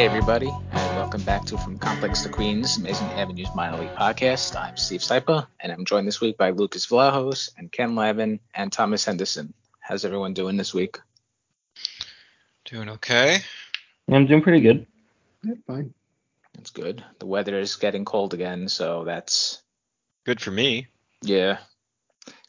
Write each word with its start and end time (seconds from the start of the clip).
Hey 0.00 0.06
everybody, 0.06 0.48
and 0.48 0.96
welcome 0.96 1.20
back 1.24 1.44
to 1.44 1.58
From 1.58 1.76
Complex 1.76 2.22
to 2.22 2.30
Queens, 2.30 2.78
Amazin' 2.78 3.10
Avenue's 3.18 3.54
Minor 3.54 3.82
League 3.82 3.94
Podcast. 3.94 4.58
I'm 4.58 4.78
Steve 4.78 5.02
Sypa, 5.02 5.46
and 5.60 5.70
I'm 5.70 5.84
joined 5.84 6.08
this 6.08 6.22
week 6.22 6.38
by 6.38 6.52
Lucas 6.52 6.86
Vlahos 6.86 7.50
and 7.58 7.70
Ken 7.70 7.94
Lavin 7.94 8.40
and 8.54 8.72
Thomas 8.72 9.04
Henderson. 9.04 9.52
How's 9.78 10.06
everyone 10.06 10.32
doing 10.32 10.56
this 10.56 10.72
week? 10.72 10.98
Doing 12.64 12.88
okay. 12.88 13.40
I'm 14.10 14.24
doing 14.24 14.40
pretty 14.40 14.62
good. 14.62 14.86
Yeah, 15.44 15.56
fine. 15.66 15.92
That's 16.54 16.70
good. 16.70 17.04
The 17.18 17.26
weather 17.26 17.58
is 17.58 17.76
getting 17.76 18.06
cold 18.06 18.32
again, 18.32 18.70
so 18.70 19.04
that's 19.04 19.62
Good 20.24 20.40
for 20.40 20.50
me. 20.50 20.86
yeah, 21.20 21.58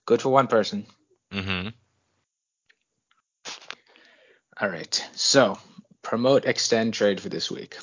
good 0.06 0.22
for 0.22 0.30
one 0.30 0.48
person. 0.48 0.86
Mm-hmm. 1.34 1.68
All 4.62 4.70
right. 4.70 5.10
So, 5.12 5.58
promote, 6.02 6.46
extend, 6.46 6.94
trade 6.94 7.20
for 7.20 7.30
this 7.30 7.50
week. 7.52 7.78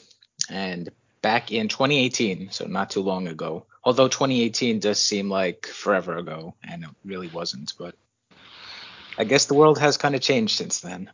And 0.49 0.91
back 1.23 1.53
in 1.53 1.69
2018, 1.69 2.51
so 2.51 2.67
not 2.67 2.91
too 2.91 3.03
long 3.03 3.29
ago, 3.29 3.67
although 3.85 4.09
2018 4.09 4.81
does 4.81 5.01
seem 5.01 5.29
like 5.29 5.67
forever 5.67 6.17
ago, 6.17 6.55
and 6.63 6.85
it 6.85 6.91
really 7.05 7.29
wasn't, 7.29 7.75
but 7.79 7.95
I 9.17 9.25
guess 9.25 9.47
the 9.47 9.55
world 9.55 9.79
has 9.79 9.97
kind 9.97 10.15
of 10.15 10.21
changed 10.21 10.57
since 10.57 10.81
then. 10.81 11.11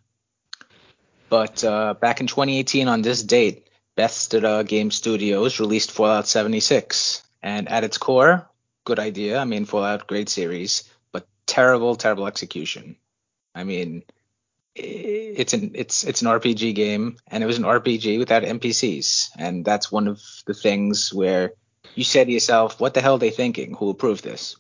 But 1.31 1.65
uh, 1.65 1.95
back 1.95 2.21
in 2.21 2.27
2018, 2.27 2.87
on 2.87 3.03
this 3.03 3.23
date, 3.23 3.69
Bethesda 3.97 4.63
Game 4.65 4.91
Studios 4.91 5.59
released 5.61 5.91
Fallout 5.91 6.27
76. 6.27 7.23
And 7.43 7.69
at 7.69 7.85
its 7.85 7.99
core, 7.99 8.49
good 8.85 8.99
idea. 8.99 9.39
I 9.39 9.45
mean, 9.45 9.65
Fallout, 9.65 10.07
great 10.07 10.29
series, 10.29 10.85
but 11.13 11.27
terrible, 11.47 11.95
terrible 11.97 12.27
execution. 12.27 12.97
I 13.55 13.65
mean, 13.65 14.03
Eh. 14.77 15.35
it's 15.37 15.53
an 15.53 15.73
it's 15.75 16.05
it's 16.05 16.23
an 16.23 16.29
RPG 16.29 16.75
game, 16.75 17.17
and 17.29 17.43
it 17.45 17.47
was 17.47 17.59
an 17.59 17.65
RPG 17.65 18.19
without 18.19 18.43
NPCs, 18.43 19.31
and 19.39 19.65
that's 19.65 19.93
one 19.93 20.09
of 20.09 20.21
the 20.47 20.55
things 20.55 21.13
where 21.13 21.53
you 21.95 22.03
say 22.05 22.25
to 22.25 22.31
yourself, 22.31 22.81
"What 22.81 22.95
the 22.95 23.01
hell 23.01 23.15
are 23.15 23.19
they 23.19 23.31
thinking? 23.31 23.75
Who 23.75 23.91
approved 23.91 24.25
this?" 24.25 24.57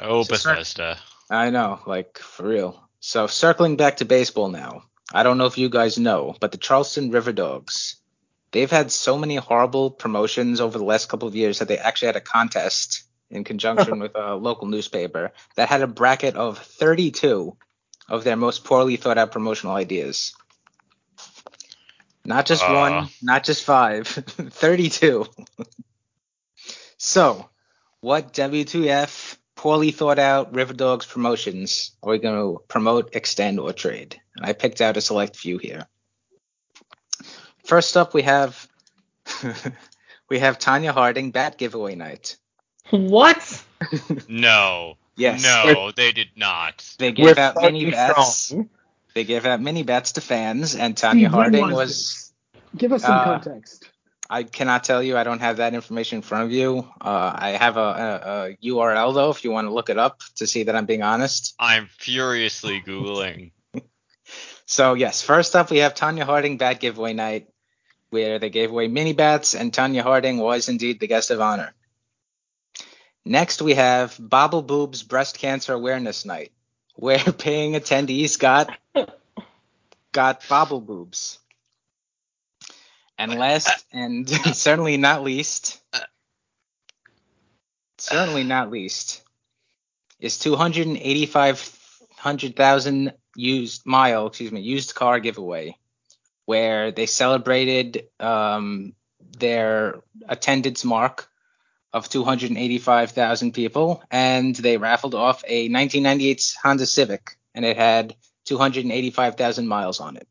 Oh, 0.00 0.22
So, 0.24 0.34
sir- 0.34 0.54
Bethesda. 0.54 0.98
I 1.30 1.50
know, 1.50 1.80
like 1.86 2.18
for 2.18 2.46
real. 2.48 2.88
So 3.00 3.26
circling 3.26 3.76
back 3.76 3.98
to 3.98 4.04
baseball 4.04 4.48
now, 4.48 4.84
I 5.12 5.22
don't 5.22 5.38
know 5.38 5.46
if 5.46 5.58
you 5.58 5.68
guys 5.68 5.98
know, 5.98 6.34
but 6.40 6.52
the 6.52 6.58
Charleston 6.58 7.10
River 7.10 7.32
Dogs, 7.32 7.96
they've 8.50 8.70
had 8.70 8.92
so 8.92 9.16
many 9.16 9.36
horrible 9.36 9.90
promotions 9.90 10.60
over 10.60 10.76
the 10.78 10.84
last 10.84 11.08
couple 11.08 11.28
of 11.28 11.34
years 11.34 11.58
that 11.58 11.68
they 11.68 11.78
actually 11.78 12.06
had 12.06 12.16
a 12.16 12.20
contest 12.20 13.04
in 13.30 13.44
conjunction 13.44 13.98
with 14.02 14.14
a 14.16 14.34
local 14.34 14.66
newspaper 14.68 15.32
that 15.56 15.68
had 15.68 15.82
a 15.82 15.86
bracket 15.86 16.34
of 16.36 16.58
32 16.58 17.56
of 18.08 18.24
their 18.24 18.36
most 18.36 18.64
poorly 18.64 18.96
thought 18.96 19.18
out 19.18 19.32
promotional 19.32 19.74
ideas. 19.74 20.34
Not 22.24 22.46
just 22.46 22.62
Uh. 22.62 22.72
one, 22.72 23.08
not 23.20 23.44
just 23.44 23.64
five, 23.64 24.06
32. 24.08 25.26
so, 26.96 27.48
what 28.00 28.32
W2F 28.32 29.36
poorly 29.56 29.90
thought 29.92 30.18
out 30.18 30.54
River 30.54 30.72
Dogs 30.74 31.06
promotions 31.06 31.92
are 32.02 32.10
we 32.10 32.18
going 32.18 32.36
to 32.36 32.62
promote, 32.68 33.14
extend, 33.14 33.58
or 33.60 33.72
trade? 33.72 34.20
And 34.36 34.46
I 34.46 34.52
picked 34.52 34.80
out 34.80 34.96
a 34.96 35.00
select 35.00 35.36
few 35.36 35.58
here. 35.58 35.86
First 37.64 37.96
up, 37.96 38.14
we 38.14 38.22
have 38.22 38.68
we 40.28 40.38
have 40.40 40.58
Tonya 40.58 40.92
Harding 40.92 41.30
bat 41.30 41.58
giveaway 41.58 41.94
night. 41.94 42.36
What? 42.90 43.62
No. 44.28 44.96
Yes. 45.16 45.42
No, 45.42 45.90
they 45.92 46.12
did 46.12 46.28
not. 46.36 46.84
They 46.98 47.12
gave 47.12 47.38
out 47.38 47.56
mini 47.60 47.90
bats. 47.90 48.46
strong. 48.46 48.68
They 49.14 49.24
gave 49.24 49.44
out 49.44 49.60
mini 49.60 49.82
bats 49.82 50.12
to 50.12 50.20
fans, 50.20 50.74
and 50.74 50.96
Tonya 50.96 51.10
Steve, 51.12 51.30
Harding 51.30 51.60
was 51.62 51.74
was. 51.74 52.32
Give 52.76 52.92
us 52.92 53.02
some 53.02 53.18
Uh, 53.18 53.24
context. 53.24 53.88
I 54.30 54.44
cannot 54.44 54.84
tell 54.84 55.02
you. 55.02 55.18
I 55.18 55.24
don't 55.24 55.40
have 55.40 55.58
that 55.58 55.74
information 55.74 56.16
in 56.16 56.22
front 56.22 56.44
of 56.44 56.52
you. 56.52 56.90
Uh, 56.98 57.32
I 57.34 57.50
have 57.50 57.76
a, 57.76 57.80
a, 57.80 58.46
a 58.48 58.56
URL 58.64 59.12
though, 59.12 59.28
if 59.30 59.44
you 59.44 59.50
want 59.50 59.66
to 59.68 59.74
look 59.74 59.90
it 59.90 59.98
up 59.98 60.20
to 60.36 60.46
see 60.46 60.62
that 60.62 60.74
I'm 60.74 60.86
being 60.86 61.02
honest. 61.02 61.54
I'm 61.58 61.86
furiously 61.98 62.80
Googling. 62.80 63.52
So 64.64 64.94
yes, 64.94 65.20
first 65.20 65.54
up 65.54 65.70
we 65.70 65.78
have 65.78 65.94
Tonya 65.94 66.22
Harding 66.22 66.56
bat 66.56 66.80
giveaway 66.80 67.12
night, 67.12 67.48
where 68.08 68.38
they 68.38 68.48
gave 68.48 68.70
away 68.70 68.88
mini 68.88 69.12
bats, 69.12 69.54
and 69.54 69.70
Tonya 69.70 70.00
Harding 70.02 70.38
was 70.38 70.70
indeed 70.70 70.98
the 70.98 71.06
guest 71.08 71.30
of 71.30 71.42
honor. 71.42 71.74
Next 73.24 73.62
we 73.62 73.74
have 73.74 74.16
Bobble 74.18 74.62
Boobs 74.62 75.02
Breast 75.02 75.38
Cancer 75.38 75.72
Awareness 75.72 76.24
Night, 76.24 76.52
where 76.94 77.18
paying 77.38 77.74
attendees 77.74 78.38
got 78.38 78.76
got 80.12 80.48
bobble 80.48 80.80
boobs. 80.80 81.38
And 83.18 83.32
uh, 83.32 83.36
last 83.36 83.68
uh, 83.68 83.98
and 83.98 84.28
certainly 84.54 84.96
not 84.96 85.22
least, 85.22 85.80
uh, 85.92 86.00
certainly 87.98 88.44
not 88.44 88.70
least, 88.70 89.22
is 90.18 90.38
two 90.38 90.56
hundred 90.56 90.88
and 90.88 90.96
eighty-five 90.96 91.78
100,000 92.22 93.12
used 93.34 93.84
mile, 93.84 94.28
excuse 94.28 94.52
me, 94.52 94.60
used 94.60 94.94
car 94.94 95.18
giveaway, 95.18 95.76
where 96.44 96.92
they 96.92 97.06
celebrated 97.06 98.06
um, 98.20 98.94
their 99.38 100.02
attendance 100.28 100.84
mark 100.84 101.28
of 101.92 102.08
285,000 102.08 103.52
people, 103.52 104.02
and 104.10 104.54
they 104.54 104.76
raffled 104.76 105.14
off 105.14 105.44
a 105.46 105.68
1998 105.68 106.56
Honda 106.62 106.86
Civic, 106.86 107.36
and 107.54 107.64
it 107.64 107.76
had 107.76 108.14
285,000 108.46 109.66
miles 109.66 110.00
on 110.00 110.16
it. 110.16 110.26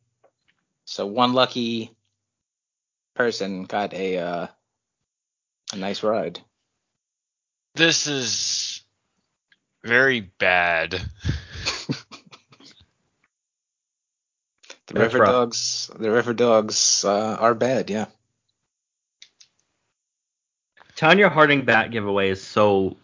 So 0.86 1.06
one 1.06 1.34
lucky 1.34 1.92
person 3.13 3.66
got 3.66 3.94
a 3.94 4.18
uh, 4.18 4.48
a 5.74 5.75
nice 5.75 6.04
ride. 6.04 6.40
This 7.75 8.08
is 8.08 8.81
very 9.84 10.22
bad. 10.22 11.02
The 14.94 15.00
river 15.00 15.19
rough. 15.19 15.30
dogs, 15.30 15.92
the 15.98 16.12
river 16.12 16.34
dogs 16.34 17.06
uh, 17.06 17.38
are 17.40 17.56
bad. 17.56 17.90
Yeah. 17.90 18.08
Tonya 21.01 21.31
Harding 21.31 21.65
bat 21.65 21.89
giveaway 21.89 22.30
is 22.30 22.44
so. 22.44 22.95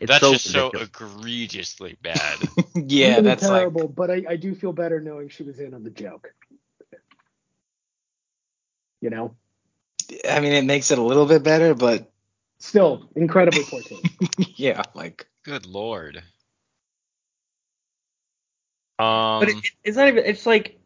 It's 0.00 0.08
That's 0.10 0.20
so 0.20 0.32
just 0.32 0.50
so 0.50 0.70
egregiously 0.70 1.98
bad. 2.02 2.38
yeah, 2.74 3.16
Really 3.16 3.22
that's 3.22 3.42
like 3.42 3.50
terrible. 3.50 3.88
But 3.88 4.10
I, 4.10 4.24
I 4.26 4.36
do 4.36 4.54
feel 4.54 4.72
better 4.72 4.98
knowing 4.98 5.28
she 5.28 5.42
was 5.42 5.60
in 5.60 5.74
on 5.74 5.84
the 5.84 5.90
joke. 5.90 6.32
You 9.02 9.10
know, 9.10 9.36
I 10.28 10.40
mean, 10.40 10.52
it 10.52 10.64
makes 10.64 10.90
it 10.90 10.98
a 10.98 11.02
little 11.02 11.26
bit 11.26 11.42
better, 11.42 11.74
but 11.74 12.10
still 12.58 13.10
incredibly 13.14 13.62
poor 13.64 13.82
taste. 13.82 14.06
yeah, 14.58 14.82
like 14.94 15.26
Good 15.44 15.66
lord. 15.66 16.16
Um, 18.98 19.40
But 19.40 19.50
it, 19.50 19.56
it's 19.84 19.96
not 19.98 20.08
even. 20.08 20.24
It's 20.24 20.46
like 20.46 20.78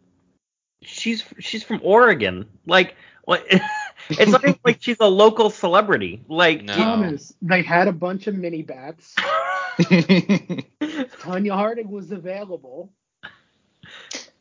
she's 0.83 1.25
she's 1.39 1.63
from 1.63 1.81
Oregon. 1.85 2.49
Like 2.67 2.97
what? 3.23 3.47
it's 4.19 4.33
not 4.33 4.43
even 4.45 4.59
like 4.65 4.79
she's 4.81 4.97
a 5.01 5.07
local 5.09 5.51
celebrity. 5.51 6.23
Like 6.29 6.63
No. 6.63 6.75
Thomas, 6.75 7.35
they 7.43 7.63
had 7.63 7.89
a 7.89 7.93
bunch 7.93 8.27
of 8.27 8.35
mini 8.35 8.63
bats. 8.63 9.15
Tonya 9.79 11.53
Harding 11.55 11.91
was 11.91 12.11
available. 12.13 12.93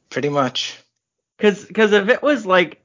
pretty 0.10 0.30
much. 0.30 0.82
Because 1.38 1.66
because 1.66 1.92
if 1.94 2.10
it 2.10 2.22
was 2.22 2.46
like, 2.46 2.82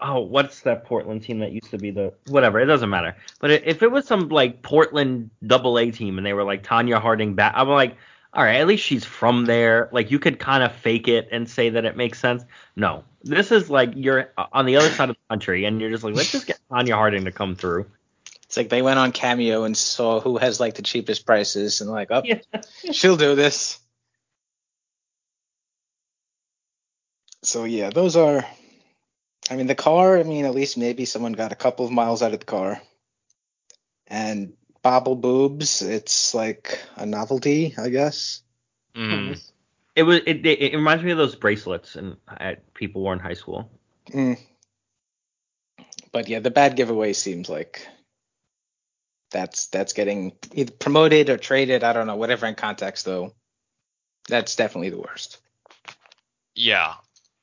oh, 0.00 0.20
what's 0.20 0.60
that 0.60 0.84
Portland 0.84 1.22
team 1.22 1.38
that 1.40 1.52
used 1.52 1.70
to 1.70 1.78
be 1.78 1.90
the 1.90 2.12
whatever? 2.28 2.60
It 2.60 2.66
doesn't 2.66 2.90
matter. 2.90 3.16
But 3.40 3.50
if 3.50 3.82
it 3.82 3.90
was 3.90 4.06
some 4.06 4.28
like 4.28 4.62
Portland 4.62 5.30
Double 5.46 5.78
A 5.78 5.90
team 5.90 6.18
and 6.18 6.26
they 6.26 6.32
were 6.34 6.44
like 6.44 6.62
Tonya 6.62 7.00
Harding 7.00 7.34
bat, 7.34 7.54
I'm 7.56 7.68
like, 7.68 7.96
all 8.34 8.42
right, 8.42 8.56
at 8.56 8.66
least 8.66 8.84
she's 8.84 9.04
from 9.04 9.44
there. 9.44 9.88
Like 9.92 10.10
you 10.10 10.18
could 10.18 10.38
kind 10.38 10.62
of 10.62 10.72
fake 10.72 11.08
it 11.08 11.28
and 11.32 11.48
say 11.48 11.70
that 11.70 11.84
it 11.84 11.96
makes 11.96 12.18
sense. 12.18 12.44
No, 12.76 13.04
this 13.22 13.52
is 13.52 13.68
like 13.68 13.92
you're 13.94 14.32
on 14.52 14.64
the 14.64 14.76
other 14.76 14.88
side 14.88 15.10
of 15.10 15.16
the 15.16 15.34
country 15.34 15.64
and 15.66 15.80
you're 15.80 15.90
just 15.90 16.02
like, 16.02 16.14
let's 16.14 16.32
just 16.32 16.46
get 16.46 16.58
Tonya 16.70 16.94
Harding 16.94 17.26
to 17.26 17.32
come 17.32 17.56
through. 17.56 17.86
It's 18.44 18.56
like 18.56 18.68
they 18.68 18.82
went 18.82 18.98
on 18.98 19.12
Cameo 19.12 19.64
and 19.64 19.76
saw 19.76 20.20
who 20.20 20.38
has 20.38 20.60
like 20.60 20.74
the 20.74 20.82
cheapest 20.82 21.26
prices 21.26 21.80
and 21.80 21.90
like, 21.90 22.08
oh, 22.10 22.22
Yeah. 22.24 22.40
she'll 22.92 23.16
do 23.16 23.34
this. 23.34 23.78
So 27.42 27.64
yeah, 27.64 27.90
those 27.90 28.16
are. 28.16 28.46
I 29.50 29.56
mean, 29.56 29.66
the 29.66 29.74
car. 29.74 30.18
I 30.18 30.22
mean, 30.22 30.44
at 30.44 30.54
least 30.54 30.78
maybe 30.78 31.04
someone 31.04 31.32
got 31.32 31.52
a 31.52 31.56
couple 31.56 31.84
of 31.84 31.90
miles 31.90 32.22
out 32.22 32.32
of 32.32 32.40
the 32.40 32.46
car. 32.46 32.80
And 34.06 34.52
bobble 34.82 35.16
boobs. 35.16 35.82
It's 35.82 36.34
like 36.34 36.80
a 36.96 37.06
novelty, 37.06 37.74
I 37.78 37.88
guess. 37.88 38.42
mm, 38.96 39.40
It 39.96 40.04
was 40.04 40.20
it, 40.26 40.46
it, 40.46 40.62
it 40.62 40.74
reminds 40.74 41.04
me 41.04 41.10
of 41.10 41.18
those 41.18 41.34
bracelets 41.36 41.96
and 41.96 42.16
uh, 42.26 42.54
people 42.74 43.02
wore 43.02 43.12
in 43.12 43.18
high 43.18 43.34
school. 43.34 43.70
Mm. 44.10 44.38
But 46.12 46.28
yeah, 46.28 46.40
the 46.40 46.50
bad 46.50 46.76
giveaway 46.76 47.12
seems 47.12 47.48
like 47.50 47.86
that's 49.30 49.66
that's 49.66 49.92
getting 49.92 50.32
either 50.52 50.72
promoted 50.72 51.28
or 51.30 51.36
traded. 51.36 51.84
I 51.84 51.92
don't 51.92 52.06
know, 52.06 52.16
whatever 52.16 52.46
in 52.46 52.54
context 52.54 53.04
though. 53.04 53.34
That's 54.28 54.56
definitely 54.56 54.90
the 54.90 55.00
worst. 55.00 55.38
yeah. 56.54 56.94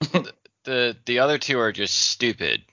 the, 0.02 0.34
the 0.64 0.98
the 1.06 1.20
other 1.20 1.38
two 1.38 1.60
are 1.60 1.72
just 1.72 1.96
stupid. 1.96 2.64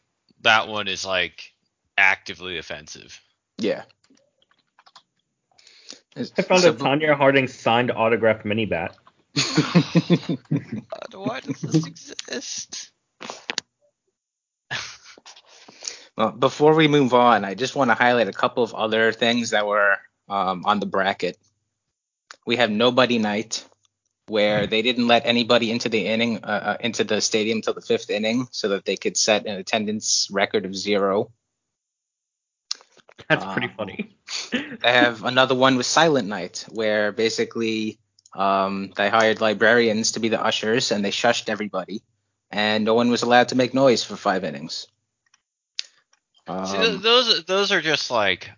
That 0.43 0.69
one 0.69 0.89
is 0.89 1.05
like 1.05 1.53
actively 1.99 2.59
offensive. 2.59 3.21
Yeah. 3.59 3.85
I 6.17 6.43
found 6.43 6.63
So- 6.63 6.71
a 6.71 6.75
Tonya 6.75 7.15
Harding 7.17 7.49
signed 7.49 7.91
autographed 7.91 8.45
mini 8.45 8.67
bat. 8.67 8.97
God, 9.37 11.15
why 11.15 11.41
does 11.41 11.61
this 11.61 11.87
exist? 11.87 12.91
Well, 16.17 16.31
before 16.33 16.75
we 16.75 16.89
move 16.89 17.13
on, 17.13 17.45
I 17.45 17.53
just 17.55 17.77
want 17.77 17.91
to 17.91 17.95
highlight 17.95 18.29
a 18.29 18.33
couple 18.33 18.63
of 18.63 18.73
other 18.75 19.13
things 19.13 19.51
that 19.51 19.67
were 19.67 19.99
um, 20.31 20.63
on 20.65 20.81
the 20.81 20.87
bracket. 20.87 21.37
We 22.47 22.57
have 22.57 22.71
nobody 22.71 23.19
night, 23.19 23.67
where 24.27 24.67
they 24.67 24.81
didn't 24.81 25.09
let 25.09 25.27
anybody 25.27 25.71
into 25.71 25.91
the 25.91 26.07
inning, 26.07 26.43
uh, 26.43 26.47
uh, 26.47 26.77
into 26.81 27.05
the 27.05 27.21
stadium 27.21 27.61
till 27.61 27.75
the 27.75 27.83
fifth 27.83 28.09
inning, 28.09 28.49
so 28.51 28.71
that 28.71 28.87
they 28.87 28.97
could 28.97 29.19
set 29.19 29.45
an 29.45 29.59
attendance 29.59 30.29
record 30.31 30.65
of 30.65 30.75
zero. 30.75 31.31
That's 33.29 33.45
pretty 33.45 33.69
Um, 33.69 33.75
funny. 33.77 34.17
They 34.53 34.93
have 34.93 35.25
another 35.25 35.55
one 35.55 35.77
with 35.77 35.87
Silent 35.87 36.29
Night, 36.29 36.67
where 36.71 37.13
basically 37.13 37.99
um, 38.35 38.93
they 38.97 39.09
hired 39.09 39.41
librarians 39.41 40.13
to 40.13 40.21
be 40.21 40.29
the 40.29 40.43
ushers, 40.43 40.93
and 40.93 41.05
they 41.05 41.11
shushed 41.11 41.49
everybody, 41.49 42.03
and 42.51 42.85
no 42.85 42.95
one 42.95 43.11
was 43.11 43.23
allowed 43.23 43.49
to 43.49 43.55
make 43.57 43.73
noise 43.75 44.05
for 44.05 44.17
five 44.17 44.45
innings. 44.45 44.87
See, 46.47 46.53
Um, 46.53 47.01
those 47.03 47.45
those 47.45 47.73
are 47.73 47.81
just 47.81 48.11
like 48.11 48.51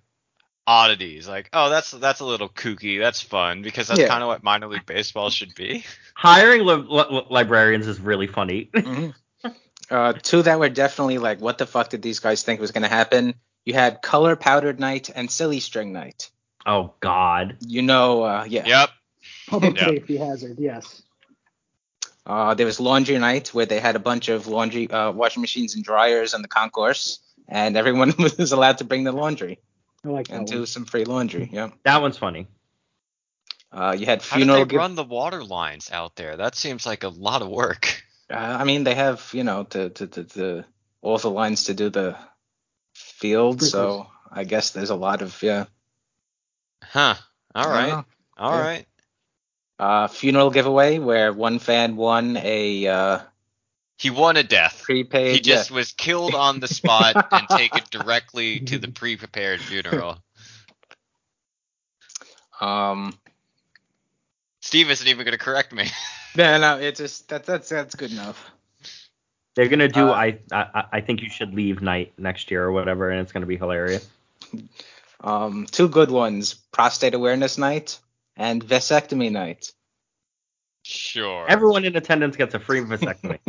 oddities. 0.67 1.27
Like, 1.27 1.49
oh, 1.55 1.71
that's 1.71 1.91
that's 1.93 2.21
a 2.21 2.25
little 2.25 2.49
kooky. 2.49 2.99
That's 3.01 3.23
fun 3.23 3.63
because 3.63 3.89
that's 3.89 4.01
Yeah. 4.01 4.09
kind 4.09 4.23
of 4.23 4.29
what 4.29 4.43
minor 4.43 4.67
league 4.67 4.85
baseball 4.85 5.31
should 5.31 5.55
be. 5.55 5.85
Hiring 6.15 6.67
li- 6.67 6.85
li- 6.89 7.27
librarians 7.31 7.87
is 7.87 7.99
really 8.01 8.27
funny. 8.27 8.69
Mhm. 8.75 9.15
Uh, 9.91 10.13
two 10.13 10.43
that 10.43 10.59
were 10.59 10.69
definitely 10.69 11.17
like, 11.17 11.41
what 11.41 11.57
the 11.57 11.65
fuck 11.65 11.89
did 11.89 12.03
these 12.03 12.19
guys 12.21 12.43
think 12.43 12.61
was 12.61 12.73
going 12.73 12.83
to 12.83 12.89
happen? 12.91 13.35
You 13.69 13.75
had 13.75 14.01
color 14.01 14.35
powdered 14.35 14.81
night 14.81 15.11
and 15.15 15.31
silly 15.31 15.61
string 15.61 15.93
night. 15.93 16.31
oh 16.65 16.95
God. 17.01 17.59
You 17.61 17.83
know, 17.83 18.23
uh, 18.23 18.47
yeah. 18.49 18.65
Yep. 18.67 18.91
Public 19.49 19.77
Yeah. 19.77 19.87
safety 19.89 20.17
hazard, 20.17 20.57
yes. 20.59 21.03
Uh, 22.25 22.55
there 22.55 22.65
was 22.65 22.81
laundry 22.81 23.19
night 23.19 23.49
where 23.49 23.67
they 23.67 23.79
had 23.79 23.95
a 23.95 23.99
bunch 23.99 24.31
of 24.31 24.47
laundry 24.47 24.91
uh, 24.91 25.13
washing 25.13 25.43
machines 25.43 25.75
and 25.75 25.85
dryers 25.85 26.33
on 26.33 26.41
the 26.41 26.49
concourse, 26.49 27.19
and 27.47 27.77
everyone 27.77 28.15
was 28.39 28.53
allowed 28.53 28.79
to 28.79 28.85
bring 28.85 29.05
their 29.05 29.13
laundry 29.13 29.59
I 30.03 30.09
like 30.09 30.29
that 30.29 30.35
and 30.37 30.49
one. 30.49 30.57
do 30.61 30.65
some 30.65 30.87
free 30.87 31.05
laundry. 31.05 31.51
Yeah. 31.53 31.69
That 31.85 32.01
one's 32.01 32.17
funny. 32.17 32.47
Uh, 33.71 33.95
you 33.99 34.07
had 34.07 34.23
How 34.23 34.39
did 34.39 34.49
they 34.49 34.77
run 34.79 34.95
the 34.95 35.05
water 35.05 35.45
lines 35.45 35.91
out 35.93 36.17
there? 36.17 36.39
That 36.39 36.55
seems 36.55 36.87
like 36.87 37.05
a 37.05 37.09
lot 37.11 37.43
of 37.43 37.51
work. 37.51 38.03
uh, 38.31 38.35
I 38.61 38.65
mean, 38.65 38.85
they 38.85 38.95
have 38.95 39.29
you 39.35 39.45
know 39.45 39.65
to 39.65 39.91
to 39.91 40.07
to, 40.07 40.25
to 40.25 40.65
all 41.03 41.19
the 41.19 41.31
lines 41.31 41.65
to 41.65 41.75
do 41.75 41.91
the 41.91 42.17
field, 43.19 43.63
so 43.63 44.07
I 44.31 44.45
guess 44.45 44.71
there's 44.71 44.91
a 44.91 44.95
lot 44.97 45.23
of 45.23 45.43
yeah. 45.43 45.67
Huh. 46.83 47.15
All 47.55 47.69
I 47.69 47.71
right. 47.73 47.89
don't 47.89 47.99
know. 47.99 48.05
All 48.39 48.53
Yeah. 48.53 48.61
right. 48.65 48.87
Uh, 49.81 50.09
funeral 50.09 50.51
giveaway 50.51 50.99
where 50.99 51.33
one 51.33 51.59
fan 51.61 51.97
won 51.97 52.37
a 52.37 52.87
uh, 52.87 53.19
He 53.99 54.11
won 54.11 54.37
a 54.37 54.43
death. 54.43 54.83
prepaid. 54.85 55.35
He 55.35 55.41
just 55.41 55.71
yeah. 55.71 55.77
was 55.77 55.93
killed 55.93 56.35
on 56.35 56.61
the 56.61 56.69
spot 56.69 57.15
and 57.31 57.49
taken 57.57 57.83
directly 57.91 58.61
to 58.61 58.79
the 58.79 58.89
pre-prepared 58.89 59.61
funeral. 59.61 60.19
Um, 62.61 63.17
Steve 64.63 64.91
isn't 64.91 65.07
even 65.07 65.25
going 65.25 65.33
to 65.33 65.39
correct 65.39 65.73
me. 65.73 65.89
yeah, 66.35 66.59
no, 66.59 66.79
it's 66.79 66.99
just 66.99 67.29
that 67.29 67.45
that's 67.45 67.69
that's 67.69 67.95
good 67.95 68.11
enough. 68.13 68.51
They're 69.59 69.67
gonna 69.67 69.89
do 69.89 70.11
Uh, 70.11 70.13
I, 70.13 70.39
I 70.53 70.85
I 70.93 71.01
think 71.01 71.21
you 71.21 71.29
should 71.29 71.53
leave 71.53 71.83
night 71.83 72.13
next 72.17 72.53
year 72.53 72.63
or 72.63 72.71
whatever, 72.71 73.11
and 73.11 73.21
it's 73.21 73.33
gonna 73.33 73.45
be 73.45 73.57
hilarious. 73.57 74.09
Um, 75.21 75.67
two 75.69 75.89
good 75.89 76.13
ones: 76.13 76.55
prostate 76.55 77.13
awareness 77.13 77.59
night 77.59 77.99
and 78.37 78.65
vasectomy 78.65 79.33
night. 79.33 79.73
Sure. 80.85 81.45
Everyone 81.49 81.85
in 81.85 81.97
attendance 81.97 82.37
gets 82.37 82.55
a 82.55 82.61
free 82.61 82.83
vasectomy. 82.83 83.41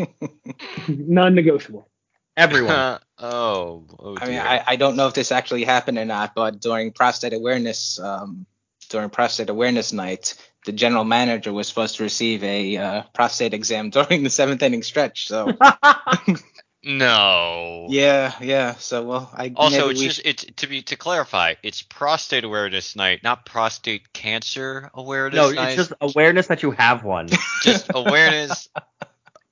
Non-negotiable. 0.88 1.88
Everyone. 2.36 2.74
oh. 3.20 3.86
oh 4.00 4.18
I 4.20 4.28
mean. 4.28 4.40
I, 4.40 4.64
I 4.66 4.76
don't 4.78 4.96
know 4.96 5.10
if 5.10 5.14
this 5.14 5.32
actually 5.32 5.64
happened 5.64 6.00
or 6.00 6.06
not, 6.06 6.34
but 6.34 6.60
during 6.60 6.92
prostate 6.92 7.34
awareness, 7.34 8.00
um, 8.00 8.48
during 8.90 9.12
prostate 9.12 9.52
awareness 9.52 9.94
night, 9.94 10.34
the 10.70 10.78
general 10.78 11.04
manager 11.04 11.52
was 11.52 11.68
supposed 11.68 11.96
to 11.98 12.04
receive 12.04 12.44
a 12.44 12.78
uh, 12.78 13.04
prostate 13.14 13.56
exam 13.56 13.90
during 13.98 14.22
the 14.22 14.30
seventh 14.30 14.62
inning 14.62 14.84
stretch. 14.84 15.28
So 15.28 15.58
No. 16.84 17.88
Yeah, 17.90 18.34
yeah. 18.40 18.76
So 18.76 19.04
well, 19.04 19.32
I 19.36 19.52
Also, 19.56 19.90
it's 19.90 20.00
we- 20.00 20.08
just 20.08 20.22
it's 20.24 20.46
to 20.58 20.68
be 20.68 20.82
to 20.84 20.96
clarify, 20.96 21.56
it's 21.64 21.82
prostate 21.82 22.44
awareness 22.44 22.96
night, 22.96 23.22
not 23.24 23.46
prostate 23.46 24.14
cancer 24.14 24.90
awareness 24.94 25.36
No, 25.36 25.52
night. 25.52 25.70
it's 25.70 25.76
just 25.90 25.94
awareness 26.00 26.48
that 26.48 26.62
you 26.64 26.72
have 26.72 27.04
one. 27.04 27.28
just 27.64 27.90
awareness. 27.94 28.70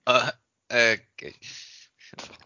Uh, 0.06 0.32
uh, 0.70 0.96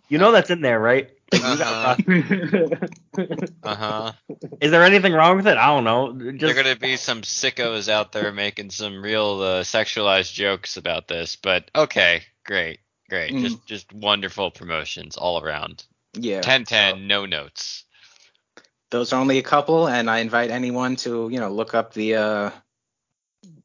You 0.10 0.18
know 0.18 0.32
that's 0.32 0.50
in 0.50 0.62
there, 0.62 0.80
right? 0.80 1.12
Like, 1.32 1.42
you 1.42 1.48
uh-huh. 1.64 2.76
uh-huh. 3.64 4.12
Is 4.60 4.72
there 4.72 4.84
anything 4.84 5.14
wrong 5.14 5.38
with 5.38 5.48
it? 5.48 5.58
I 5.58 5.68
don't 5.68 5.84
know. 5.84 6.12
There 6.12 6.50
are 6.50 6.54
gonna 6.54 6.76
be 6.76 6.98
some 6.98 7.22
sickos 7.22 7.88
out 7.90 8.12
there 8.12 8.32
making 8.32 8.72
some 8.72 9.02
real 9.02 9.42
uh, 9.42 9.64
sexualized 9.64 10.34
jokes 10.34 10.78
about 10.78 11.08
this, 11.08 11.36
but 11.36 11.70
okay, 11.76 12.24
great, 12.46 12.80
great, 13.10 13.34
Mm. 13.34 13.42
just 13.42 13.66
just 13.66 13.94
wonderful 13.94 14.52
promotions 14.52 15.18
all 15.18 15.42
around. 15.42 15.84
yeah. 16.14 16.42
10-10, 16.42 17.06
no 17.08 17.26
notes. 17.26 17.86
Those 18.90 19.14
are 19.14 19.22
only 19.22 19.38
a 19.38 19.44
couple, 19.44 19.88
and 19.88 20.10
I 20.10 20.20
invite 20.20 20.52
anyone 20.52 20.98
to 20.98 21.30
you 21.30 21.40
know 21.40 21.50
look 21.50 21.74
up 21.74 21.94
the 21.94 22.16
uh, 22.16 22.50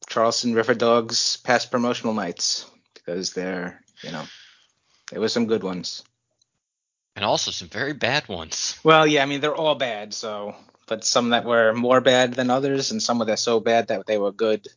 Charleston 0.07 0.53
River 0.53 0.73
Dogs 0.73 1.37
past 1.37 1.69
promotional 1.69 2.13
nights 2.13 2.65
because 2.93 3.33
they're 3.33 3.81
you 4.01 4.11
know 4.11 4.23
there 5.11 5.19
were 5.19 5.27
some 5.27 5.47
good 5.47 5.63
ones. 5.63 6.03
And 7.17 7.25
also 7.25 7.49
some 7.49 7.67
very 7.67 7.93
bad 7.93 8.29
ones. 8.29 8.79
Well, 8.83 9.07
yeah, 9.07 9.23
I 9.23 9.25
mean 9.25 9.41
they're 9.41 9.55
all 9.55 9.73
bad, 9.73 10.13
so 10.13 10.53
but 10.85 11.03
some 11.03 11.31
that 11.31 11.45
were 11.45 11.73
more 11.73 11.99
bad 11.99 12.35
than 12.35 12.51
others, 12.51 12.91
and 12.91 13.01
some 13.01 13.17
that 13.17 13.29
are 13.29 13.37
so 13.37 13.59
bad 13.59 13.87
that 13.87 14.05
they 14.05 14.19
were 14.19 14.31
good. 14.31 14.67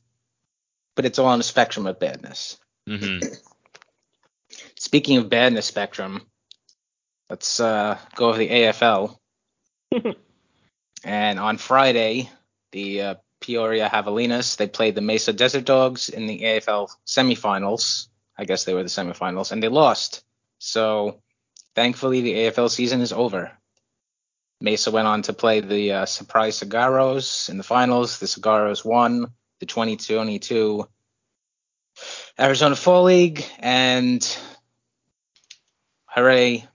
But 0.96 1.04
it's 1.04 1.18
all 1.18 1.26
on 1.26 1.40
a 1.40 1.42
spectrum 1.42 1.86
of 1.86 2.00
badness. 2.00 2.58
hmm 2.88 3.18
Speaking 4.76 5.18
of 5.18 5.28
badness 5.28 5.66
spectrum, 5.66 6.22
let's 7.28 7.60
uh, 7.60 7.98
go 8.14 8.30
over 8.30 8.38
the 8.38 8.48
AFL. 8.48 9.18
and 11.04 11.38
on 11.38 11.58
Friday, 11.58 12.30
the 12.72 13.02
uh, 13.02 13.14
Peoria 13.42 13.90
Javelinas 13.90 14.56
they 14.56 14.66
played 14.66 14.94
the 14.94 15.02
Mesa 15.02 15.34
Desert 15.34 15.66
Dogs 15.66 16.08
in 16.08 16.26
the 16.26 16.40
AFL 16.40 16.88
semifinals. 17.06 18.08
I 18.38 18.46
guess 18.46 18.64
they 18.64 18.72
were 18.72 18.82
the 18.82 18.88
semifinals, 18.88 19.52
and 19.52 19.62
they 19.62 19.68
lost. 19.68 20.24
So 20.58 21.20
thankfully, 21.74 22.20
the 22.20 22.34
AFL 22.34 22.70
season 22.70 23.00
is 23.00 23.12
over. 23.12 23.52
Mesa 24.60 24.90
went 24.90 25.08
on 25.08 25.22
to 25.22 25.32
play 25.32 25.60
the 25.60 25.92
uh, 25.92 26.06
Surprise 26.06 26.60
Saguaros 26.60 27.48
in 27.48 27.56
the 27.56 27.64
finals. 27.64 28.18
The 28.18 28.26
Saguaros 28.26 28.84
won 28.84 29.32
the 29.58 29.66
2022 29.66 30.86
Arizona 32.38 32.76
Fall 32.76 33.04
League, 33.04 33.44
and 33.58 34.22
hooray, 36.06 36.66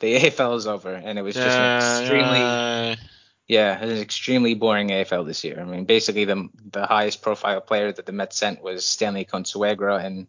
the 0.00 0.16
AFL 0.20 0.56
is 0.56 0.66
over. 0.66 0.92
And 0.92 1.18
it 1.18 1.22
was 1.22 1.34
just 1.34 1.56
an 1.56 2.00
extremely, 2.00 2.40
Uh, 2.40 2.96
yeah, 3.48 3.80
it 3.80 3.86
was 3.86 3.96
an 3.96 4.02
extremely 4.02 4.54
boring 4.54 4.88
AFL 4.88 5.26
this 5.26 5.42
year. 5.44 5.60
I 5.60 5.64
mean, 5.64 5.84
basically 5.84 6.24
the 6.24 6.48
the 6.70 6.86
highest 6.86 7.22
profile 7.22 7.60
player 7.60 7.90
that 7.92 8.06
the 8.06 8.12
Mets 8.12 8.36
sent 8.36 8.62
was 8.62 8.86
Stanley 8.86 9.24
Consuegra, 9.24 10.04
and 10.04 10.26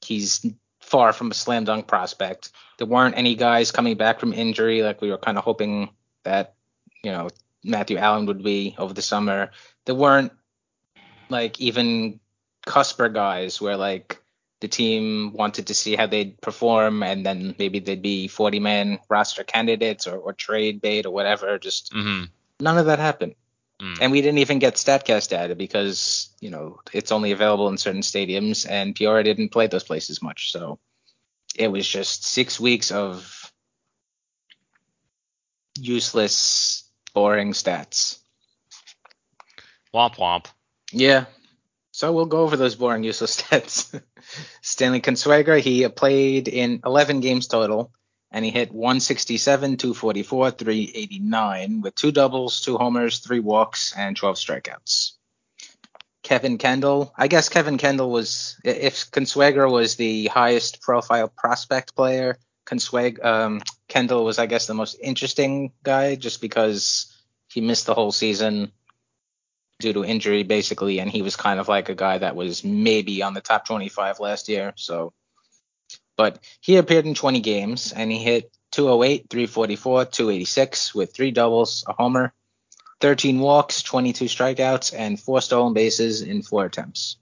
he's 0.00 0.46
far 0.82 1.12
from 1.12 1.30
a 1.30 1.34
slam 1.34 1.64
dunk 1.64 1.86
prospect. 1.86 2.50
There 2.78 2.86
weren't 2.86 3.16
any 3.16 3.34
guys 3.34 3.70
coming 3.70 3.96
back 3.96 4.20
from 4.20 4.32
injury 4.32 4.82
like 4.82 5.00
we 5.00 5.10
were 5.10 5.18
kind 5.18 5.38
of 5.38 5.44
hoping 5.44 5.90
that, 6.24 6.54
you 7.02 7.10
know, 7.10 7.30
Matthew 7.64 7.96
Allen 7.96 8.26
would 8.26 8.42
be 8.42 8.74
over 8.76 8.92
the 8.92 9.02
summer. 9.02 9.50
There 9.86 9.94
weren't 9.94 10.32
like 11.28 11.60
even 11.60 12.20
cusper 12.66 13.08
guys 13.08 13.60
where 13.60 13.76
like 13.76 14.20
the 14.60 14.68
team 14.68 15.32
wanted 15.32 15.68
to 15.68 15.74
see 15.74 15.96
how 15.96 16.06
they'd 16.06 16.40
perform 16.40 17.02
and 17.02 17.26
then 17.26 17.54
maybe 17.58 17.80
they'd 17.80 18.02
be 18.02 18.28
40 18.28 18.60
man 18.60 18.98
roster 19.08 19.42
candidates 19.42 20.06
or, 20.06 20.16
or 20.18 20.32
trade 20.32 20.80
bait 20.80 21.06
or 21.06 21.10
whatever. 21.12 21.58
Just 21.58 21.92
mhm. 21.92 22.28
none 22.60 22.78
of 22.78 22.86
that 22.86 22.98
happened. 22.98 23.34
Mm. 23.82 23.98
And 24.00 24.12
we 24.12 24.20
didn't 24.22 24.38
even 24.38 24.60
get 24.60 24.74
StatCast 24.74 25.28
data 25.28 25.56
because, 25.56 26.32
you 26.40 26.50
know, 26.50 26.78
it's 26.92 27.10
only 27.10 27.32
available 27.32 27.68
in 27.68 27.78
certain 27.78 28.02
stadiums 28.02 28.68
and 28.68 28.94
Peoria 28.94 29.24
didn't 29.24 29.48
play 29.48 29.66
those 29.66 29.82
places 29.82 30.22
much. 30.22 30.52
So 30.52 30.78
it 31.56 31.68
was 31.68 31.86
just 31.86 32.24
six 32.24 32.60
weeks 32.60 32.92
of 32.92 33.52
useless, 35.78 36.88
boring 37.12 37.52
stats. 37.52 38.18
Womp 39.92 40.14
womp. 40.16 40.46
Yeah. 40.92 41.24
So 41.90 42.12
we'll 42.12 42.26
go 42.26 42.40
over 42.40 42.56
those 42.56 42.76
boring, 42.76 43.02
useless 43.02 43.40
stats. 43.42 44.00
Stanley 44.60 45.00
Consuegra, 45.00 45.60
he 45.60 45.86
played 45.88 46.46
in 46.46 46.80
11 46.84 47.20
games 47.20 47.48
total, 47.48 47.92
and 48.32 48.44
he 48.44 48.50
hit 48.50 48.72
167, 48.72 49.76
244, 49.76 50.50
389 50.52 51.82
with 51.82 51.94
two 51.94 52.10
doubles, 52.10 52.62
two 52.62 52.78
homers, 52.78 53.18
three 53.18 53.40
walks, 53.40 53.94
and 53.96 54.16
12 54.16 54.36
strikeouts. 54.36 55.12
Kevin 56.22 56.56
Kendall, 56.56 57.12
I 57.16 57.28
guess 57.28 57.48
Kevin 57.48 57.78
Kendall 57.78 58.10
was, 58.10 58.58
if 58.64 59.10
Consuegra 59.10 59.70
was 59.70 59.96
the 59.96 60.26
highest 60.26 60.80
profile 60.80 61.28
prospect 61.28 61.94
player, 61.94 62.38
Consueg, 62.64 63.22
um, 63.24 63.60
Kendall 63.88 64.24
was, 64.24 64.38
I 64.38 64.46
guess, 64.46 64.66
the 64.66 64.74
most 64.74 64.96
interesting 65.02 65.72
guy 65.82 66.14
just 66.14 66.40
because 66.40 67.12
he 67.48 67.60
missed 67.60 67.86
the 67.86 67.94
whole 67.94 68.12
season 68.12 68.72
due 69.80 69.92
to 69.92 70.04
injury 70.04 70.44
basically 70.44 71.00
and 71.00 71.10
he 71.10 71.22
was 71.22 71.36
kind 71.36 71.58
of 71.58 71.68
like 71.68 71.88
a 71.88 71.94
guy 71.94 72.16
that 72.16 72.36
was 72.36 72.62
maybe 72.64 73.22
on 73.22 73.34
the 73.34 73.40
top 73.40 73.66
25 73.66 74.20
last 74.20 74.48
year 74.48 74.72
so 74.76 75.12
but 76.16 76.38
he 76.60 76.76
appeared 76.76 77.06
in 77.06 77.14
20 77.14 77.40
games 77.40 77.92
and 77.92 78.10
he 78.10 78.18
hit 78.18 78.50
208 78.72 79.28
344 79.30 80.04
286 80.06 80.94
with 80.94 81.14
three 81.14 81.30
doubles 81.30 81.84
a 81.88 81.92
homer 81.92 82.32
13 83.00 83.38
walks 83.38 83.82
22 83.82 84.26
strikeouts 84.26 84.94
and 84.96 85.20
four 85.20 85.40
stolen 85.40 85.74
bases 85.74 86.22
in 86.22 86.42
four 86.42 86.64
attempts 86.64 87.16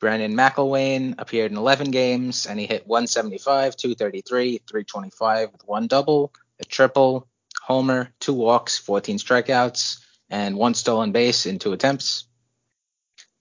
brandon 0.00 0.34
McIlwain 0.34 1.14
appeared 1.18 1.50
in 1.50 1.58
11 1.58 1.90
games 1.90 2.46
and 2.46 2.60
he 2.60 2.66
hit 2.66 2.86
175 2.86 3.76
233 3.76 4.58
325 4.58 5.52
with 5.52 5.66
one 5.66 5.86
double 5.86 6.32
a 6.60 6.64
triple 6.64 7.26
homer 7.62 8.08
two 8.20 8.34
walks 8.34 8.78
14 8.78 9.18
strikeouts 9.18 10.00
and 10.30 10.56
one 10.56 10.74
stolen 10.74 11.12
base 11.12 11.46
in 11.46 11.58
two 11.58 11.72
attempts. 11.72 12.26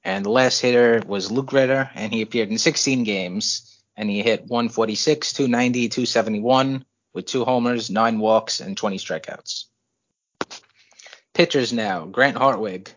And 0.04 0.26
the 0.26 0.30
last 0.30 0.62
hitter 0.62 1.02
was 1.06 1.32
Luke 1.32 1.52
Ritter, 1.52 1.90
and 1.94 2.14
he 2.14 2.22
appeared 2.22 2.50
in 2.50 2.58
16 2.58 3.04
games, 3.04 3.77
and 3.98 4.10
he 4.10 4.22
hit 4.22 4.42
146, 4.42 5.34
290, 5.34 5.90
271 5.90 6.86
with 7.14 7.26
two 7.26 7.44
homers, 7.44 7.90
nine 7.90 8.20
walks, 8.20 8.62
and 8.62 8.78
20 8.78 8.98
strikeouts. 8.98 9.66
Pitchers 11.34 11.74
now. 11.74 12.06
Grant 12.06 12.38
Hartwig. 12.38 12.92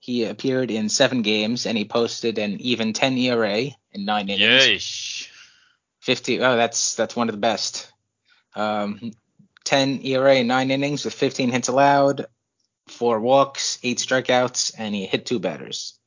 He 0.00 0.24
appeared 0.24 0.70
in 0.70 0.88
seven 0.88 1.20
games, 1.22 1.66
and 1.66 1.76
he 1.76 1.84
posted 1.84 2.38
an 2.38 2.60
even 2.60 2.94
10 2.94 3.18
ERA 3.18 3.64
in 3.92 4.04
nine 4.04 4.30
innings. 4.30 4.64
Yeesh. 4.64 5.28
50. 6.00 6.40
Oh, 6.40 6.56
that's 6.56 6.94
that's 6.94 7.14
one 7.14 7.28
of 7.28 7.34
the 7.34 7.40
best. 7.40 7.92
Um, 8.54 9.12
10 9.64 10.00
ERA 10.04 10.36
in 10.36 10.46
nine 10.46 10.70
innings 10.70 11.04
with 11.04 11.12
15 11.12 11.50
hits 11.50 11.68
allowed, 11.68 12.26
four 12.86 13.20
walks, 13.20 13.78
eight 13.82 13.98
strikeouts, 13.98 14.72
and 14.78 14.94
he 14.94 15.04
hit 15.04 15.26
two 15.26 15.38
batters. 15.38 15.97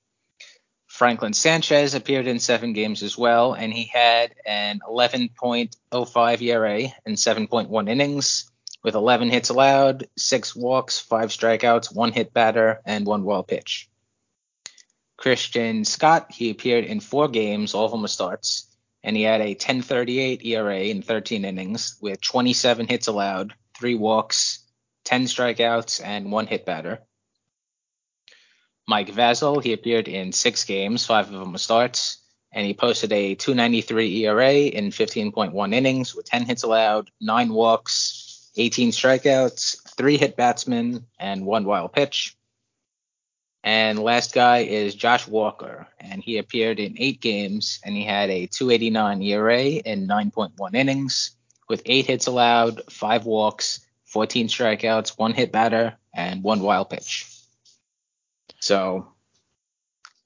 Franklin 1.01 1.34
Sanchez 1.34 1.96
appeared 1.96 2.27
in 2.27 2.38
seven 2.38 2.74
games 2.74 3.01
as 3.01 3.17
well, 3.17 3.53
and 3.53 3.74
he 3.74 3.86
had 3.86 4.36
an 4.46 4.81
11.05 4.88 6.41
ERA 6.43 6.79
in 7.08 7.13
7.1 7.13 7.89
innings 7.89 8.51
with 8.84 8.93
11 8.93 9.31
hits 9.31 9.50
allowed, 9.50 10.05
six 10.15 10.55
walks, 10.55 11.00
five 11.00 11.29
strikeouts, 11.29 11.91
one 11.91 12.12
hit 12.12 12.36
batter, 12.36 12.81
and 12.86 13.08
one 13.08 13.24
wild 13.24 13.48
pitch. 13.48 13.89
Christian 15.17 15.86
Scott, 15.86 16.31
he 16.31 16.51
appeared 16.51 16.86
in 16.86 17.00
four 17.00 17.27
games, 17.27 17.74
all 17.74 17.86
of 17.86 17.91
them 17.91 18.03
were 18.03 18.08
starts, 18.08 18.67
and 19.03 19.17
he 19.17 19.24
had 19.24 19.41
a 19.41 19.55
10.38 19.55 20.46
ERA 20.46 20.81
in 20.81 21.01
13 21.01 21.46
innings 21.46 21.98
with 22.00 22.22
27 22.22 22.88
hits 22.88 23.08
allowed, 23.08 23.55
three 23.75 23.96
walks, 23.96 24.63
10 25.05 25.24
strikeouts, 25.24 26.00
and 26.05 26.31
one 26.31 26.46
hit 26.46 26.63
batter. 26.63 27.00
Mike 28.91 29.13
Vasil, 29.13 29.63
he 29.63 29.71
appeared 29.71 30.10
in 30.10 30.33
six 30.33 30.65
games, 30.65 31.05
five 31.05 31.27
of 31.31 31.39
them 31.39 31.53
were 31.53 31.57
starts, 31.57 32.17
and 32.51 32.67
he 32.67 32.74
posted 32.74 33.13
a 33.13 33.36
293 33.36 34.25
ERA 34.25 34.51
in 34.51 34.89
15.1 34.89 35.74
innings 35.74 36.13
with 36.13 36.25
10 36.25 36.45
hits 36.45 36.63
allowed, 36.63 37.10
nine 37.21 37.53
walks, 37.53 38.51
18 38.57 38.91
strikeouts, 38.91 39.77
three 39.95 40.17
hit 40.17 40.36
batsmen, 40.36 41.05
and 41.17 41.45
one 41.45 41.63
wild 41.63 41.93
pitch. 41.93 42.36
And 43.63 43.98
last 43.98 44.33
guy 44.33 44.63
is 44.63 44.93
Josh 44.93 45.25
Walker, 45.25 45.88
and 45.98 46.21
he 46.21 46.38
appeared 46.38 46.81
in 46.81 46.95
eight 46.98 47.21
games, 47.21 47.79
and 47.86 47.95
he 47.95 48.03
had 48.03 48.29
a 48.29 48.48
289 48.48 49.21
ERA 49.21 49.62
in 49.63 50.05
9.1 50.05 50.75
innings 50.75 51.31
with 51.69 51.81
eight 51.86 52.07
hits 52.07 52.27
allowed, 52.27 52.81
five 52.91 53.25
walks, 53.25 53.79
14 54.07 54.50
strikeouts, 54.50 55.17
one 55.17 55.31
hit 55.31 55.53
batter, 55.53 55.95
and 56.13 56.43
one 56.43 56.60
wild 56.60 56.89
pitch. 56.89 57.30
So, 58.62 59.08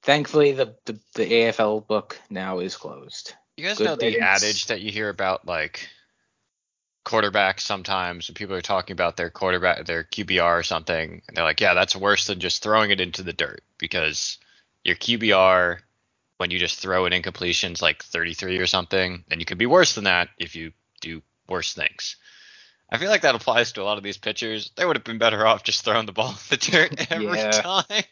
thankfully, 0.04 0.51
the, 0.51 0.75
the, 0.86 1.00
the 1.15 1.25
AFL 1.25 1.88
book 1.88 2.20
now 2.30 2.60
is 2.60 2.77
closed. 2.77 3.34
You 3.58 3.65
guys 3.65 3.77
Good 3.77 3.86
know 3.86 3.96
the 3.96 4.20
adage 4.20 4.68
that 4.68 4.82
you 4.82 4.92
hear 4.92 5.10
about 5.10 5.48
like 5.48 5.89
quarterbacks 7.06 7.62
sometimes 7.62 8.27
when 8.27 8.36
people 8.36 8.56
are 8.56 8.62
talking 8.62 8.94
about 8.94 9.15
their 9.15 9.30
quarterback 9.30 9.86
their 9.86 10.04
QBR 10.04 10.60
or 10.60 10.63
something 10.63 11.22
and 11.27 11.38
they're 11.38 11.44
like, 11.44 11.62
yeah, 11.62 11.74
that's 11.74 11.96
worse 11.96 12.27
than 12.27 12.39
just 12.39 12.62
throwing 12.63 12.92
it 12.92 13.00
into 13.00 13.24
the 13.24 13.32
dirt 13.32 13.62
because 13.77 14.39
your 14.84 14.96
QBR 14.96 15.80
when 16.38 16.51
you 16.51 16.60
just 16.60 16.80
throw 16.80 17.06
an 17.06 17.13
incompletion 17.13 17.72
is 17.72 17.82
like 17.82 18.04
33 18.04 18.58
or 18.58 18.68
something, 18.68 19.24
and 19.32 19.39
you 19.39 19.46
can 19.46 19.58
be 19.58 19.65
worse 19.65 19.96
than 19.96 20.04
that 20.04 20.30
if 20.38 20.56
you 20.56 20.72
do 21.01 21.22
worse 21.48 21.74
things. 21.74 22.18
I 22.89 22.98
feel 22.98 23.10
like 23.10 23.22
that 23.22 23.36
applies 23.36 23.72
to 23.74 23.82
a 23.82 23.84
lot 23.84 23.98
of 23.98 24.04
these 24.04 24.18
pitchers. 24.18 24.72
They 24.75 24.86
would 24.86 24.96
have 24.96 25.04
been 25.04 25.18
better 25.18 25.46
off 25.46 25.63
just 25.63 25.84
throwing 25.84 26.06
the 26.06 26.12
ball 26.12 26.30
in 26.30 26.36
the 26.50 26.58
dirt 26.58 27.12
every 27.12 27.25
Yeah. 27.38 27.50
time. 27.51 28.04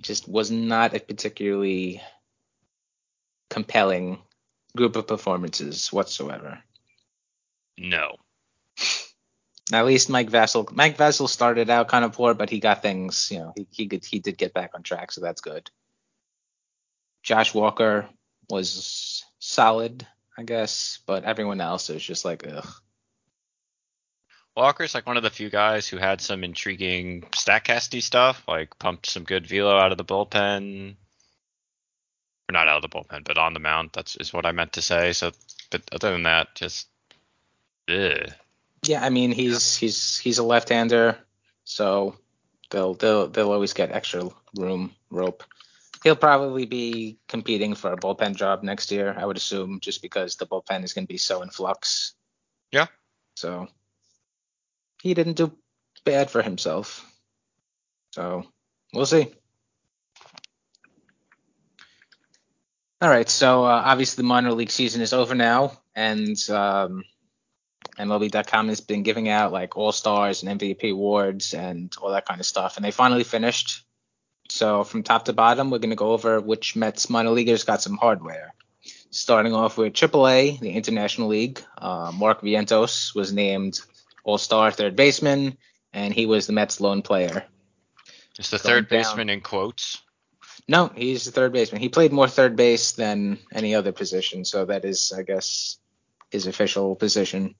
just 0.00 0.28
was 0.28 0.50
not 0.50 0.94
a 0.94 1.00
particularly 1.00 2.02
compelling 3.50 4.18
group 4.76 4.96
of 4.96 5.06
performances 5.06 5.92
whatsoever. 5.92 6.62
No. 7.78 8.16
At 9.72 9.86
least 9.86 10.10
Mike 10.10 10.30
Vasil. 10.30 10.70
Mike 10.72 10.96
Vasil 10.96 11.28
started 11.28 11.70
out 11.70 11.88
kind 11.88 12.04
of 12.04 12.12
poor, 12.12 12.34
but 12.34 12.50
he 12.50 12.60
got 12.60 12.82
things. 12.82 13.30
You 13.32 13.38
know, 13.38 13.52
he 13.56 13.66
he 13.70 13.86
could, 13.88 14.04
he 14.04 14.20
did 14.20 14.38
get 14.38 14.54
back 14.54 14.72
on 14.74 14.82
track, 14.82 15.10
so 15.12 15.20
that's 15.20 15.40
good. 15.40 15.70
Josh 17.22 17.52
Walker 17.52 18.08
was 18.48 19.24
solid, 19.40 20.06
I 20.38 20.42
guess, 20.42 20.98
but 21.06 21.24
everyone 21.24 21.60
else 21.60 21.88
is 21.90 22.02
just 22.02 22.24
like, 22.24 22.46
ugh. 22.46 22.68
Walker's 24.56 24.94
like 24.94 25.06
one 25.06 25.16
of 25.16 25.22
the 25.22 25.30
few 25.30 25.50
guys 25.50 25.86
who 25.86 25.98
had 25.98 26.20
some 26.20 26.42
intriguing 26.42 27.22
statcasty 27.32 28.02
stuff, 28.02 28.42
like 28.48 28.78
pumped 28.78 29.06
some 29.06 29.24
good 29.24 29.46
velo 29.46 29.76
out 29.76 29.92
of 29.92 29.98
the 29.98 30.04
bullpen. 30.04 30.96
Or 32.48 32.52
not 32.52 32.68
out 32.68 32.82
of 32.82 32.90
the 32.90 32.96
bullpen, 32.96 33.24
but 33.24 33.38
on 33.38 33.54
the 33.54 33.60
mound. 33.60 33.90
That's 33.92 34.16
is 34.16 34.32
what 34.32 34.46
I 34.46 34.52
meant 34.52 34.74
to 34.74 34.82
say. 34.82 35.12
So, 35.12 35.32
but 35.70 35.82
other 35.92 36.12
than 36.12 36.22
that, 36.22 36.54
just 36.54 36.88
ugh. 37.88 38.30
Yeah, 38.84 39.04
I 39.04 39.10
mean 39.10 39.32
he's 39.32 39.76
he's 39.76 40.18
he's 40.18 40.38
a 40.38 40.44
left-hander, 40.44 41.18
so 41.64 42.16
they'll 42.70 42.94
they'll 42.94 43.26
they'll 43.28 43.52
always 43.52 43.72
get 43.72 43.90
extra 43.90 44.28
room 44.56 44.94
rope. 45.10 45.42
He'll 46.02 46.16
probably 46.16 46.66
be 46.66 47.18
competing 47.28 47.74
for 47.74 47.92
a 47.92 47.96
bullpen 47.96 48.36
job 48.36 48.62
next 48.62 48.90
year, 48.92 49.14
I 49.16 49.24
would 49.24 49.36
assume, 49.36 49.80
just 49.80 50.02
because 50.02 50.36
the 50.36 50.46
bullpen 50.46 50.84
is 50.84 50.92
going 50.92 51.04
to 51.06 51.12
be 51.12 51.18
so 51.18 51.42
in 51.42 51.50
flux. 51.50 52.14
Yeah. 52.70 52.86
So 53.34 53.68
he 55.02 55.14
didn't 55.14 55.36
do 55.36 55.56
bad 56.04 56.30
for 56.30 56.42
himself. 56.42 57.04
So 58.12 58.44
we'll 58.92 59.06
see. 59.06 59.32
All 63.00 63.10
right, 63.10 63.28
so 63.28 63.64
uh, 63.64 63.82
obviously 63.84 64.22
the 64.22 64.26
minor 64.26 64.52
league 64.52 64.70
season 64.70 65.02
is 65.02 65.12
over 65.12 65.34
now, 65.34 65.78
and 65.94 66.36
um, 66.48 67.04
MLB.com 67.98 68.68
has 68.68 68.80
been 68.80 69.02
giving 69.02 69.28
out 69.28 69.52
like 69.52 69.76
All 69.76 69.92
Stars 69.92 70.42
and 70.42 70.58
MVP 70.58 70.92
awards 70.92 71.54
and 71.54 71.94
all 72.00 72.12
that 72.12 72.26
kind 72.26 72.40
of 72.40 72.46
stuff, 72.46 72.76
and 72.76 72.84
they 72.84 72.90
finally 72.90 73.24
finished. 73.24 73.85
So 74.56 74.84
from 74.84 75.02
top 75.02 75.26
to 75.26 75.32
bottom, 75.34 75.70
we're 75.70 75.78
going 75.78 75.90
to 75.90 75.96
go 75.96 76.12
over 76.12 76.40
which 76.40 76.76
Mets 76.76 77.10
minor 77.10 77.30
leaguers 77.30 77.64
got 77.64 77.82
some 77.82 77.96
hardware. 77.96 78.54
Starting 79.10 79.52
off 79.54 79.76
with 79.78 79.92
AAA, 79.92 80.60
the 80.60 80.70
International 80.70 81.28
League, 81.28 81.62
uh, 81.78 82.10
Mark 82.14 82.40
Vientos 82.42 83.14
was 83.14 83.32
named 83.32 83.80
All 84.24 84.38
Star 84.38 84.70
third 84.70 84.96
baseman, 84.96 85.56
and 85.92 86.12
he 86.14 86.26
was 86.26 86.46
the 86.46 86.52
Mets' 86.52 86.80
lone 86.80 87.02
player. 87.02 87.44
Is 88.38 88.50
the 88.50 88.58
Going 88.58 88.66
third 88.66 88.88
down. 88.88 88.98
baseman 89.02 89.28
in 89.30 89.40
quotes? 89.40 90.02
No, 90.68 90.88
he's 90.94 91.24
the 91.24 91.30
third 91.32 91.52
baseman. 91.52 91.80
He 91.80 91.88
played 91.88 92.12
more 92.12 92.28
third 92.28 92.56
base 92.56 92.92
than 92.92 93.38
any 93.52 93.74
other 93.74 93.92
position, 93.92 94.44
so 94.44 94.64
that 94.64 94.84
is, 94.84 95.12
I 95.16 95.22
guess, 95.22 95.78
his 96.30 96.46
official 96.46 96.96
position. 96.96 97.54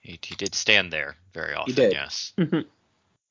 He, 0.00 0.18
he 0.22 0.34
did 0.34 0.54
stand 0.54 0.92
there 0.92 1.16
very 1.32 1.54
often. 1.54 1.74
did. 1.74 1.92
Yes. 1.92 2.32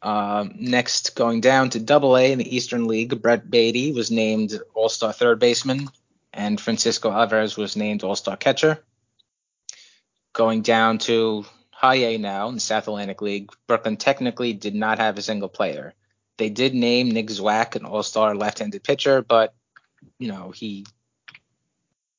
Um, 0.01 0.55
next, 0.59 1.15
going 1.15 1.41
down 1.41 1.69
to 1.71 1.79
Double 1.79 2.17
A 2.17 2.31
in 2.31 2.39
the 2.39 2.55
Eastern 2.55 2.87
League, 2.87 3.21
Brett 3.21 3.49
Baty 3.49 3.91
was 3.91 4.09
named 4.09 4.59
All 4.73 4.89
Star 4.89 5.13
third 5.13 5.39
baseman, 5.39 5.89
and 6.33 6.59
Francisco 6.59 7.11
Alvarez 7.11 7.55
was 7.55 7.75
named 7.75 8.03
All 8.03 8.15
Star 8.15 8.35
catcher. 8.35 8.83
Going 10.33 10.61
down 10.61 10.97
to 10.99 11.45
High 11.71 11.95
A 11.95 12.17
now 12.17 12.47
in 12.47 12.55
the 12.55 12.61
South 12.61 12.87
Atlantic 12.87 13.21
League, 13.21 13.51
Brooklyn 13.67 13.97
technically 13.97 14.53
did 14.53 14.73
not 14.73 14.97
have 14.97 15.17
a 15.17 15.21
single 15.21 15.49
player. 15.49 15.93
They 16.37 16.49
did 16.49 16.73
name 16.73 17.11
Nick 17.11 17.27
Zwack 17.27 17.75
an 17.75 17.85
All 17.85 18.03
Star 18.03 18.33
left-handed 18.33 18.83
pitcher, 18.83 19.21
but 19.21 19.53
you 20.17 20.29
know 20.29 20.49
he 20.49 20.85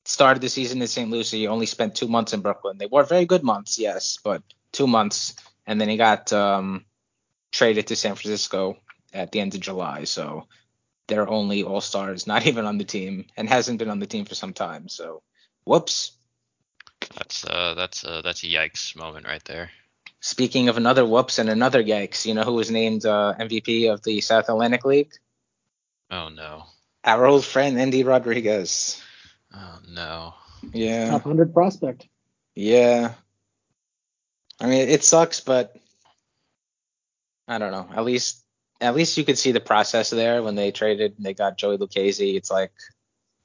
started 0.05 0.41
the 0.41 0.49
season 0.49 0.81
in 0.81 0.87
St. 0.87 1.09
Lucie. 1.09 1.47
Only 1.47 1.65
spent 1.65 1.95
two 1.95 2.07
months 2.07 2.31
in 2.31 2.39
Brooklyn. 2.39 2.77
They 2.77 2.85
were 2.85 3.03
very 3.03 3.25
good 3.25 3.43
months, 3.43 3.77
yes, 3.77 4.19
but 4.23 4.41
two 4.71 4.87
months, 4.87 5.35
and 5.65 5.81
then 5.81 5.89
he 5.89 5.97
got 5.97 6.31
um, 6.31 6.85
traded 7.53 7.87
to 7.87 7.95
San 7.95 8.15
Francisco 8.15 8.77
at 9.13 9.31
the 9.31 9.39
end 9.39 9.55
of 9.55 9.61
July. 9.61 10.03
So 10.03 10.47
they're 11.07 11.29
only 11.29 11.63
all 11.63 11.79
stars, 11.79 12.27
not 12.27 12.45
even 12.47 12.65
on 12.65 12.77
the 12.77 12.83
team, 12.83 13.27
and 13.37 13.47
hasn't 13.47 13.79
been 13.79 13.89
on 13.89 13.99
the 13.99 14.07
team 14.07 14.25
for 14.25 14.35
some 14.35 14.53
time. 14.53 14.89
So 14.89 15.21
whoops. 15.63 16.17
That's 17.15 17.45
uh 17.45 17.73
that's 17.75 18.03
uh 18.03 18.21
that's 18.23 18.43
a 18.43 18.47
yikes 18.47 18.95
moment 18.95 19.27
right 19.27 19.43
there. 19.45 19.69
Speaking 20.19 20.69
of 20.69 20.77
another 20.77 21.05
whoops 21.05 21.37
and 21.37 21.49
another 21.49 21.83
yikes, 21.83 22.25
you 22.25 22.33
know 22.33 22.43
who 22.43 22.53
was 22.53 22.71
named 22.71 23.05
uh, 23.05 23.33
MVP 23.37 23.91
of 23.91 24.01
the 24.03 24.21
South 24.21 24.47
Atlantic 24.47 24.85
League? 24.85 25.11
Oh 26.09 26.29
no. 26.29 26.63
Our 27.03 27.25
old 27.25 27.43
friend 27.43 27.77
Endy 27.77 28.03
Rodriguez. 28.03 29.01
Oh 29.53 29.79
no. 29.89 30.33
Yeah. 30.71 31.09
Top 31.09 31.25
100 31.25 31.53
prospect. 31.53 32.07
Yeah. 32.55 33.13
I 34.61 34.67
mean, 34.67 34.87
it 34.87 35.03
sucks, 35.03 35.41
but 35.41 35.75
I 37.47 37.57
don't 37.57 37.71
know. 37.71 37.87
At 37.95 38.05
least, 38.05 38.43
at 38.79 38.95
least 38.95 39.17
you 39.17 39.25
could 39.25 39.37
see 39.37 39.51
the 39.51 39.59
process 39.59 40.09
there 40.09 40.41
when 40.43 40.55
they 40.55 40.71
traded. 40.71 41.15
and 41.17 41.25
They 41.25 41.33
got 41.33 41.57
Joey 41.57 41.77
Lucchesi. 41.77 42.35
It's 42.35 42.51
like 42.51 42.71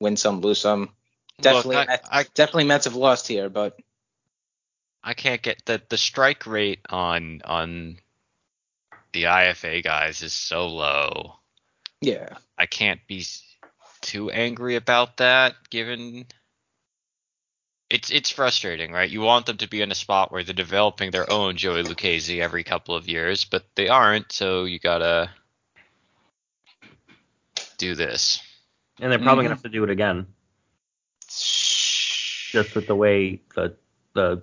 win 0.00 0.16
some, 0.16 0.40
lose 0.40 0.60
some. 0.60 0.90
Definitely, 1.40 1.76
Look, 1.76 1.88
I, 1.88 2.00
I 2.10 2.22
definitely 2.34 2.64
Mets 2.64 2.86
have 2.86 2.96
lost 2.96 3.28
here, 3.28 3.48
but 3.48 3.78
I 5.04 5.14
can't 5.14 5.40
get 5.40 5.64
the 5.64 5.80
the 5.88 5.98
strike 5.98 6.46
rate 6.46 6.80
on 6.90 7.42
on 7.44 7.98
the 9.12 9.24
IFA 9.24 9.84
guys 9.84 10.22
is 10.22 10.32
so 10.32 10.66
low. 10.66 11.36
yeah, 12.00 12.38
I 12.56 12.66
can't 12.66 13.00
be 13.06 13.24
too 14.00 14.30
angry 14.30 14.76
about 14.76 15.18
that 15.18 15.54
given 15.70 16.26
it's 17.90 18.10
it's 18.10 18.30
frustrating, 18.30 18.92
right? 18.92 19.08
You 19.10 19.20
want 19.20 19.46
them 19.46 19.56
to 19.58 19.68
be 19.68 19.80
in 19.82 19.90
a 19.90 19.94
spot 19.94 20.30
where 20.30 20.42
they're 20.44 20.54
developing 20.54 21.10
their 21.10 21.30
own 21.30 21.56
Joey 21.56 21.82
Lucchesi 21.82 22.40
every 22.40 22.64
couple 22.64 22.94
of 22.94 23.08
years, 23.08 23.44
but 23.44 23.64
they 23.74 23.88
aren't, 23.88 24.32
so 24.32 24.64
you 24.64 24.78
gotta 24.78 25.30
do 27.78 27.94
this. 27.94 28.40
And 29.00 29.10
they're 29.10 29.18
probably 29.18 29.44
Mhm. 29.44 29.44
gonna 29.44 29.54
have 29.54 29.62
to 29.62 29.68
do 29.68 29.84
it 29.84 29.90
again, 29.90 30.26
just 31.28 32.74
with 32.74 32.86
the 32.86 32.96
way 32.96 33.40
the 33.54 33.76
the 34.14 34.42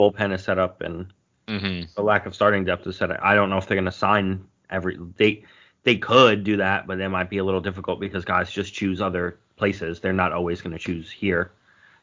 bullpen 0.00 0.32
is 0.32 0.44
set 0.44 0.58
up 0.58 0.80
and 0.80 1.12
Mm-hmm. 1.48 1.84
the 1.94 2.02
lack 2.02 2.26
of 2.26 2.34
starting 2.34 2.64
depth 2.64 2.86
is 2.86 2.96
set 2.96 3.10
up. 3.10 3.20
I 3.22 3.34
don't 3.34 3.50
know 3.50 3.58
if 3.58 3.66
they're 3.68 3.76
gonna 3.76 3.92
sign 3.92 4.48
every 4.70 4.98
they 5.16 5.44
they 5.84 5.96
could 5.96 6.42
do 6.42 6.56
that, 6.56 6.86
but 6.88 7.00
it 7.00 7.08
might 7.08 7.30
be 7.30 7.38
a 7.38 7.44
little 7.44 7.60
difficult 7.60 8.00
because 8.00 8.24
guys 8.24 8.50
just 8.50 8.74
choose 8.74 9.00
other 9.00 9.38
places. 9.56 10.00
They're 10.00 10.12
not 10.12 10.32
always 10.32 10.60
gonna 10.62 10.78
choose 10.78 11.10
here. 11.10 11.52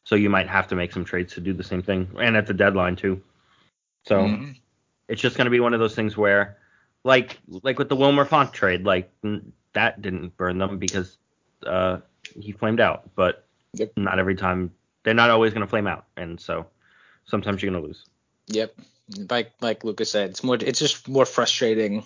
So 0.06 0.16
you 0.16 0.30
might 0.30 0.48
have 0.50 0.68
to 0.70 0.76
make 0.76 0.92
some 0.92 1.06
trades 1.06 1.34
to 1.36 1.40
do 1.42 1.54
the 1.54 1.64
same 1.64 1.82
thing, 1.82 2.10
and 2.20 2.36
at 2.36 2.46
the 2.48 2.54
deadline 2.54 2.96
too. 2.96 3.22
So 4.06 4.18
Mhm. 4.20 4.56
it's 5.08 5.22
just 5.22 5.38
going 5.38 5.46
to 5.46 5.52
be 5.52 5.60
one 5.62 5.74
of 5.74 5.80
those 5.80 5.96
things 5.96 6.18
where, 6.18 6.58
like, 7.04 7.40
like 7.48 7.80
with 7.80 7.90
the 7.90 7.96
Wilmer 7.96 8.26
Font 8.26 8.54
trade, 8.54 8.84
like 8.84 9.12
n- 9.24 9.54
that 9.74 10.02
didn't 10.02 10.36
burn 10.38 10.58
them 10.58 10.78
because 10.78 11.18
uh, 11.66 12.00
he 12.38 12.52
flamed 12.52 12.80
out. 12.82 13.10
But 13.16 13.46
Yep. 13.76 13.94
not 13.98 14.20
every 14.20 14.36
time 14.36 14.72
they're 15.04 15.14
not 15.14 15.30
always 15.30 15.54
going 15.54 15.66
to 15.66 15.70
flame 15.70 15.88
out, 15.88 16.06
and 16.18 16.40
so 16.40 16.68
sometimes 17.26 17.62
you're 17.64 17.72
going 17.72 17.82
to 17.82 17.88
lose. 17.88 18.06
yep. 18.48 18.76
Like 19.30 19.52
like 19.62 19.84
Lucas 19.84 20.12
said, 20.12 20.30
it's 20.32 20.44
more. 20.44 20.58
It's 20.60 20.80
just 20.80 21.08
more 21.08 21.26
frustrating 21.26 22.04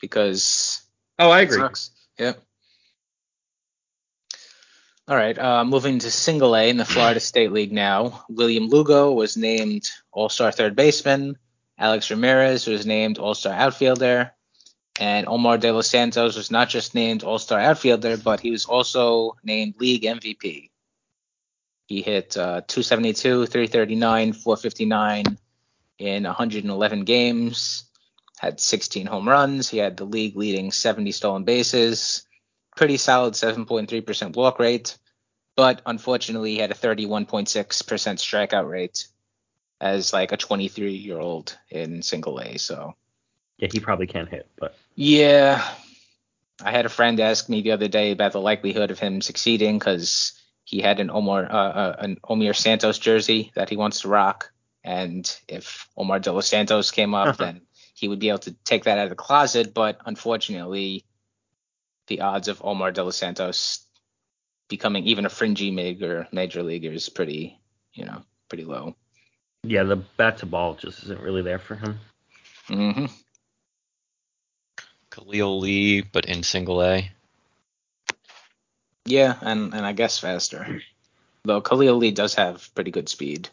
because 0.00 0.82
Oh, 1.18 1.30
I 1.30 1.46
sucks. 1.46 1.90
Yep. 2.18 2.40
All 5.08 5.16
right. 5.16 5.38
Uh, 5.38 5.64
moving 5.64 5.98
to 6.00 6.10
Single 6.10 6.54
A 6.54 6.68
in 6.68 6.76
the 6.76 6.84
Florida 6.84 7.18
State 7.18 7.50
League 7.50 7.72
now. 7.72 8.24
William 8.28 8.68
Lugo 8.68 9.12
was 9.12 9.38
named 9.38 9.88
All 10.12 10.28
Star 10.28 10.52
third 10.52 10.76
baseman. 10.76 11.38
Alex 11.78 12.10
Ramirez 12.10 12.66
was 12.66 12.84
named 12.84 13.18
All 13.18 13.34
Star 13.34 13.54
outfielder. 13.54 14.32
And 15.00 15.26
Omar 15.26 15.56
De 15.56 15.72
Los 15.72 15.88
Santos 15.88 16.36
was 16.36 16.50
not 16.50 16.68
just 16.68 16.94
named 16.94 17.24
All 17.24 17.38
Star 17.38 17.58
outfielder, 17.58 18.18
but 18.18 18.40
he 18.40 18.50
was 18.50 18.66
also 18.66 19.36
named 19.42 19.76
League 19.80 20.02
MVP. 20.02 20.68
He 21.86 22.02
hit 22.02 22.36
uh, 22.36 22.60
272, 22.66 23.46
339, 23.46 24.34
459 24.34 25.38
in 25.98 26.24
111 26.24 27.04
games 27.04 27.88
had 28.38 28.60
16 28.60 29.06
home 29.06 29.28
runs. 29.28 29.68
He 29.68 29.78
had 29.78 29.96
the 29.96 30.04
league 30.04 30.36
leading 30.36 30.70
70 30.70 31.12
stolen 31.12 31.44
bases. 31.44 32.26
Pretty 32.78 32.96
solid 32.96 33.34
7.3% 33.34 34.36
walk 34.36 34.60
rate. 34.60 34.96
but 35.56 35.82
unfortunately, 35.84 36.52
he 36.52 36.58
had 36.58 36.70
a 36.70 36.74
31.6% 36.74 37.26
strikeout 37.66 38.70
rate 38.70 39.08
as 39.80 40.12
like 40.12 40.30
a 40.30 40.36
23 40.36 40.92
year 40.92 41.18
old 41.18 41.58
in 41.70 42.02
single 42.02 42.38
A. 42.38 42.56
So 42.56 42.94
Yeah, 43.58 43.66
he 43.72 43.80
probably 43.80 44.06
can't 44.06 44.28
hit, 44.28 44.48
but 44.56 44.76
yeah, 44.94 45.68
I 46.62 46.70
had 46.70 46.86
a 46.86 46.88
friend 46.88 47.18
ask 47.18 47.48
me 47.48 47.62
the 47.62 47.72
other 47.72 47.88
day 47.88 48.12
about 48.12 48.30
the 48.30 48.40
likelihood 48.40 48.92
of 48.92 49.00
him 49.00 49.22
succeeding 49.22 49.80
because 49.80 50.40
he 50.62 50.80
had 50.80 51.00
an 51.00 51.10
Omar 51.10 51.50
uh, 51.50 51.72
uh, 51.82 51.96
an 51.98 52.18
Omir 52.22 52.54
Santos 52.54 53.00
jersey 53.00 53.50
that 53.56 53.70
he 53.70 53.76
wants 53.76 54.02
to 54.02 54.08
rock, 54.08 54.52
and 54.84 55.28
if 55.48 55.88
Omar 55.96 56.20
De 56.20 56.30
Los 56.30 56.46
Santos 56.46 56.92
came 56.92 57.12
up, 57.12 57.38
then 57.38 57.62
he 57.94 58.06
would 58.06 58.20
be 58.20 58.28
able 58.28 58.38
to 58.38 58.54
take 58.64 58.84
that 58.84 58.98
out 58.98 59.04
of 59.04 59.10
the 59.10 59.16
closet. 59.16 59.74
But 59.74 59.98
unfortunately, 60.06 61.04
the 62.08 62.22
odds 62.22 62.48
of 62.48 62.60
Omar 62.64 62.90
De 62.90 63.02
Los 63.02 63.16
Santos 63.16 63.84
becoming 64.68 65.04
even 65.04 65.26
a 65.26 65.30
fringy 65.30 65.70
major 65.70 66.28
major 66.32 66.62
leaguer 66.62 66.92
is 66.92 67.08
pretty, 67.08 67.58
you 67.94 68.04
know, 68.04 68.22
pretty 68.48 68.64
low. 68.64 68.94
yeah, 69.62 69.82
the 69.82 69.96
bat 69.96 70.38
to 70.38 70.46
ball 70.46 70.74
just 70.74 71.04
isn't 71.04 71.20
really 71.20 71.42
there 71.42 71.58
for 71.58 71.76
him. 71.76 71.98
Mm-hmm. 72.68 73.06
Khalil 75.10 75.60
Lee, 75.60 76.02
but 76.02 76.26
in 76.26 76.42
single 76.42 76.82
A. 76.82 77.10
Yeah, 79.04 79.36
and 79.40 79.72
and 79.74 79.86
I 79.86 79.92
guess 79.92 80.18
faster. 80.18 80.80
Though 81.44 81.60
Khalil 81.60 81.96
Lee 81.96 82.10
does 82.10 82.34
have 82.34 82.74
pretty 82.74 82.90
good 82.90 83.08
speed. 83.08 83.48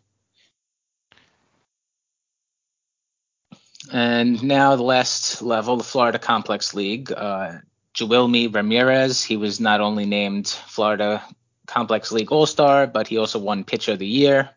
And 3.91 4.43
now 4.43 4.75
the 4.75 4.83
last 4.83 5.41
level, 5.41 5.77
the 5.77 5.83
Florida 5.83 6.19
Complex 6.19 6.73
League. 6.73 7.11
Uh, 7.11 7.59
Joelmi 7.95 8.53
Ramirez, 8.53 9.23
he 9.23 9.37
was 9.37 9.59
not 9.59 9.79
only 9.79 10.05
named 10.05 10.47
Florida 10.47 11.23
Complex 11.65 12.11
League 12.11 12.31
All 12.31 12.45
Star, 12.45 12.87
but 12.87 13.07
he 13.07 13.17
also 13.17 13.39
won 13.39 13.63
Pitcher 13.63 13.93
of 13.93 13.99
the 13.99 14.07
Year. 14.07 14.49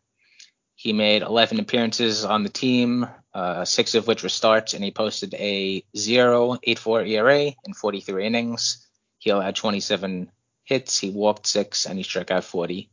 He 0.74 0.92
made 0.92 1.22
11 1.22 1.60
appearances 1.60 2.24
on 2.24 2.42
the 2.42 2.48
team, 2.48 3.06
uh, 3.32 3.64
six 3.64 3.94
of 3.94 4.06
which 4.06 4.24
were 4.24 4.28
starts, 4.28 4.74
and 4.74 4.82
he 4.82 4.90
posted 4.90 5.34
a 5.34 5.84
0.84 5.96 7.08
ERA 7.08 7.52
in 7.64 7.74
43 7.74 8.26
innings. 8.26 8.86
He 9.18 9.30
allowed 9.30 9.54
27 9.54 10.30
hits, 10.64 10.98
he 10.98 11.10
walked 11.10 11.46
six, 11.46 11.86
and 11.86 11.96
he 11.96 12.02
struck 12.02 12.30
out 12.32 12.44
40. 12.44 12.90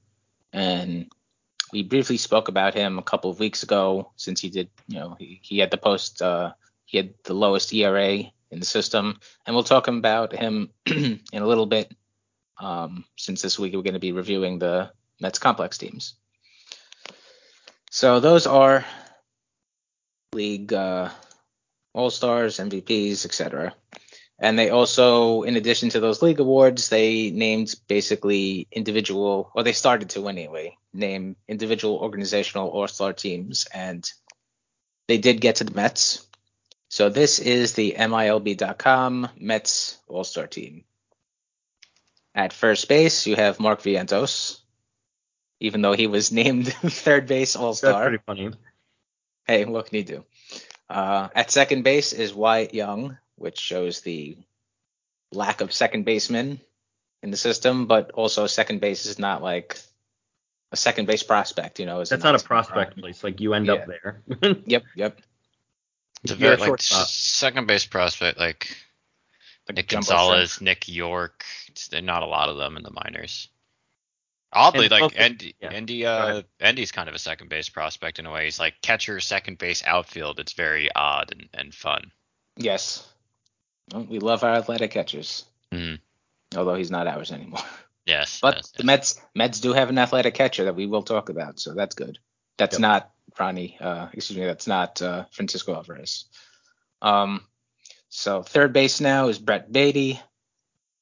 And 0.54 1.12
we 1.74 1.82
briefly 1.82 2.18
spoke 2.18 2.48
about 2.48 2.76
him 2.76 3.00
a 3.00 3.04
couple 3.04 3.32
of 3.32 3.40
weeks 3.40 3.64
ago, 3.64 4.12
since 4.16 4.42
he 4.42 4.50
did, 4.50 4.70
you 4.88 5.00
know, 5.00 5.16
he, 5.18 5.40
he 5.42 5.58
had 5.58 5.72
the 5.72 5.78
post, 5.78 6.22
uh, 6.22 6.54
he 6.86 6.98
had 6.98 7.16
the 7.24 7.34
lowest 7.34 7.74
ERA 7.74 8.32
in 8.52 8.60
the 8.60 8.66
system, 8.66 9.20
and 9.46 9.56
we'll 9.56 9.64
talk 9.64 9.88
about 9.88 10.34
him 10.34 10.70
in 10.86 11.22
a 11.34 11.46
little 11.46 11.66
bit, 11.66 11.94
um, 12.60 13.06
since 13.18 13.42
this 13.42 13.60
week 13.60 13.74
we're 13.74 13.82
going 13.82 13.94
to 13.94 14.00
be 14.00 14.12
reviewing 14.12 14.60
the 14.60 14.92
Mets 15.20 15.40
complex 15.40 15.78
teams. 15.78 16.16
So 17.90 18.20
those 18.20 18.46
are 18.48 18.86
league 20.34 20.74
uh, 20.74 21.10
all 21.94 22.10
stars, 22.10 22.58
MVPs, 22.58 23.26
etc. 23.26 23.74
And 24.38 24.60
they 24.60 24.70
also, 24.70 25.44
in 25.44 25.56
addition 25.56 25.90
to 25.90 26.02
those 26.02 26.22
league 26.22 26.42
awards, 26.42 26.90
they 26.90 27.32
named 27.32 27.74
basically 27.88 28.68
individual, 28.70 29.50
or 29.56 29.64
they 29.64 29.72
started 29.72 30.10
to 30.12 30.28
anyway, 30.28 30.78
name 30.94 31.38
individual 31.48 31.96
organizational 31.96 32.68
all 32.68 32.88
star 32.88 33.14
teams, 33.14 33.66
and 33.74 34.06
they 35.08 35.18
did 35.18 35.40
get 35.40 35.58
to 35.58 35.64
the 35.64 35.74
Mets. 35.74 36.25
So 36.96 37.10
this 37.10 37.40
is 37.40 37.74
the 37.74 37.96
MILB.com 38.00 39.28
Mets 39.38 39.98
All 40.08 40.24
Star 40.24 40.48
team. 40.48 40.86
At 42.34 42.54
first 42.54 42.88
base, 42.88 43.28
you 43.28 43.36
have 43.36 43.60
Mark 43.60 43.82
Vientos, 43.82 44.62
even 45.60 45.82
though 45.82 45.92
he 45.92 46.08
was 46.08 46.32
named 46.42 46.68
third 46.74 47.28
base 47.28 47.58
All 47.58 47.74
Star. 47.74 47.92
That's 47.92 48.24
pretty 48.24 48.24
funny. 48.26 48.52
Hey, 49.46 49.66
what 49.66 49.88
can 49.88 49.98
you 49.98 50.04
do? 50.06 50.26
Uh, 50.90 51.28
at 51.36 51.52
second 51.52 51.84
base 51.84 52.14
is 52.14 52.34
Wyatt 52.34 52.74
Young, 52.74 53.18
which 53.36 53.60
shows 53.60 54.00
the 54.00 54.38
lack 55.34 55.60
of 55.60 55.74
second 55.74 56.06
baseman 56.06 56.62
in 57.22 57.30
the 57.30 57.36
system, 57.36 57.88
but 57.88 58.12
also 58.12 58.48
second 58.48 58.80
base 58.80 59.06
is 59.06 59.20
not 59.20 59.44
like 59.44 59.78
a 60.72 60.78
second 60.78 61.08
base 61.08 61.24
prospect, 61.24 61.78
you 61.82 61.88
know. 61.88 62.06
That's 62.06 62.24
not 62.24 62.42
a 62.42 62.44
prospect 62.46 62.98
place. 62.98 63.22
Like 63.22 63.42
you 63.42 63.54
end 63.54 63.70
up 63.70 63.86
there. 63.86 64.22
Yep, 64.66 64.84
yep. 64.96 65.20
It's 66.26 66.32
a 66.32 66.36
very 66.36 66.58
like 66.58 66.82
second 66.82 67.68
base 67.68 67.86
prospect 67.86 68.40
like 68.40 68.76
Like 69.68 69.76
Nick 69.78 69.88
Gonzalez, 69.90 70.60
Nick 70.62 70.88
Yorke. 70.88 71.46
It's, 71.68 71.88
there 71.88 72.02
not 72.02 72.24
a 72.24 72.28
lot 72.28 72.50
of 72.50 72.58
them 72.58 72.78
in 72.78 72.84
the 72.84 72.92
minors. 72.92 73.50
Oddly, 74.54 74.86
And 74.86 74.92
like 74.92 75.20
Endy, 75.20 75.56
yeah. 75.62 75.72
Endy, 75.72 76.06
uh. 76.06 76.42
Endy's 76.62 76.92
kind 76.92 77.10
of 77.10 77.16
a 77.16 77.20
second 77.20 77.50
base 77.50 77.68
prospect 77.70 78.20
in 78.20 78.26
a 78.26 78.32
way. 78.32 78.46
He's 78.46 78.60
like 78.60 78.76
catcher, 78.82 79.20
second 79.20 79.58
base, 79.58 79.84
outfield. 79.86 80.40
It's 80.40 80.54
very 80.54 80.90
odd 80.96 81.32
and, 81.34 81.50
and 81.54 81.74
fun. 81.74 82.12
Yes. 82.56 83.08
We 83.94 84.20
love 84.20 84.44
our 84.44 84.54
athletic 84.56 84.92
catchers, 84.92 85.46
Mhm. 85.72 86.00
although 86.56 86.76
he's 86.76 86.90
not 86.92 87.08
ours 87.08 87.32
anymore. 87.32 87.60
Yes, 88.08 88.40
But 88.40 88.58
yes, 88.58 88.72
the 88.72 88.84
Mets 88.84 89.20
Mets 89.34 89.60
do 89.60 89.74
have 89.74 89.90
an 89.90 89.98
athletic 89.98 90.36
catcher 90.36 90.66
that 90.66 90.76
we 90.76 90.86
will 90.86 91.02
talk 91.02 91.30
about, 91.30 91.60
so 91.60 91.74
that's 91.74 91.96
good. 91.96 92.20
That's 92.58 92.76
Yep. 92.76 92.82
not 92.82 93.12
Ronnie. 93.40 93.78
Uh, 93.80 94.08
excuse 94.14 94.38
me. 94.38 94.46
That's 94.46 94.68
not 94.68 95.02
uh, 95.02 95.26
Francisco 95.32 95.74
Alvarez. 95.74 96.26
Um, 97.02 97.42
so 98.10 98.44
third 98.44 98.74
base 98.74 99.02
now 99.02 99.28
is 99.28 99.40
Brett 99.40 99.72
Baty. 99.72 100.20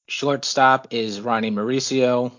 Shortstop 0.07 0.87
is 0.91 1.21
Ronnie 1.21 1.51
Mauricio. 1.51 2.31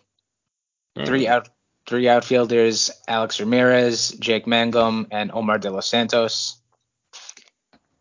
Three 1.05 1.27
out 1.27 1.49
three 1.87 2.09
outfielders: 2.09 2.91
Alex 3.09 3.41
Ramirez, 3.41 4.11
Jake 4.11 4.47
Mangum, 4.47 5.09
and 5.11 5.33
Omar 5.33 5.59
De 5.59 5.71
Los 5.71 5.89
Santos. 5.89 6.61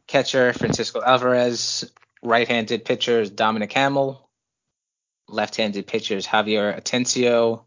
Catcher 0.07 0.53
Francisco 0.53 1.01
Alvarez. 1.01 1.91
Right-handed 2.25 2.85
pitchers 2.85 3.29
Dominic 3.29 3.73
Hamel. 3.73 4.29
Left-handed 5.27 5.87
pitchers 5.87 6.27
Javier 6.27 6.79
Atencio, 6.79 7.63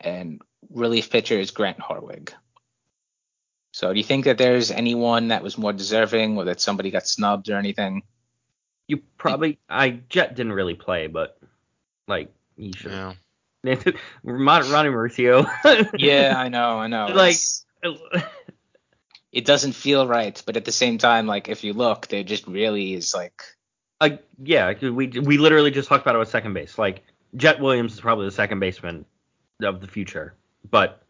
and 0.00 0.40
relief 0.70 1.10
pitcher 1.10 1.38
is 1.38 1.50
Grant 1.52 1.78
Hartwig. 1.78 2.32
So, 3.76 3.92
do 3.92 3.98
you 3.98 4.04
think 4.04 4.24
that 4.24 4.38
there's 4.38 4.70
anyone 4.70 5.28
that 5.28 5.42
was 5.42 5.58
more 5.58 5.70
deserving, 5.70 6.38
or 6.38 6.44
that 6.46 6.62
somebody 6.62 6.90
got 6.90 7.06
snubbed 7.06 7.50
or 7.50 7.56
anything? 7.58 8.04
You 8.88 9.02
probably 9.18 9.58
I 9.68 10.00
Jett 10.08 10.34
didn't 10.34 10.54
really 10.54 10.72
play, 10.72 11.08
but 11.08 11.38
like 12.08 12.32
you 12.56 12.72
should. 12.74 12.92
Yeah. 12.92 13.12
Ron- 14.22 14.70
Ronnie 14.70 14.88
Mauricio. 14.88 15.46
Yeah, 15.98 16.36
I 16.38 16.48
know, 16.48 16.78
I 16.78 16.86
know. 16.86 17.08
Like- 17.08 17.36
it 19.30 19.44
doesn't 19.44 19.72
feel 19.72 20.06
right, 20.06 20.42
but 20.46 20.56
at 20.56 20.64
the 20.64 20.72
same 20.72 20.96
time, 20.96 21.26
like 21.26 21.50
if 21.50 21.62
you 21.62 21.74
look, 21.74 22.06
there 22.06 22.22
just 22.22 22.46
really 22.46 22.94
is 22.94 23.12
like 23.12 23.42
uh, 24.00 24.16
yeah, 24.42 24.72
we 24.80 25.08
we 25.08 25.36
literally 25.36 25.70
just 25.70 25.90
talked 25.90 26.00
about 26.00 26.14
it 26.14 26.18
with 26.18 26.30
second 26.30 26.54
base. 26.54 26.78
Like 26.78 27.04
Jett 27.34 27.60
Williams 27.60 27.92
is 27.92 28.00
probably 28.00 28.24
the 28.24 28.32
second 28.32 28.58
baseman 28.58 29.04
of 29.62 29.82
the 29.82 29.86
future, 29.86 30.32
but 30.70 31.02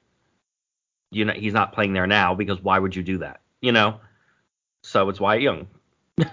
you 1.16 1.24
know 1.24 1.32
he's 1.32 1.52
not 1.54 1.72
playing 1.72 1.92
there 1.94 2.06
now 2.06 2.34
because 2.34 2.60
why 2.62 2.78
would 2.78 2.94
you 2.94 3.02
do 3.02 3.18
that? 3.18 3.40
You 3.60 3.72
know, 3.72 4.00
so 4.82 5.08
it's 5.08 5.20
Wyatt 5.20 5.42
Young. 5.42 5.66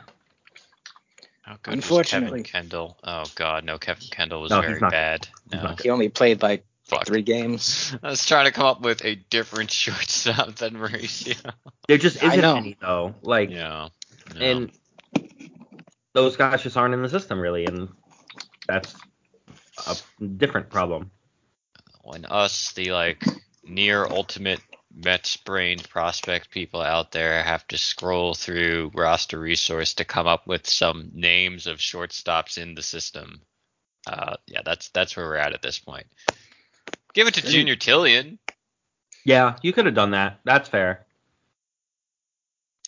Oh, 1.45 1.51
How 1.51 1.57
good 1.61 1.73
Unfortunately. 1.73 2.41
Kevin 2.41 2.43
Kendall? 2.69 2.97
Oh 3.03 3.25
God, 3.35 3.65
no, 3.65 3.77
Kevin 3.77 4.07
Kendall 4.09 4.41
was 4.41 4.49
No, 4.51 4.61
he's 4.61 4.69
very 4.69 4.79
not- 4.79 4.91
bad. 4.91 5.27
he's 5.51 5.61
No. 5.61 5.63
not 5.69 5.81
he 5.81 5.89
only 5.89 6.07
played 6.07 6.41
like 6.41 6.65
Fuck. 6.85 7.05
three 7.05 7.21
games. 7.21 7.93
I 8.03 8.11
was 8.11 8.25
trying 8.25 8.45
to 8.45 8.51
come 8.51 8.65
up 8.65 8.79
with 8.81 9.03
a 9.03 9.15
different 9.15 9.69
shortstop 9.81 10.55
than 10.55 10.75
Mauricio. 10.75 11.35
There 11.89 11.97
just 11.97 12.23
isn't 12.23 12.39
know. 12.39 12.55
any 12.55 12.77
though. 12.79 13.15
Like 13.23 13.49
yeah. 13.49 13.89
no. 14.35 14.41
and 14.41 14.71
those 16.13 16.37
guys 16.37 16.63
just 16.63 16.77
aren't 16.77 16.93
in 16.93 17.01
the 17.01 17.09
system 17.09 17.39
really, 17.41 17.65
and 17.65 17.89
that's 18.65 18.95
a 19.85 19.97
different 20.25 20.69
problem. 20.69 21.11
when 22.03 22.23
us, 22.25 22.71
the 22.71 22.91
like 22.93 23.21
near 23.65 24.05
ultimate 24.05 24.61
Mets 24.95 25.37
brained 25.37 25.87
prospect 25.89 26.51
people 26.51 26.81
out 26.81 27.11
there 27.11 27.41
have 27.41 27.67
to 27.69 27.77
scroll 27.77 28.33
through 28.35 28.91
roster 28.93 29.39
resource 29.39 29.95
to 29.95 30.05
come 30.05 30.27
up 30.27 30.45
with 30.47 30.69
some 30.69 31.11
names 31.13 31.65
of 31.67 31.79
shortstops 31.79 32.57
in 32.57 32.75
the 32.75 32.83
system. 32.83 33.41
Uh, 34.05 34.35
yeah, 34.47 34.61
that's 34.63 34.89
that's 34.89 35.15
where 35.15 35.25
we're 35.25 35.35
at 35.35 35.53
at 35.53 35.61
this 35.61 35.79
point. 35.79 36.05
Give 37.13 37.27
it 37.27 37.35
to 37.35 37.41
Junior 37.41 37.75
Tilien. 37.75 38.37
Yeah, 39.25 39.55
you 39.61 39.71
could 39.73 39.85
have 39.85 39.95
done 39.95 40.11
that. 40.11 40.39
That's 40.43 40.69
fair. 40.69 41.05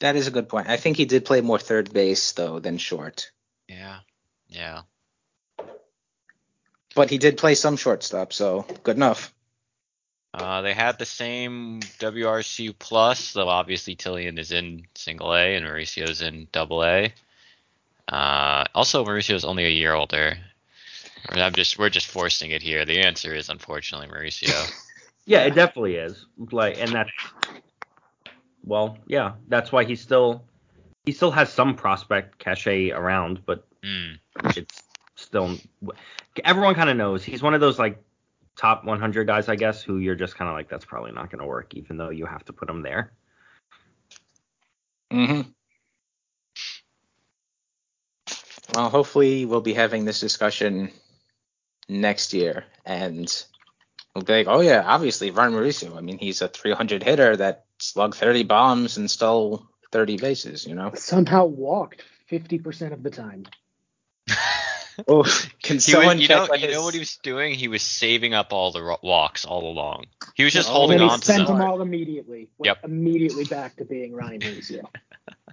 That 0.02 0.16
is 0.16 0.28
a 0.28 0.32
good 0.32 0.50
point. 0.50 0.68
I 0.68 0.78
think 0.78 0.98
he 0.98 1.06
did 1.06 1.26
play 1.26 1.42
more 1.42 1.60
third 1.60 1.94
base 1.94 2.34
though 2.34 2.60
than 2.60 2.78
short, 2.78 3.32
Yeah, 3.68 4.00
yeah. 4.50 4.82
but 6.94 7.10
he 7.10 7.18
did 7.18 7.38
play 7.38 7.56
some 7.56 7.78
shortstop, 7.78 8.34
so 8.34 8.66
good 8.84 8.98
enough. 8.98 9.34
Uh, 10.38 10.62
they 10.62 10.74
had 10.74 11.00
the 11.00 11.06
same 11.06 11.80
WRC 12.00 12.76
plus, 12.78 13.32
though 13.32 13.48
obviously 13.48 13.96
Tilien 13.96 14.38
is 14.38 14.52
in 14.52 14.86
single 14.94 15.34
A 15.34 15.56
and 15.56 15.66
Mauricio's 15.66 16.22
in 16.22 16.48
double 16.52 16.84
A. 16.84 17.14
Uh, 18.10 18.66
also, 18.76 19.06
Mauricio's 19.06 19.46
only 19.46 19.66
a 19.66 19.70
year 19.70 19.94
older. 19.94 20.38
I 21.30 21.34
mean, 21.36 21.44
I'm 21.44 21.54
just 21.54 21.80
we're 21.80 21.90
just 21.90 22.08
forcing 22.08 22.52
it 22.52 22.62
here. 22.62 22.84
The 22.84 23.00
answer 23.00 23.34
is 23.34 23.50
unfortunately 23.50 24.08
Mauricio. 24.08 24.72
Yeah, 25.28 25.40
it 25.46 25.56
definitely 25.56 25.96
is. 25.96 26.28
Like, 26.52 26.78
and 26.80 26.92
that's 26.92 27.10
well, 28.64 29.00
yeah, 29.08 29.32
that's 29.48 29.72
why 29.72 29.84
he's 29.84 30.00
still 30.00 30.44
he 31.04 31.14
still 31.14 31.32
has 31.32 31.52
some 31.52 31.76
prospect 31.76 32.38
cachet 32.38 32.92
around, 32.92 33.42
but 33.46 33.66
Mm. 33.82 34.20
it's 34.56 34.84
still 35.16 35.58
everyone 36.44 36.76
kind 36.76 36.92
of 36.92 36.98
knows 36.98 37.24
he's 37.24 37.42
one 37.42 37.56
of 37.56 37.60
those 37.62 37.80
like 37.80 37.98
top 38.56 38.86
100 38.86 39.28
guys, 39.28 39.50
I 39.50 39.56
guess, 39.56 39.82
who 39.82 39.98
you're 39.98 40.16
just 40.16 40.36
kind 40.36 40.50
of 40.50 40.56
like 40.56 40.70
that's 40.70 40.86
probably 40.86 41.12
not 41.12 41.30
going 41.30 41.42
to 41.42 41.48
work, 41.48 41.74
even 41.76 41.98
though 41.98 42.10
you 42.10 42.26
have 42.26 42.46
to 42.46 42.54
put 42.54 42.68
them 42.68 42.82
there. 42.82 43.12
hmm 45.12 45.42
Well, 48.74 48.90
hopefully 48.90 49.46
we'll 49.46 49.62
be 49.62 49.74
having 49.74 50.06
this 50.06 50.20
discussion 50.20 50.92
next 51.88 52.34
year, 52.34 52.66
and 52.86 53.32
we'll 54.14 54.24
be 54.24 54.34
like, 54.34 54.48
oh 54.48 54.62
yeah, 54.62 54.84
obviously 54.86 55.32
Ron 55.32 55.54
Mauricio. 55.54 55.96
I 55.96 56.02
mean, 56.02 56.18
he's 56.18 56.42
a 56.42 56.48
300 56.48 57.04
hitter 57.04 57.38
that 57.38 57.66
slugged 57.80 58.16
30 58.16 58.44
bombs 58.44 58.98
and 58.98 59.10
stole 59.10 59.68
30 59.92 60.18
bases. 60.18 60.66
You 60.66 60.76
know. 60.76 60.92
Somehow 60.96 61.46
walked 61.46 62.04
50% 62.32 62.92
of 62.92 63.04
the 63.04 63.12
time. 63.12 63.46
Oh, 65.08 65.24
can 65.62 65.76
He 65.76 65.80
someone 65.80 66.18
was, 66.18 66.22
you 66.22 66.28
check 66.28 66.38
know, 66.38 66.46
what 66.48 66.60
you 66.62 66.72
know 66.72 66.84
what 66.84 66.94
he 66.94 67.00
was 67.00 67.18
doing? 67.18 67.54
He 67.54 67.68
was 67.68 67.82
saving 67.82 68.34
up 68.34 68.54
all 68.54 68.72
the 68.72 68.82
ro- 68.82 69.00
walks 69.04 69.46
all 69.46 69.70
along. 69.70 70.06
He 70.36 70.44
was 70.44 70.54
just 70.54 70.70
Oh, 70.70 70.74
holding 70.74 70.96
and 70.96 71.04
he 71.04 71.10
on 71.10 71.20
to 71.20 71.26
spent 71.26 71.48
them. 71.48 71.58
them 71.58 71.68
all 71.68 71.82
immediately. 71.82 72.50
Went 72.58 72.68
Yep. 72.68 72.86
Immediately 72.86 73.44
back 73.46 73.76
to 73.78 73.86
being 73.86 74.14
Ronnie 74.14 74.40
Mauricio. 74.40 74.88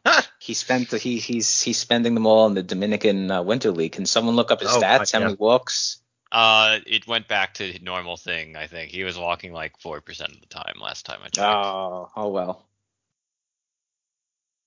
He 0.38 0.54
spent 0.54 0.90
the, 0.90 0.98
he 0.98 1.18
he's 1.18 1.62
he's 1.62 1.78
spending 1.78 2.14
them 2.14 2.26
all 2.26 2.46
in 2.48 2.54
the 2.54 2.62
Dominican 2.64 3.30
uh, 3.30 3.42
Winter 3.42 3.70
League. 3.70 3.92
Can 3.92 4.06
someone 4.06 4.34
look 4.34 4.50
up 4.50 4.60
his 4.60 4.70
Oh, 4.72 4.80
stats? 4.80 5.12
How 5.12 5.20
many 5.20 5.34
walks? 5.34 6.00
Uh, 6.32 6.78
it 6.86 7.06
went 7.06 7.28
back 7.28 7.54
to 7.54 7.72
the 7.72 7.78
normal 7.78 8.16
thing. 8.16 8.56
I 8.56 8.66
think 8.66 8.90
he 8.90 9.04
was 9.04 9.16
walking 9.18 9.52
like 9.52 9.78
four 9.78 10.00
percent 10.00 10.32
of 10.32 10.40
the 10.40 10.46
time 10.46 10.74
last 10.80 11.06
time 11.06 11.20
I 11.20 11.28
checked. 11.28 11.38
Oh, 11.38 12.10
oh 12.16 12.28
well. 12.28 12.66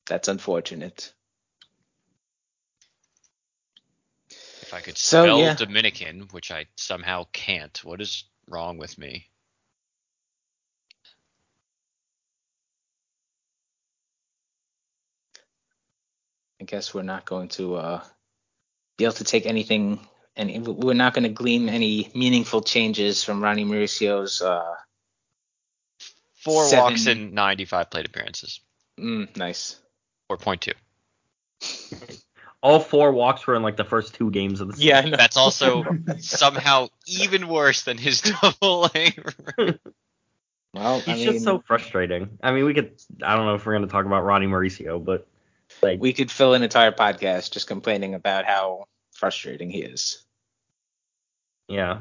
That's 0.05 0.27
unfortunate. 0.27 1.13
I 4.75 4.81
could 4.81 4.97
so, 4.97 5.23
spell 5.23 5.39
yeah. 5.39 5.55
Dominican, 5.55 6.27
which 6.31 6.51
I 6.51 6.65
somehow 6.75 7.27
can't, 7.31 7.81
what 7.85 8.01
is 8.01 8.25
wrong 8.49 8.77
with 8.77 8.97
me? 8.97 9.29
I 16.59 16.65
guess 16.65 16.93
we're 16.93 17.03
not 17.03 17.23
going 17.23 17.47
to 17.49 17.75
uh, 17.75 18.03
be 18.97 19.05
able 19.05 19.13
to 19.13 19.23
take 19.23 19.45
anything, 19.45 20.05
and 20.35 20.67
we're 20.67 20.93
not 20.93 21.13
going 21.13 21.23
to 21.23 21.29
glean 21.29 21.69
any 21.69 22.11
meaningful 22.13 22.61
changes 22.61 23.23
from 23.23 23.41
Ronnie 23.41 23.63
Mauricio's. 23.63 24.41
Uh, 24.41 24.75
Four 26.43 26.65
Seven. 26.65 26.83
walks 26.83 27.07
in 27.07 27.33
95 27.33 27.89
plate 27.89 28.07
appearances. 28.07 28.59
mm, 28.99 29.35
nice. 29.37 29.79
4.2. 30.29 30.73
All 32.65 32.79
four 32.79 33.11
walks 33.11 33.45
were 33.45 33.53
in 33.53 33.61
like 33.61 33.77
the 33.77 33.83
first 33.83 34.15
two 34.15 34.31
games 34.31 34.59
of 34.59 34.69
the 34.69 34.73
season. 34.73 34.87
Yeah, 34.87 34.97
I 34.97 35.09
know. 35.09 35.17
That's 35.17 35.37
also 35.37 35.85
somehow 36.17 36.87
even 37.05 37.47
worse 37.47 37.83
than 37.83 37.99
his 37.99 38.21
double 38.41 38.89
A. 38.95 39.13
Well, 40.73 40.99
He's 40.99 41.07
I 41.07 41.13
mean, 41.13 41.33
just 41.33 41.43
so 41.45 41.59
frustrating. 41.59 42.39
I 42.41 42.51
mean, 42.51 42.65
we 42.65 42.73
could. 42.73 42.99
I 43.21 43.35
don't 43.35 43.45
know 43.45 43.53
if 43.53 43.67
we're 43.67 43.73
going 43.73 43.85
to 43.85 43.91
talk 43.91 44.07
about 44.07 44.23
Ronnie 44.23 44.47
Mauricio, 44.47 45.05
but 45.05 45.27
like, 45.83 46.01
we 46.01 46.11
could 46.11 46.31
fill 46.31 46.55
an 46.55 46.63
entire 46.63 46.91
podcast 46.91 47.51
just 47.51 47.67
complaining 47.67 48.15
about 48.15 48.45
how 48.45 48.85
frustrating 49.13 49.69
he 49.69 49.83
is. 49.83 50.23
yeah, 51.67 51.99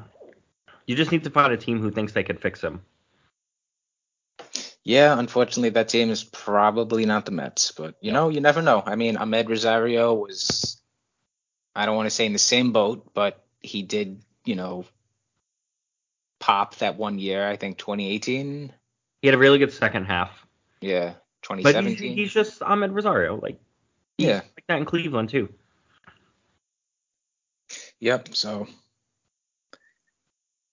you 0.86 0.96
just 0.96 1.12
need 1.12 1.24
to 1.24 1.30
find 1.30 1.52
a 1.52 1.58
team 1.58 1.82
who 1.82 1.90
thinks 1.90 2.14
they 2.14 2.24
could 2.24 2.40
fix 2.40 2.62
him. 2.62 2.80
Yeah, 4.84 5.18
unfortunately, 5.18 5.70
that 5.70 5.88
team 5.88 6.10
is 6.10 6.22
probably 6.22 7.06
not 7.06 7.24
the 7.24 7.32
Mets, 7.32 7.72
but 7.72 7.94
you 8.02 8.12
know, 8.12 8.28
you 8.28 8.40
never 8.42 8.60
know. 8.60 8.82
I 8.84 8.96
mean, 8.96 9.16
Amed 9.16 9.48
Rosario 9.48 10.12
was, 10.12 10.78
I 11.74 11.86
don't 11.86 11.96
want 11.96 12.06
to 12.06 12.10
say 12.10 12.26
in 12.26 12.34
the 12.34 12.38
same 12.38 12.72
boat, 12.72 13.12
but 13.14 13.42
he 13.60 13.82
did, 13.82 14.22
you 14.44 14.56
know, 14.56 14.84
pop 16.38 16.76
that 16.76 16.96
one 16.98 17.18
year. 17.18 17.48
I 17.48 17.56
think 17.56 17.78
2018. 17.78 18.72
He 19.22 19.26
had 19.28 19.34
a 19.34 19.38
really 19.38 19.58
good 19.58 19.72
second 19.72 20.04
half, 20.04 20.46
Yeah, 20.82 21.14
2017. 21.42 21.62
but 21.62 21.68
he's, 21.88 21.98
2017. 21.98 22.16
he's 22.16 22.32
just 22.34 22.60
Amed 22.60 22.92
Rosario. 22.94 23.40
Like, 23.40 23.58
yeah, 24.18 24.42
like 24.54 24.66
that 24.68 24.76
in 24.76 24.84
Cleveland 24.84 25.30
too. 25.30 25.48
yep. 27.98 28.34
So 28.34 28.66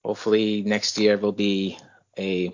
hopefully 0.03 0.63
next 0.63 0.97
year 0.97 1.17
will 1.17 1.31
be 1.31 1.77
a 2.19 2.53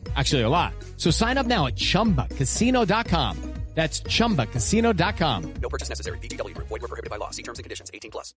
Actually, 0.15 0.41
a 0.41 0.49
lot. 0.49 0.73
So 0.97 1.11
sign 1.11 1.37
up 1.37 1.45
now 1.45 1.67
at 1.67 1.75
chumbacasino.com. 1.75 3.37
That's 3.73 4.01
chumbacasino.com. 4.01 5.53
No 5.61 5.69
purchase 5.69 5.87
necessary. 5.87 6.17
VGW 6.19 6.55
Group. 6.55 6.67
Void 6.67 6.81
were 6.81 6.89
prohibited 6.89 7.09
by 7.09 7.15
law. 7.15 7.29
See 7.29 7.43
terms 7.43 7.57
and 7.59 7.63
conditions. 7.63 7.89
18 7.93 8.11
plus. 8.11 8.33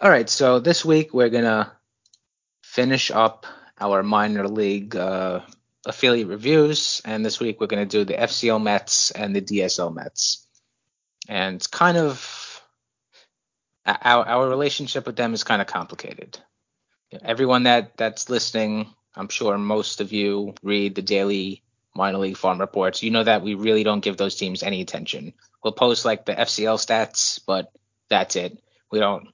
All 0.00 0.10
right, 0.10 0.28
so 0.28 0.58
this 0.58 0.84
week 0.84 1.14
we're 1.14 1.28
gonna 1.28 1.72
finish 2.62 3.10
up 3.10 3.46
our 3.78 4.02
minor 4.02 4.48
league 4.48 4.96
uh, 4.96 5.40
affiliate 5.86 6.26
reviews, 6.28 7.02
and 7.04 7.24
this 7.24 7.38
week 7.38 7.60
we're 7.60 7.68
gonna 7.68 7.86
do 7.86 8.04
the 8.04 8.14
FCL 8.14 8.60
Mets 8.62 9.12
and 9.12 9.36
the 9.36 9.40
DSL 9.40 9.94
Mets, 9.94 10.46
and 11.28 11.56
it's 11.56 11.68
kind 11.68 11.96
of 11.96 12.62
our 13.86 14.26
our 14.26 14.48
relationship 14.48 15.06
with 15.06 15.16
them 15.16 15.34
is 15.34 15.44
kind 15.44 15.60
of 15.62 15.68
complicated. 15.68 16.38
Everyone 17.22 17.64
that 17.64 17.96
that's 17.96 18.28
listening, 18.28 18.88
I'm 19.14 19.28
sure 19.28 19.58
most 19.58 20.00
of 20.00 20.12
you 20.12 20.54
read 20.62 20.94
the 20.94 21.02
daily 21.02 21.62
minor 21.94 22.18
league 22.18 22.36
farm 22.36 22.60
reports. 22.60 23.02
You 23.02 23.10
know 23.10 23.24
that 23.24 23.42
we 23.42 23.54
really 23.54 23.84
don't 23.84 24.00
give 24.00 24.16
those 24.16 24.36
teams 24.36 24.62
any 24.62 24.80
attention. 24.80 25.34
We'll 25.62 25.72
post 25.72 26.04
like 26.04 26.24
the 26.24 26.34
FCL 26.34 26.78
stats, 26.78 27.40
but 27.46 27.72
that's 28.08 28.36
it. 28.36 28.58
We 28.90 28.98
don't 28.98 29.28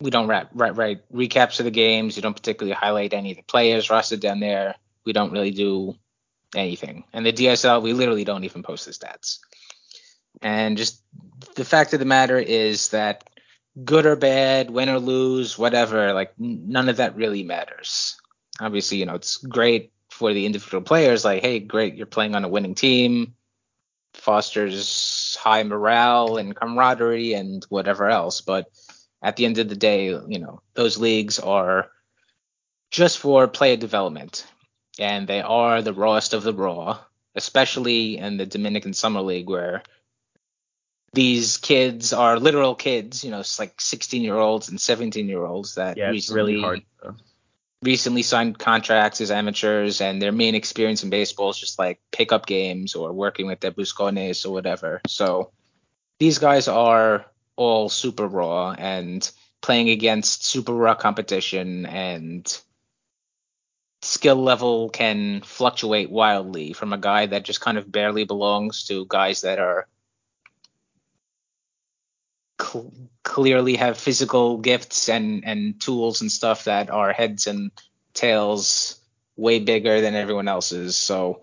we 0.00 0.10
don't 0.10 0.28
write, 0.28 0.48
write, 0.52 0.76
write 0.76 1.12
recaps 1.12 1.58
of 1.58 1.64
the 1.64 1.70
games. 1.70 2.16
We 2.16 2.22
don't 2.22 2.36
particularly 2.36 2.74
highlight 2.74 3.14
any 3.14 3.30
of 3.30 3.38
the 3.38 3.42
players 3.42 3.88
rostered 3.88 4.20
down 4.20 4.40
there. 4.40 4.74
We 5.04 5.12
don't 5.12 5.32
really 5.32 5.52
do 5.52 5.96
anything. 6.54 7.04
And 7.12 7.24
the 7.24 7.32
DSL, 7.32 7.82
we 7.82 7.92
literally 7.92 8.24
don't 8.24 8.44
even 8.44 8.62
post 8.62 8.84
the 8.84 8.92
stats. 8.92 9.38
And 10.42 10.76
just 10.76 11.02
the 11.54 11.64
fact 11.64 11.94
of 11.94 11.98
the 11.98 12.04
matter 12.04 12.38
is 12.38 12.90
that 12.90 13.24
good 13.82 14.04
or 14.04 14.16
bad, 14.16 14.70
win 14.70 14.90
or 14.90 14.98
lose, 14.98 15.56
whatever, 15.56 16.12
like 16.12 16.32
none 16.38 16.88
of 16.88 16.98
that 16.98 17.16
really 17.16 17.42
matters. 17.42 18.16
Obviously, 18.60 18.98
you 18.98 19.06
know, 19.06 19.14
it's 19.14 19.36
great 19.36 19.92
for 20.10 20.32
the 20.32 20.46
individual 20.46 20.82
players. 20.82 21.24
Like, 21.24 21.42
hey, 21.42 21.58
great, 21.60 21.94
you're 21.96 22.06
playing 22.06 22.34
on 22.34 22.44
a 22.44 22.48
winning 22.48 22.74
team, 22.74 23.34
fosters 24.14 25.36
high 25.40 25.62
morale 25.62 26.38
and 26.38 26.56
camaraderie 26.56 27.34
and 27.34 27.64
whatever 27.68 28.08
else. 28.08 28.40
But 28.40 28.66
at 29.22 29.36
the 29.36 29.44
end 29.44 29.58
of 29.58 29.68
the 29.68 29.76
day, 29.76 30.06
you 30.06 30.38
know, 30.38 30.60
those 30.74 30.98
leagues 30.98 31.38
are 31.38 31.90
just 32.90 33.18
for 33.18 33.46
player 33.48 33.76
development, 33.76 34.46
and 34.98 35.26
they 35.26 35.42
are 35.42 35.82
the 35.82 35.92
rawest 35.92 36.32
of 36.32 36.42
the 36.42 36.54
raw, 36.54 36.98
especially 37.34 38.16
in 38.16 38.36
the 38.36 38.46
Dominican 38.46 38.94
Summer 38.94 39.20
League 39.20 39.48
where 39.50 39.82
these 41.12 41.56
kids 41.56 42.12
are 42.12 42.38
literal 42.38 42.74
kids, 42.74 43.24
you 43.24 43.30
know, 43.30 43.40
it's 43.40 43.58
like 43.58 43.80
16 43.80 44.22
year 44.22 44.36
olds 44.36 44.68
and 44.68 44.80
17 44.80 45.28
year 45.28 45.44
olds 45.44 45.74
that 45.76 45.96
Yeah, 45.96 46.10
recently 46.10 46.40
really 46.40 46.60
hard. 46.60 46.82
to- 47.02 47.14
recently 47.82 48.22
signed 48.22 48.58
contracts 48.58 49.20
as 49.20 49.30
amateurs 49.30 50.00
and 50.00 50.20
their 50.20 50.32
main 50.32 50.54
experience 50.54 51.02
in 51.04 51.10
baseball 51.10 51.50
is 51.50 51.58
just 51.58 51.78
like 51.78 52.00
pickup 52.10 52.46
games 52.46 52.94
or 52.94 53.12
working 53.12 53.46
with 53.46 53.60
the 53.60 53.70
Buscones 53.70 54.46
or 54.46 54.50
whatever. 54.50 55.00
So 55.06 55.52
these 56.18 56.38
guys 56.38 56.68
are 56.68 57.26
all 57.56 57.88
super 57.88 58.26
raw 58.26 58.72
and 58.72 59.30
playing 59.60 59.90
against 59.90 60.46
super 60.46 60.72
raw 60.72 60.94
competition 60.94 61.86
and 61.86 62.60
skill 64.02 64.36
level 64.36 64.88
can 64.88 65.40
fluctuate 65.42 66.10
wildly 66.10 66.72
from 66.72 66.92
a 66.92 66.98
guy 66.98 67.26
that 67.26 67.44
just 67.44 67.60
kind 67.60 67.78
of 67.78 67.90
barely 67.90 68.24
belongs 68.24 68.84
to 68.84 69.06
guys 69.08 69.40
that 69.40 69.58
are 69.58 69.88
cl- 72.60 72.92
clearly 73.22 73.76
have 73.76 73.98
physical 73.98 74.58
gifts 74.58 75.08
and 75.08 75.44
and 75.44 75.80
tools 75.80 76.20
and 76.20 76.30
stuff 76.30 76.64
that 76.64 76.90
are 76.90 77.12
heads 77.12 77.46
and 77.46 77.70
tails 78.14 79.00
way 79.36 79.58
bigger 79.60 80.00
than 80.00 80.14
everyone 80.14 80.48
else's. 80.48 80.96
So 80.96 81.42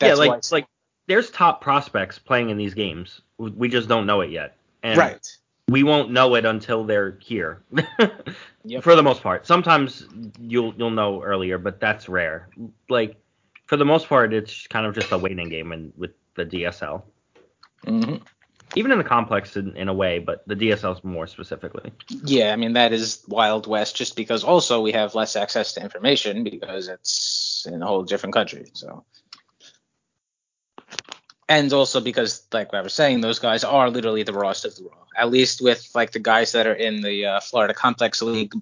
yeah, 0.00 0.14
like 0.14 0.30
why 0.30 0.40
like 0.50 0.66
there's 1.06 1.30
top 1.30 1.60
prospects 1.60 2.18
playing 2.18 2.50
in 2.50 2.56
these 2.56 2.74
games. 2.74 3.20
We- 3.38 3.68
just 3.68 3.88
don't 3.88 4.06
know 4.06 4.20
it 4.20 4.30
yet. 4.30 4.56
And 4.82 4.98
right. 4.98 5.36
We 5.68 5.82
won't 5.82 6.10
know 6.10 6.34
it 6.34 6.44
until 6.44 6.84
they're 6.84 7.18
here. 7.22 7.62
For 8.82 8.94
the 8.94 9.02
most 9.02 9.22
part. 9.22 9.46
Sometimes 9.46 10.06
you'll 10.38 10.74
you'll 10.76 10.90
know 10.90 11.22
earlier, 11.22 11.56
but 11.58 11.80
that's 11.80 12.06
rare. 12.08 12.48
Like 12.90 13.16
for 13.66 13.76
the 13.78 13.84
most 13.84 14.08
part, 14.08 14.34
it's 14.34 14.66
kind 14.66 14.84
of 14.86 14.94
just 14.94 15.10
a 15.12 15.16
waiting 15.18 15.48
game 15.48 15.72
in, 15.72 15.92
with 15.96 16.10
the 16.34 16.44
DSL. 16.44 17.02
Mhm. 17.86 18.22
Even 18.76 18.90
in 18.90 18.98
the 18.98 19.04
complex 19.04 19.56
in, 19.56 19.76
in 19.76 19.88
a 19.88 19.94
way, 19.94 20.18
but 20.18 20.46
the 20.48 20.56
DSL's 20.56 21.04
more 21.04 21.26
specifically. 21.26 21.92
Yeah, 22.08 22.52
I 22.52 22.56
mean 22.56 22.72
that 22.72 22.92
is 22.92 23.22
Wild 23.28 23.66
West 23.66 23.96
just 23.96 24.16
because 24.16 24.42
also 24.42 24.82
we 24.82 24.92
have 24.92 25.14
less 25.14 25.36
access 25.36 25.74
to 25.74 25.82
information 25.82 26.44
because 26.44 26.88
it's 26.88 27.66
in 27.70 27.82
a 27.82 27.86
whole 27.86 28.02
different 28.02 28.34
country. 28.34 28.66
So 28.72 29.04
and 31.48 31.72
also 31.72 32.00
because 32.00 32.46
like 32.52 32.72
I 32.72 32.80
was 32.80 32.94
saying, 32.94 33.20
those 33.20 33.38
guys 33.38 33.64
are 33.64 33.90
literally 33.90 34.22
the 34.22 34.32
rawest 34.32 34.64
of 34.64 34.76
the 34.76 34.84
raw. 34.84 34.96
At 35.16 35.30
least 35.30 35.60
with 35.60 35.88
like 35.94 36.12
the 36.12 36.18
guys 36.18 36.52
that 36.52 36.66
are 36.66 36.74
in 36.74 37.02
the 37.02 37.26
uh, 37.26 37.40
Florida 37.40 37.74
Complex 37.74 38.22
League, 38.22 38.54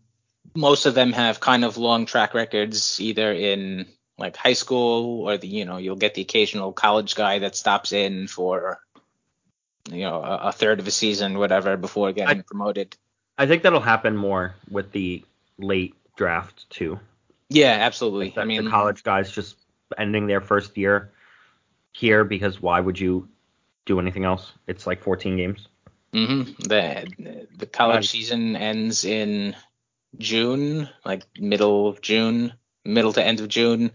most 0.54 0.86
of 0.86 0.94
them 0.94 1.12
have 1.12 1.40
kind 1.40 1.64
of 1.64 1.76
long 1.76 2.06
track 2.06 2.34
records, 2.34 3.00
either 3.00 3.32
in 3.32 3.86
like 4.18 4.36
high 4.36 4.52
school 4.52 5.22
or 5.26 5.38
the 5.38 5.46
you 5.46 5.64
know 5.64 5.78
you'll 5.78 5.96
get 5.96 6.14
the 6.14 6.22
occasional 6.22 6.72
college 6.72 7.14
guy 7.14 7.38
that 7.38 7.56
stops 7.56 7.92
in 7.92 8.26
for 8.26 8.80
you 9.92 10.02
know 10.02 10.22
a, 10.22 10.48
a 10.48 10.52
third 10.52 10.80
of 10.80 10.86
a 10.86 10.90
season, 10.90 11.38
whatever, 11.38 11.76
before 11.76 12.12
getting 12.12 12.42
promoted. 12.42 12.96
I 13.38 13.46
think 13.46 13.62
that'll 13.62 13.80
happen 13.80 14.16
more 14.16 14.54
with 14.70 14.92
the 14.92 15.24
late 15.58 15.94
draft 16.16 16.68
too. 16.70 16.98
Yeah, 17.48 17.76
absolutely. 17.80 18.34
I 18.36 18.44
mean, 18.44 18.64
the 18.64 18.70
college 18.70 19.02
guys 19.02 19.30
just 19.30 19.56
ending 19.98 20.26
their 20.26 20.40
first 20.40 20.76
year 20.76 21.12
here 21.92 22.24
because 22.24 22.60
why 22.60 22.80
would 22.80 22.98
you 22.98 23.28
do 23.84 24.00
anything 24.00 24.24
else? 24.24 24.52
It's 24.66 24.86
like 24.86 25.02
14 25.02 25.36
games. 25.36 25.68
hmm 26.12 26.42
The 26.58 27.46
the 27.56 27.66
college 27.66 28.08
season 28.08 28.56
ends 28.56 29.04
in 29.04 29.56
June, 30.18 30.88
like 31.04 31.24
middle 31.38 31.88
of 31.88 32.00
June, 32.00 32.52
middle 32.84 33.12
to 33.14 33.24
end 33.24 33.40
of 33.40 33.48
June, 33.48 33.92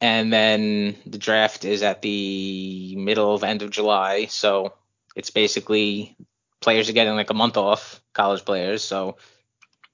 and 0.00 0.32
then 0.32 0.96
the 1.06 1.18
draft 1.18 1.64
is 1.64 1.82
at 1.82 2.02
the 2.02 2.94
middle 2.96 3.34
of 3.34 3.44
end 3.44 3.62
of 3.62 3.70
July. 3.70 4.26
So 4.26 4.74
it's 5.16 5.30
basically 5.30 6.16
players 6.60 6.88
are 6.88 6.92
getting 6.92 7.16
like 7.16 7.30
a 7.30 7.34
month 7.34 7.56
off, 7.56 8.00
college 8.12 8.44
players. 8.44 8.84
So 8.84 9.16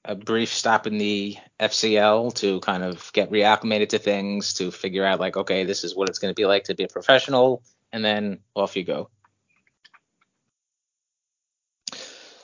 a 0.05 0.15
brief 0.15 0.53
stop 0.53 0.85
in 0.85 0.97
the 0.97 1.37
FCL 1.59 2.35
to 2.35 2.59
kind 2.59 2.83
of 2.83 3.11
get 3.13 3.31
reacclimated 3.31 3.89
to 3.89 3.99
things, 3.99 4.55
to 4.55 4.69
figure 4.69 5.05
out 5.05 5.21
like, 5.21 5.37
okay, 5.37 5.63
this 5.63 5.85
is 5.85 5.95
what 5.95 6.09
it's 6.09 6.19
going 6.19 6.33
to 6.33 6.39
be 6.39 6.45
like 6.45 6.65
to 6.65 6.75
be 6.75 6.83
a 6.83 6.89
professional, 6.89 7.63
and 7.91 8.03
then 8.03 8.39
off 8.53 8.75
you 8.75 8.83
go. 8.83 9.09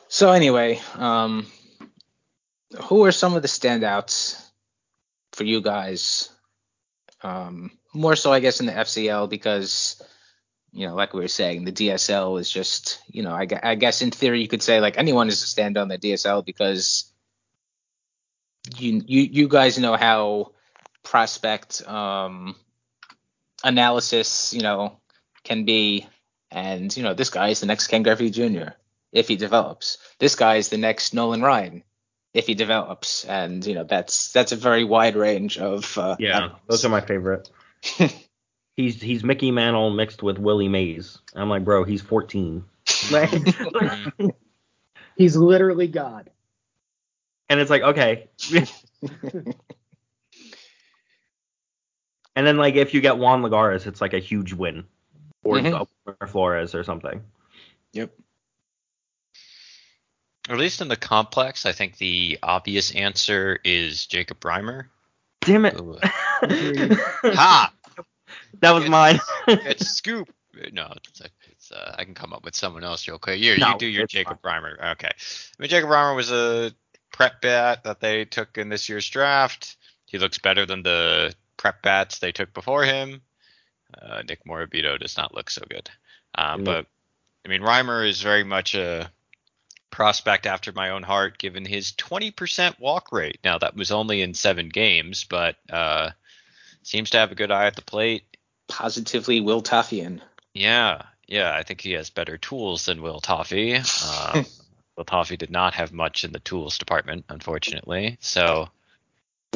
So 0.08 0.32
anyway, 0.32 0.80
um, 0.96 1.46
who 2.84 3.04
are 3.06 3.12
some 3.12 3.36
of 3.36 3.42
the 3.42 3.48
standouts 3.48 4.42
for 5.34 5.44
you 5.44 5.62
guys? 5.62 6.30
Um, 7.22 7.72
more 7.94 8.16
so, 8.16 8.32
I 8.32 8.40
guess, 8.40 8.62
in 8.62 8.68
the 8.68 8.72
FCL 8.72 9.30
because, 9.30 10.02
you 10.72 10.88
know, 10.88 10.96
like 10.96 11.14
we 11.14 11.22
were 11.22 11.28
saying, 11.28 11.66
the 11.66 11.72
DSL 11.72 12.40
is 12.40 12.50
just, 12.50 13.02
you 13.08 13.24
know, 13.24 13.32
I, 13.32 13.48
I 13.64 13.76
guess 13.76 14.02
in 14.02 14.12
theory 14.12 14.42
you 14.42 14.48
could 14.48 14.64
say 14.64 14.80
like 14.80 14.98
anyone 14.98 15.28
is 15.28 15.42
a 15.42 15.48
stand 15.48 15.78
on 15.78 15.88
the 15.88 15.98
DSL 15.98 16.46
because 16.46 17.12
you 18.78 19.02
you 19.06 19.22
you 19.22 19.48
guys 19.48 19.80
know 19.80 19.96
how 19.96 20.52
prospect 21.04 21.88
um, 21.88 22.56
analysis, 23.64 24.54
you 24.54 24.62
know, 24.62 25.00
can 25.44 25.66
be, 25.66 26.08
and 26.52 26.96
you 26.96 27.04
know, 27.04 27.14
this 27.14 27.30
guy 27.30 27.50
is 27.50 27.60
the 27.60 27.66
next 27.66 27.88
Ken 27.88 28.04
Griffey 28.04 28.30
Jr. 28.30 28.74
if 29.12 29.28
he 29.28 29.36
develops. 29.36 29.98
This 30.20 30.36
guy 30.36 30.56
is 30.56 30.70
the 30.70 30.78
next 30.78 31.14
Nolan 31.14 31.42
Ryan 31.42 31.84
if 32.34 32.46
he 32.46 32.54
develops, 32.54 33.26
and 33.26 33.66
you 33.66 33.74
know, 33.74 33.86
that's 33.86 34.32
that's 34.34 34.52
a 34.52 34.56
very 34.56 34.84
wide 34.84 35.16
range 35.16 35.58
of 35.58 35.98
uh, 35.98 36.16
Yeah, 36.20 36.50
those 36.68 36.86
are 36.86 36.90
my 36.90 37.02
favorite. 37.02 37.50
he's 38.80 39.02
he's 39.02 39.24
Mickey 39.26 39.52
Mantle 39.52 39.90
mixed 39.90 40.24
with 40.24 40.40
Willie 40.40 40.70
Mays. 40.70 41.18
I'm 41.36 41.50
like, 41.50 41.66
bro, 41.66 41.84
he's 41.84 42.02
14. 42.02 42.64
He's 45.18 45.36
literally 45.36 45.88
God. 45.88 46.30
and 47.50 47.60
it's 47.60 47.70
like, 47.70 47.82
okay. 47.82 48.30
and 52.36 52.48
then 52.48 52.56
like 52.58 52.76
if 52.76 52.94
you 52.94 53.02
get 53.02 53.18
Juan 53.18 53.42
Lagares, 53.44 53.86
it's 53.86 54.00
like 54.00 54.14
a 54.14 54.20
huge 54.20 54.54
win. 54.54 54.86
Or, 55.44 55.58
Mhm. 55.58 55.88
or 56.06 56.28
Flores 56.28 56.74
or 56.76 56.84
something. 56.86 57.22
Yep. 57.94 58.12
At 60.50 60.58
least 60.58 60.80
in 60.82 60.88
the 60.88 60.96
complex, 60.96 61.66
I 61.66 61.72
think 61.74 61.98
the 61.98 62.40
obvious 62.42 62.94
answer 62.96 63.60
is 63.64 64.06
Jacob 64.06 64.40
Reimer. 64.42 64.86
Damn 65.42 65.66
it. 65.66 65.76
ha! 67.36 67.72
That 68.62 68.72
was 68.72 68.88
mine. 68.88 69.20
it's 69.48 69.88
scoop. 69.90 70.34
No, 70.74 70.94
it's, 70.96 71.22
it's 71.52 71.72
uh, 71.72 71.96
I 71.98 72.04
can 72.04 72.14
come 72.14 72.34
up 72.34 72.44
with 72.44 72.56
someone 72.56 72.84
else 72.84 73.08
real 73.08 73.20
quick. 73.20 73.40
Here, 73.40 73.58
No, 73.58 73.70
you 73.70 73.78
do 73.78 73.88
your 73.88 74.04
it's 74.04 74.14
Jacob 74.14 74.42
Reimer. 74.42 74.92
Okay. 74.94 75.08
I 75.10 75.62
mean, 75.62 75.70
Jacob 75.70 75.90
Reimer 75.90 76.16
was 76.16 76.32
a 76.32 76.74
prep 77.12 77.42
bat 77.42 77.84
that 77.84 78.00
they 78.00 78.26
took 78.26 78.58
in 78.58 78.70
this 78.70 78.90
year's 78.90 79.10
draft. 79.10 79.78
He 80.06 80.18
looks 80.18 80.38
better 80.38 80.66
than 80.66 80.84
the 80.84 81.34
prep 81.58 81.82
bats 81.82 82.20
they 82.20 82.32
took 82.32 82.54
before 82.54 82.84
him. 82.84 83.22
Uh, 84.00 84.22
Nick 84.28 84.44
Morabito 84.46 85.00
does 85.00 85.18
not 85.18 85.34
look 85.34 85.50
so 85.50 85.62
good. 85.70 85.90
Uh, 86.36 86.58
No. 86.58 86.64
But 86.64 86.86
I 87.46 87.50
mean, 87.50 87.62
Reimer 87.62 88.08
is 88.08 88.22
very 88.22 88.44
much 88.44 88.76
a 88.76 89.12
prospect 89.92 90.46
after 90.46 90.72
my 90.72 90.90
own 90.92 91.04
heart, 91.04 91.38
given 91.38 91.66
his 91.66 91.92
20% 91.94 92.80
walk 92.80 93.12
rate. 93.12 93.40
Now 93.44 93.58
that 93.58 93.76
was 93.76 93.92
only 93.92 94.22
in 94.22 94.34
seven 94.34 94.70
games, 94.70 95.24
but 95.24 95.56
uh, 95.70 96.12
seems 96.84 97.10
to 97.12 97.18
have 97.18 97.32
a 97.32 97.36
good 97.36 97.52
eye 97.52 97.66
at 97.66 97.76
the 97.76 97.82
plate. 97.82 98.24
Positively 98.70 99.42
Will 99.42 99.62
Toffian. 99.62 100.22
Yeah, 100.54 101.02
yeah, 101.28 101.54
I 101.54 101.64
think 101.64 101.82
he 101.82 101.92
has 101.94 102.10
better 102.10 102.38
tools 102.38 102.86
than 102.86 103.02
Will 103.02 103.20
Toffey. 103.20 103.80
Uh, 104.06 104.44
Will 104.96 105.06
Toffey 105.06 105.38
did 105.38 105.50
not 105.50 105.76
have 105.76 105.94
much 105.94 106.26
in 106.26 106.34
the 106.34 106.40
tools 106.40 106.78
department, 106.78 107.24
unfortunately. 107.30 108.18
So 108.20 108.70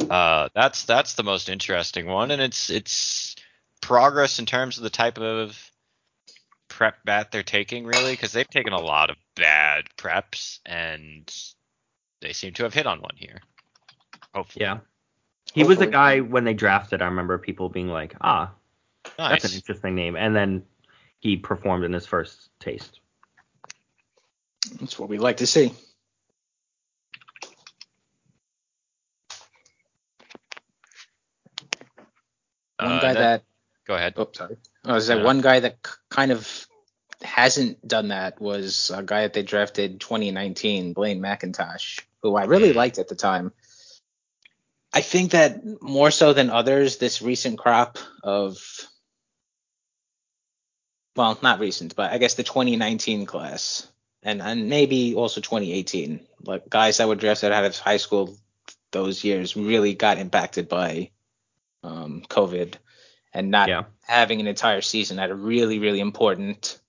uh, 0.08 0.48
that's 0.54 0.84
that's 0.84 1.14
the 1.14 1.22
most 1.22 1.48
interesting 1.50 2.06
one, 2.06 2.30
and 2.30 2.40
it's 2.40 2.70
it's 2.70 3.36
progress 3.82 4.38
in 4.38 4.46
terms 4.46 4.78
of 4.78 4.84
the 4.84 4.90
type 4.90 5.18
of 5.18 5.70
prep 6.68 7.04
bat 7.04 7.30
they're 7.30 7.42
taking, 7.42 7.84
really, 7.84 8.12
because 8.12 8.32
they've 8.32 8.48
taken 8.48 8.72
a 8.72 8.80
lot 8.80 9.10
of 9.10 9.16
bad 9.36 9.84
preps, 9.98 10.60
and 10.64 11.30
they 12.22 12.32
seem 12.32 12.54
to 12.54 12.62
have 12.62 12.72
hit 12.72 12.86
on 12.86 13.02
one 13.02 13.16
here. 13.16 13.40
Hopefully, 14.34 14.64
Yeah. 14.64 14.78
He 15.52 15.62
was 15.62 15.78
a 15.80 15.86
guy 15.86 16.20
when 16.20 16.44
they 16.44 16.54
drafted. 16.54 17.02
I 17.02 17.06
remember 17.06 17.36
people 17.38 17.68
being 17.68 17.88
like, 17.88 18.16
"Ah, 18.20 18.50
that's 19.16 19.44
an 19.44 19.52
interesting 19.52 19.94
name," 19.94 20.16
and 20.16 20.34
then 20.34 20.64
he 21.20 21.36
performed 21.36 21.84
in 21.84 21.92
his 21.92 22.06
first 22.06 22.48
taste. 22.60 23.00
That's 24.80 24.98
what 24.98 25.08
we 25.08 25.18
like 25.18 25.38
to 25.38 25.46
see. 25.46 25.72
One 32.78 32.92
Uh, 32.92 33.00
guy 33.00 33.12
that- 33.14 33.20
that 33.20 33.44
Go 33.86 33.94
ahead. 33.94 34.14
Oh, 34.16 34.30
sorry. 34.32 34.56
I 34.84 34.92
was 34.94 35.08
that 35.08 35.18
No. 35.18 35.24
one 35.24 35.42
guy 35.42 35.60
that 35.60 35.82
k- 35.82 35.90
kind 36.08 36.32
of 36.32 36.66
hasn't 37.20 37.86
done 37.86 38.08
that 38.08 38.40
was 38.40 38.90
a 38.90 39.02
guy 39.02 39.22
that 39.22 39.34
they 39.34 39.42
drafted 39.42 40.00
2019, 40.00 40.94
Blaine 40.94 41.20
McIntosh, 41.20 42.00
who 42.22 42.34
I 42.34 42.44
really 42.44 42.72
liked 42.72 42.98
at 42.98 43.08
the 43.08 43.14
time. 43.14 43.52
I 44.94 45.02
think 45.02 45.32
that 45.32 45.82
more 45.82 46.10
so 46.10 46.32
than 46.32 46.48
others, 46.48 46.96
this 46.96 47.20
recent 47.20 47.58
crop 47.58 47.98
of 48.22 48.56
well, 51.16 51.38
not 51.42 51.60
recent, 51.60 51.94
but 51.96 52.12
I 52.12 52.18
guess 52.18 52.34
the 52.34 52.42
2019 52.42 53.26
class, 53.26 53.86
and 54.22 54.42
and 54.42 54.68
maybe 54.68 55.14
also 55.14 55.40
2018, 55.40 56.20
like 56.42 56.68
guys 56.68 56.98
that 56.98 57.08
were 57.08 57.14
drafted 57.14 57.52
out 57.52 57.64
of 57.64 57.76
high 57.78 57.98
school 57.98 58.36
those 58.92 59.24
years 59.24 59.56
really 59.56 59.94
got 59.94 60.18
impacted 60.18 60.68
by 60.68 61.10
um, 61.82 62.22
COVID 62.28 62.74
and 63.32 63.50
not 63.50 63.68
Yeah. 63.68 63.84
having 64.02 64.40
an 64.40 64.46
entire 64.46 64.80
season 64.80 65.18
at 65.18 65.30
a 65.30 65.34
really 65.34 65.78
really 65.80 66.00
important 66.00 66.80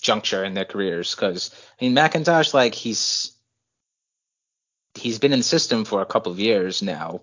juncture 0.00 0.44
in 0.44 0.54
their 0.54 0.64
careers. 0.64 1.14
Because 1.14 1.50
I 1.80 1.84
mean, 1.84 1.94
McIntosh, 1.94 2.52
like 2.54 2.74
he's 2.74 3.32
he's 4.94 5.18
been 5.18 5.32
in 5.32 5.40
the 5.40 5.44
system 5.44 5.84
for 5.84 6.02
a 6.02 6.06
couple 6.06 6.32
of 6.32 6.38
years 6.40 6.82
now. 6.82 7.22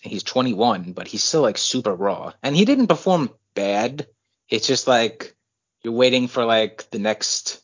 He's 0.00 0.22
21, 0.22 0.92
but 0.92 1.06
he's 1.06 1.22
still 1.22 1.42
like 1.42 1.58
super 1.58 1.94
raw, 1.94 2.32
and 2.42 2.56
he 2.56 2.64
didn't 2.64 2.86
perform 2.86 3.30
bad. 3.54 4.06
It's 4.48 4.66
just 4.66 4.86
like 4.86 5.34
you're 5.82 5.92
waiting 5.92 6.28
for 6.28 6.44
like 6.44 6.90
the 6.90 6.98
next 6.98 7.62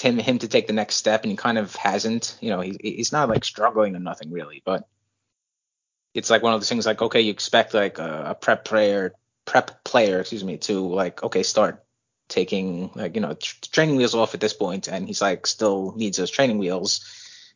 him 0.00 0.18
him 0.18 0.38
to 0.38 0.48
take 0.48 0.66
the 0.66 0.72
next 0.72 0.96
step, 0.96 1.22
and 1.22 1.30
he 1.30 1.36
kind 1.36 1.58
of 1.58 1.74
hasn't. 1.76 2.36
You 2.40 2.50
know, 2.50 2.60
he, 2.60 2.76
he's 2.82 3.12
not 3.12 3.28
like 3.28 3.44
struggling 3.44 3.94
or 3.94 4.00
nothing 4.00 4.30
really, 4.30 4.62
but 4.64 4.88
it's 6.14 6.30
like 6.30 6.42
one 6.42 6.52
of 6.52 6.60
those 6.60 6.68
things 6.68 6.86
like 6.86 7.00
okay, 7.00 7.20
you 7.20 7.30
expect 7.30 7.74
like 7.74 7.98
a, 7.98 8.30
a 8.30 8.34
prep 8.34 8.64
player 8.64 9.14
prep 9.44 9.84
player, 9.84 10.20
excuse 10.20 10.44
me, 10.44 10.58
to 10.58 10.86
like 10.86 11.22
okay 11.22 11.42
start 11.42 11.84
taking 12.28 12.90
like 12.94 13.14
you 13.14 13.20
know 13.20 13.34
tr- 13.34 13.56
training 13.70 13.96
wheels 13.96 14.14
off 14.14 14.34
at 14.34 14.40
this 14.40 14.52
point, 14.52 14.88
and 14.88 15.06
he's 15.06 15.22
like 15.22 15.46
still 15.46 15.94
needs 15.96 16.18
those 16.18 16.30
training 16.30 16.58
wheels, 16.58 17.04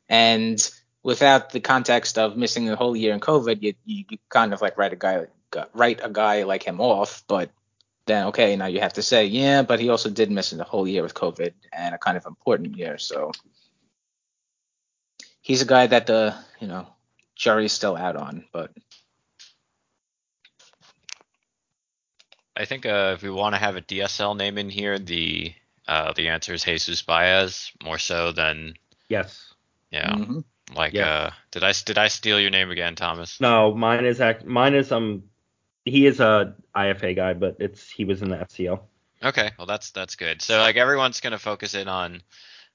and 0.08 0.70
without 1.02 1.50
the 1.50 1.60
context 1.60 2.16
of 2.18 2.36
missing 2.36 2.68
a 2.70 2.76
whole 2.76 2.96
year 2.96 3.12
in 3.12 3.20
COVID, 3.20 3.62
you 3.62 3.74
you, 3.84 4.04
you 4.08 4.18
kind 4.28 4.52
of 4.52 4.62
like 4.62 4.78
write 4.78 4.92
a 4.92 4.96
guy 4.96 5.26
write 5.74 6.00
a 6.02 6.10
guy 6.10 6.44
like 6.44 6.62
him 6.62 6.80
off, 6.80 7.24
but 7.26 7.50
then 8.06 8.26
okay, 8.28 8.56
now 8.56 8.66
you 8.66 8.80
have 8.80 8.94
to 8.94 9.02
say, 9.02 9.26
yeah, 9.26 9.62
but 9.62 9.80
he 9.80 9.88
also 9.88 10.10
did 10.10 10.30
miss 10.30 10.52
a 10.52 10.64
whole 10.64 10.86
year 10.88 11.02
with 11.02 11.14
COVID 11.14 11.52
and 11.72 11.94
a 11.94 11.98
kind 11.98 12.16
of 12.16 12.26
important 12.26 12.76
year, 12.76 12.98
so 12.98 13.32
he's 15.40 15.62
a 15.62 15.66
guy 15.66 15.86
that 15.86 16.06
the 16.06 16.34
you 16.60 16.66
know 16.66 16.86
jury's 17.36 17.72
still 17.72 17.96
out 17.96 18.16
on, 18.16 18.44
but 18.52 18.70
I 22.56 22.64
think 22.66 22.84
uh, 22.86 23.12
if 23.16 23.22
we 23.22 23.30
want 23.30 23.54
to 23.54 23.58
have 23.58 23.76
a 23.76 23.80
DSL 23.82 24.36
name 24.36 24.58
in 24.58 24.68
here, 24.68 24.98
the 24.98 25.54
uh, 25.88 26.12
the 26.12 26.28
answer 26.28 26.54
is 26.54 26.64
Jesus 26.64 27.02
Baez 27.02 27.72
more 27.82 27.98
so 27.98 28.32
than 28.32 28.74
Yes. 29.08 29.52
yeah. 29.90 30.14
Mhm. 30.14 30.44
Like 30.74 30.94
Yes. 30.94 31.06
uh, 31.06 31.30
did 31.50 31.64
I 31.64 31.72
did 31.84 31.98
I 31.98 32.08
steal 32.08 32.38
your 32.40 32.50
name 32.50 32.70
again, 32.70 32.94
Thomas? 32.94 33.40
No, 33.40 33.74
mine 33.74 34.04
is 34.04 34.20
act. 34.20 34.44
Mine 34.44 34.74
is 34.74 34.92
um. 34.92 35.24
He 35.84 36.06
is 36.06 36.20
a 36.20 36.54
IFA 36.74 37.16
guy, 37.16 37.34
but 37.34 37.56
it's 37.58 37.90
he 37.90 38.04
was 38.04 38.22
in 38.22 38.28
the 38.28 38.36
FCL. 38.36 38.80
Okay, 39.22 39.50
well 39.58 39.66
that's 39.66 39.90
that's 39.90 40.16
good. 40.16 40.42
So 40.42 40.58
like 40.58 40.76
everyone's 40.76 41.20
gonna 41.20 41.38
focus 41.38 41.74
in 41.74 41.88
on 41.88 42.22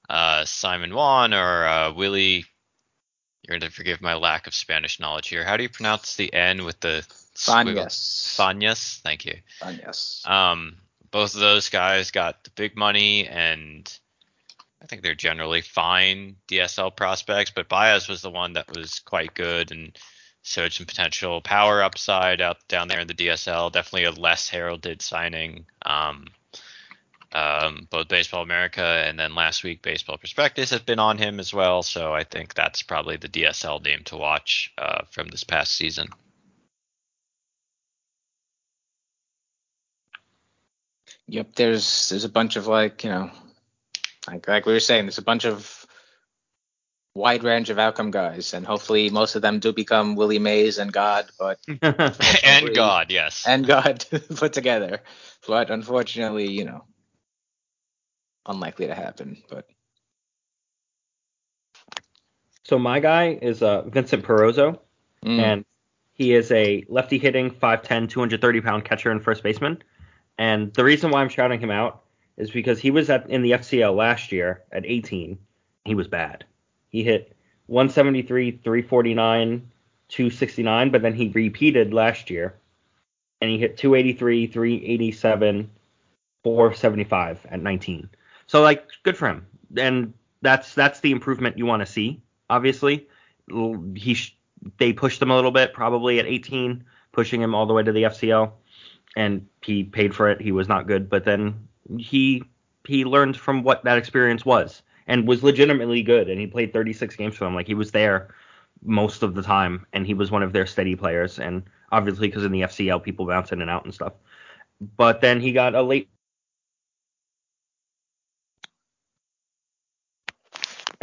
uh, 0.08 0.44
Simon 0.44 0.94
Juan 0.94 1.34
or 1.34 1.66
uh, 1.66 1.92
Willie. 1.92 2.44
You're 3.42 3.58
gonna 3.58 3.70
forgive 3.70 4.00
my 4.00 4.14
lack 4.14 4.46
of 4.46 4.54
Spanish 4.54 5.00
knowledge 5.00 5.28
here. 5.28 5.44
How 5.44 5.56
do 5.56 5.62
you 5.62 5.68
pronounce 5.68 6.16
the 6.16 6.32
N 6.32 6.64
with 6.64 6.80
the 6.80 7.04
squiggle? 7.34 7.74
Fanyas. 7.74 8.36
Fanyas. 8.36 9.00
Thank 9.00 9.26
you. 9.26 9.36
Fanyas. 9.60 10.26
Um, 10.28 10.76
both 11.10 11.34
of 11.34 11.40
those 11.40 11.70
guys 11.70 12.10
got 12.10 12.44
the 12.44 12.50
big 12.50 12.76
money, 12.76 13.26
and 13.26 13.90
I 14.82 14.86
think 14.86 15.02
they're 15.02 15.14
generally 15.14 15.62
fine 15.62 16.36
DSL 16.48 16.94
prospects. 16.94 17.50
But 17.50 17.68
Baez 17.68 18.08
was 18.08 18.22
the 18.22 18.30
one 18.30 18.54
that 18.54 18.74
was 18.74 19.00
quite 19.00 19.34
good 19.34 19.70
and 19.70 19.98
showed 20.48 20.72
some 20.72 20.86
potential 20.86 21.40
power 21.40 21.82
upside 21.82 22.40
out 22.40 22.56
down 22.68 22.88
there 22.88 23.00
in 23.00 23.06
the 23.06 23.14
DSL. 23.14 23.70
Definitely 23.70 24.04
a 24.04 24.12
less 24.12 24.48
heralded 24.48 25.02
signing. 25.02 25.66
Um, 25.84 26.28
um, 27.32 27.86
both 27.90 28.08
Baseball 28.08 28.42
America 28.42 28.82
and 28.82 29.18
then 29.18 29.34
last 29.34 29.62
week 29.62 29.82
Baseball 29.82 30.16
Prospectus 30.16 30.70
have 30.70 30.86
been 30.86 30.98
on 30.98 31.18
him 31.18 31.38
as 31.38 31.52
well. 31.52 31.82
So 31.82 32.14
I 32.14 32.24
think 32.24 32.54
that's 32.54 32.82
probably 32.82 33.16
the 33.16 33.28
DSL 33.28 33.84
name 33.84 34.02
to 34.04 34.16
watch 34.16 34.72
uh, 34.78 35.02
from 35.10 35.28
this 35.28 35.44
past 35.44 35.74
season. 35.74 36.08
Yep, 41.26 41.54
there's 41.56 42.08
there's 42.08 42.24
a 42.24 42.30
bunch 42.30 42.56
of 42.56 42.66
like 42.66 43.04
you 43.04 43.10
know, 43.10 43.30
like 44.26 44.48
like 44.48 44.64
we 44.64 44.72
were 44.72 44.80
saying, 44.80 45.04
there's 45.04 45.18
a 45.18 45.22
bunch 45.22 45.44
of 45.44 45.86
wide 47.14 47.42
range 47.44 47.70
of 47.70 47.78
outcome 47.78 48.10
guys, 48.10 48.54
and 48.54 48.64
hopefully 48.66 49.10
most 49.10 49.34
of 49.34 49.42
them 49.42 49.58
do 49.58 49.72
become 49.72 50.14
Willie 50.14 50.38
Mays 50.38 50.78
and 50.78 50.92
God, 50.92 51.26
but 51.38 51.58
and 51.82 52.74
God, 52.74 53.10
yes. 53.10 53.44
and 53.46 53.66
God 53.66 54.04
put 54.36 54.52
together. 54.52 55.00
But 55.46 55.70
unfortunately, 55.70 56.50
you 56.50 56.64
know, 56.64 56.84
unlikely 58.46 58.86
to 58.86 58.94
happen. 58.94 59.42
But 59.48 59.66
So 62.64 62.78
my 62.78 63.00
guy 63.00 63.38
is 63.40 63.62
uh, 63.62 63.82
Vincent 63.82 64.24
Perozo, 64.24 64.78
Mm. 65.24 65.38
and 65.40 65.64
he 66.12 66.32
is 66.32 66.52
a 66.52 66.84
lefty 66.88 67.18
hitting 67.18 67.50
5'10", 67.50 68.08
230 68.08 68.60
pound 68.60 68.84
catcher 68.84 69.10
and 69.10 69.20
first 69.24 69.42
baseman. 69.42 69.82
And 70.38 70.72
the 70.74 70.84
reason 70.84 71.10
why 71.10 71.20
I'm 71.22 71.28
shouting 71.28 71.58
him 71.58 71.70
out 71.72 72.04
is 72.36 72.50
because 72.52 72.78
he 72.78 72.92
was 72.92 73.10
at 73.10 73.28
in 73.28 73.42
the 73.42 73.52
FCL 73.52 73.96
last 73.96 74.30
year 74.30 74.62
at 74.70 74.86
18. 74.86 75.38
He 75.84 75.94
was 75.96 76.06
bad. 76.06 76.44
He 76.90 77.02
hit 77.02 77.36
173, 77.66 78.52
349, 78.62 79.70
269, 80.08 80.90
but 80.90 81.02
then 81.02 81.14
he 81.14 81.28
repeated 81.28 81.92
last 81.92 82.30
year, 82.30 82.56
and 83.40 83.50
he 83.50 83.58
hit 83.58 83.76
283, 83.76 84.46
387, 84.46 85.70
475 86.44 87.46
at 87.50 87.60
19. 87.60 88.08
So 88.46 88.62
like, 88.62 88.88
good 89.02 89.16
for 89.16 89.28
him. 89.28 89.46
And 89.76 90.14
that's 90.40 90.74
that's 90.74 91.00
the 91.00 91.12
improvement 91.12 91.58
you 91.58 91.66
want 91.66 91.80
to 91.80 91.86
see. 91.86 92.22
Obviously, 92.48 93.06
he 93.94 94.14
sh- 94.14 94.36
they 94.78 94.92
pushed 94.92 95.20
him 95.20 95.30
a 95.30 95.36
little 95.36 95.50
bit 95.50 95.74
probably 95.74 96.18
at 96.18 96.26
18, 96.26 96.84
pushing 97.12 97.42
him 97.42 97.54
all 97.54 97.66
the 97.66 97.74
way 97.74 97.82
to 97.82 97.92
the 97.92 98.04
FCL, 98.04 98.52
and 99.16 99.46
he 99.62 99.84
paid 99.84 100.14
for 100.14 100.30
it. 100.30 100.40
He 100.40 100.52
was 100.52 100.68
not 100.68 100.86
good, 100.86 101.10
but 101.10 101.24
then 101.24 101.68
he 101.98 102.44
he 102.86 103.04
learned 103.04 103.36
from 103.36 103.62
what 103.62 103.84
that 103.84 103.98
experience 103.98 104.46
was 104.46 104.82
and 105.08 105.26
was 105.26 105.42
legitimately 105.42 106.02
good. 106.02 106.28
And 106.28 106.40
he 106.40 106.46
played 106.46 106.72
36 106.72 107.16
games 107.16 107.34
for 107.36 107.44
them. 107.44 107.54
Like 107.56 107.66
he 107.66 107.74
was 107.74 107.90
there 107.90 108.34
most 108.84 109.22
of 109.24 109.34
the 109.34 109.42
time, 109.42 109.84
and 109.92 110.06
he 110.06 110.14
was 110.14 110.30
one 110.30 110.42
of 110.44 110.52
their 110.52 110.66
steady 110.66 110.94
players. 110.94 111.40
And 111.40 111.64
obviously, 111.90 112.28
because 112.28 112.44
in 112.44 112.52
the 112.52 112.60
FCL, 112.62 113.02
people 113.02 113.26
bounce 113.26 113.50
in 113.50 113.60
and 113.60 113.70
out 113.70 113.84
and 113.84 113.92
stuff. 113.92 114.12
But 114.96 115.20
then 115.20 115.40
he 115.40 115.50
got 115.50 115.74
a 115.74 115.82
late 115.82 116.08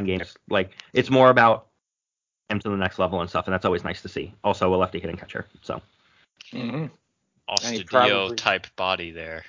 games. 0.04 0.36
Like 0.50 0.72
it's 0.94 1.10
more 1.10 1.30
about 1.30 1.68
him 2.50 2.60
to 2.60 2.70
the 2.70 2.78
next 2.78 3.00
level 3.00 3.22
and 3.22 3.30
stuff, 3.30 3.48
and 3.48 3.54
that's 3.54 3.66
always 3.66 3.84
nice 3.84 4.02
to 4.04 4.10
see. 4.10 4.34
Also, 4.44 4.74
a 4.74 4.78
lefty 4.78 5.00
hitting 5.00 5.18
catcher. 5.18 5.48
So, 5.62 5.82
Mm-hmm. 6.54 6.86
And 7.64 7.76
he 7.76 7.84
Ostadio 7.84 7.88
probably- 7.88 8.36
type 8.36 8.68
body 8.76 9.12
there. 9.12 9.44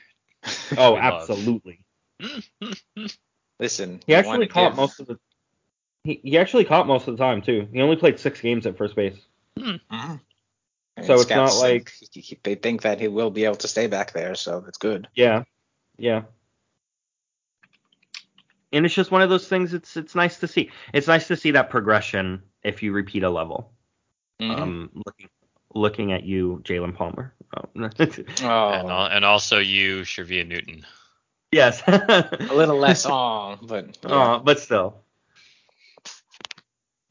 oh, 0.77 0.97
absolutely. 1.01 1.81
listen, 3.59 4.01
He 4.07 4.15
actually 4.15 4.47
caught 4.49 4.71
give- 4.73 4.77
most 4.77 5.01
of 5.01 5.07
the. 5.07 5.19
He, 6.05 6.21
he 6.23 6.39
actually 6.39 6.65
caught 6.65 6.87
most 6.87 7.09
of 7.09 7.17
the 7.17 7.23
time 7.23 7.43
too. 7.43 7.67
He 7.73 7.81
only 7.83 7.97
played 7.97 8.19
six 8.21 8.41
games 8.41 8.65
at 8.67 8.77
first 8.79 8.95
base. 8.95 9.19
and 9.57 9.81
So 11.03 11.15
it's 11.21 11.29
not 11.31 11.55
like- 11.57 11.91
think- 11.91 12.13
he- 12.13 12.21
he- 12.21 12.39
they 12.43 12.55
think 12.55 12.83
that 12.83 13.01
he 13.01 13.09
will 13.09 13.31
be 13.31 13.45
able 13.45 13.57
to 13.57 13.69
stay 13.69 13.87
back 13.87 14.13
there, 14.13 14.35
so 14.35 14.61
that's 14.61 14.79
good. 14.79 15.09
Yeah, 15.15 15.43
yeah. 15.99 16.23
And 18.73 18.85
it's 18.85 18.95
just 18.95 19.11
one 19.11 19.23
of 19.23 19.31
those 19.31 19.49
things. 19.49 19.73
It's 19.75 19.97
it's 19.97 20.15
nice 20.15 20.39
to 20.41 20.49
see. 20.49 20.71
It's 20.93 21.07
nice 21.07 21.29
to 21.29 21.37
see 21.37 21.53
that 21.53 21.71
progression 21.71 22.43
if 22.63 22.83
you 22.83 22.93
repeat 22.93 23.23
a 23.23 23.31
level. 23.31 23.73
Mhm. 24.41 24.59
Um, 24.59 24.91
looking 25.07 25.29
looking 25.75 26.13
at 26.13 26.25
you, 26.25 26.61
Jaylen 26.65 26.95
Palmer. 26.95 27.33
Oh. 27.57 27.65
Oh, 28.43 28.69
And, 28.71 29.15
and 29.15 29.25
also 29.25 29.59
you, 29.59 30.03
Shervyen 30.03 30.49
Newton. 30.49 30.85
Yes. 31.57 31.83
a 31.87 32.53
little 32.53 32.77
less 32.79 33.07
on, 33.21 33.59
but 33.63 33.97
yeah. 34.03 34.11
Aw, 34.15 34.39
but 34.41 34.61
still. 34.61 35.01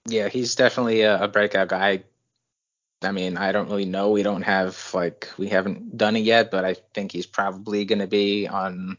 Yeah, 0.07 0.29
he's 0.29 0.55
definitely 0.55 1.01
a, 1.01 1.23
a 1.23 1.27
breakout 1.27 1.67
guy. 1.69 2.03
I 3.01 3.11
mean, 3.11 3.37
I 3.37 3.51
don't 3.51 3.69
really 3.69 3.85
know. 3.85 4.11
We 4.11 4.23
don't 4.23 4.43
have 4.43 4.77
like 4.93 5.29
we 5.37 5.47
haven't 5.49 5.97
done 5.97 6.15
it 6.15 6.21
yet, 6.21 6.51
but 6.51 6.63
I 6.63 6.75
think 6.93 7.11
he's 7.11 7.25
probably 7.25 7.85
going 7.85 7.99
to 7.99 8.07
be 8.07 8.47
on 8.47 8.97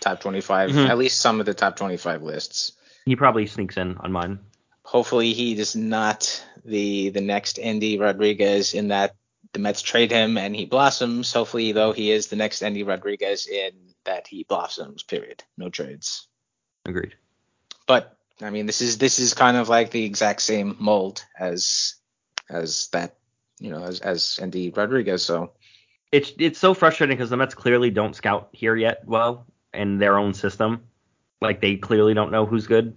top 0.00 0.20
25, 0.20 0.70
Mhm. 0.70 0.88
at 0.88 0.98
least 0.98 1.20
some 1.20 1.40
of 1.40 1.46
the 1.46 1.54
top 1.54 1.76
25 1.76 2.22
lists. 2.22 2.72
He 3.06 3.16
probably 3.16 3.46
sneaks 3.46 3.76
in 3.76 3.96
on 3.98 4.12
mine. 4.12 4.38
Hopefully, 4.84 5.32
he 5.32 5.58
is 5.58 5.74
not 5.74 6.44
the 6.64 7.10
the 7.10 7.20
next 7.20 7.58
Endy 7.60 7.98
Rodriguez 7.98 8.74
in 8.74 8.88
that 8.88 9.14
the 9.52 9.58
Mets 9.58 9.80
trade 9.82 10.10
him 10.12 10.36
and 10.36 10.54
he 10.54 10.66
blossoms. 10.66 11.32
Hopefully, 11.32 11.72
though, 11.72 11.92
he 11.92 12.10
is 12.10 12.26
the 12.26 12.36
next 12.36 12.62
Endy 12.62 12.82
Rodriguez 12.82 13.46
in 13.46 13.72
that 14.06 14.26
he 14.26 14.44
blossoms. 14.44 15.02
Period. 15.02 15.44
No 15.56 15.68
trades. 15.68 16.26
Agreed. 16.84 17.14
But 17.86 18.16
I 18.42 18.50
mean, 18.50 18.66
this 18.66 18.80
is 18.82 18.98
this 18.98 19.18
is 19.18 19.34
kind 19.34 19.56
of 19.56 19.68
like 19.68 19.90
the 19.90 20.04
exact 20.04 20.42
same 20.42 20.76
mold 20.78 21.24
as 21.38 21.94
as 22.50 22.88
that, 22.92 23.16
you 23.60 23.70
know, 23.70 23.82
as 23.84 24.00
as 24.00 24.38
Endy 24.42 24.70
Rodriguez. 24.70 25.22
So 25.24 25.52
it's 26.12 26.32
it's 26.38 26.58
so 26.58 26.74
frustrating 26.74 27.16
because 27.16 27.30
the 27.30 27.36
Mets 27.36 27.54
clearly 27.54 27.90
don't 27.90 28.14
scout 28.16 28.48
here 28.52 28.76
yet 28.76 29.02
well 29.06 29.46
in 29.72 29.98
their 29.98 30.18
own 30.18 30.34
system. 30.34 30.84
Like 31.40 31.60
they 31.60 31.76
clearly 31.76 32.14
don't 32.14 32.32
know 32.32 32.46
who's 32.46 32.66
good 32.66 32.96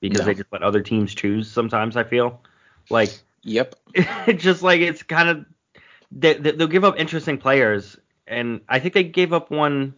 because 0.00 0.20
No. 0.20 0.26
they 0.26 0.34
just 0.34 0.52
let 0.52 0.62
other 0.62 0.80
teams 0.82 1.14
choose. 1.14 1.50
Sometimes 1.50 1.96
I 1.96 2.04
feel 2.04 2.42
like 2.90 3.10
Yep. 3.44 3.74
it's 3.94 4.42
just 4.44 4.62
like 4.62 4.80
it's 4.80 5.02
kind 5.02 5.28
of 5.28 5.46
they, 6.12 6.34
they, 6.34 6.52
they'll 6.52 6.66
give 6.68 6.84
up 6.84 6.98
interesting 6.98 7.38
players, 7.38 7.96
and 8.26 8.60
I 8.68 8.78
think 8.78 8.94
they 8.94 9.04
gave 9.04 9.32
up 9.32 9.50
one. 9.50 9.94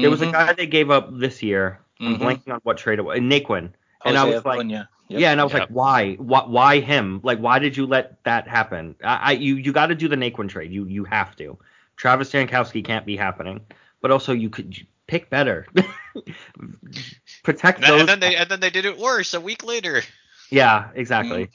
There 0.00 0.10
was 0.10 0.20
a 0.22 0.26
Mhm. 0.26 0.32
guy 0.32 0.52
they 0.52 0.66
gave 0.66 0.90
up 0.90 1.08
this 1.18 1.42
year. 1.42 1.80
I'm 2.00 2.16
Mhm. 2.16 2.20
blanking 2.20 2.52
on 2.54 2.60
what 2.62 2.76
trade 2.76 2.98
it 2.98 3.02
was. 3.02 3.18
Naquin. 3.18 3.72
And 4.04 4.16
I 4.18 4.20
Jose 4.22 4.34
was 4.36 4.44
like, 4.44 4.58
Acuna. 4.58 4.88
Yep. 5.08 5.20
yeah, 5.20 5.30
and 5.32 5.40
I 5.40 5.44
was 5.44 5.52
Yep. 5.52 5.60
like, 5.60 5.68
why, 5.70 6.14
why, 6.14 6.40
why 6.46 6.80
him? 6.80 7.20
Like, 7.22 7.38
why 7.38 7.58
did 7.58 7.76
you 7.76 7.86
let 7.86 8.22
that 8.24 8.46
happen? 8.48 8.94
I, 9.02 9.16
I 9.16 9.32
you, 9.32 9.56
you 9.56 9.72
got 9.72 9.86
to 9.86 9.94
do 9.94 10.08
the 10.08 10.16
Naquin 10.16 10.48
trade. 10.48 10.72
You, 10.72 10.84
you 10.86 11.04
have 11.04 11.34
to. 11.36 11.58
Travis 11.96 12.30
Jankowski 12.30 12.84
can't 12.84 13.06
be 13.06 13.16
happening. 13.16 13.60
But 14.02 14.10
also, 14.10 14.32
you 14.34 14.50
could 14.50 14.76
pick 15.06 15.30
better. 15.30 15.66
Protect 17.42 17.78
And, 17.78 17.86
those. 17.88 18.00
and 18.00 18.08
then 18.08 18.20
they 18.20 18.36
and 18.36 18.48
then 18.50 18.60
they 18.60 18.70
did 18.70 18.84
it 18.84 18.98
worse 18.98 19.32
a 19.34 19.40
week 19.40 19.64
later. 19.64 20.02
yeah, 20.50 20.90
exactly. 20.94 21.48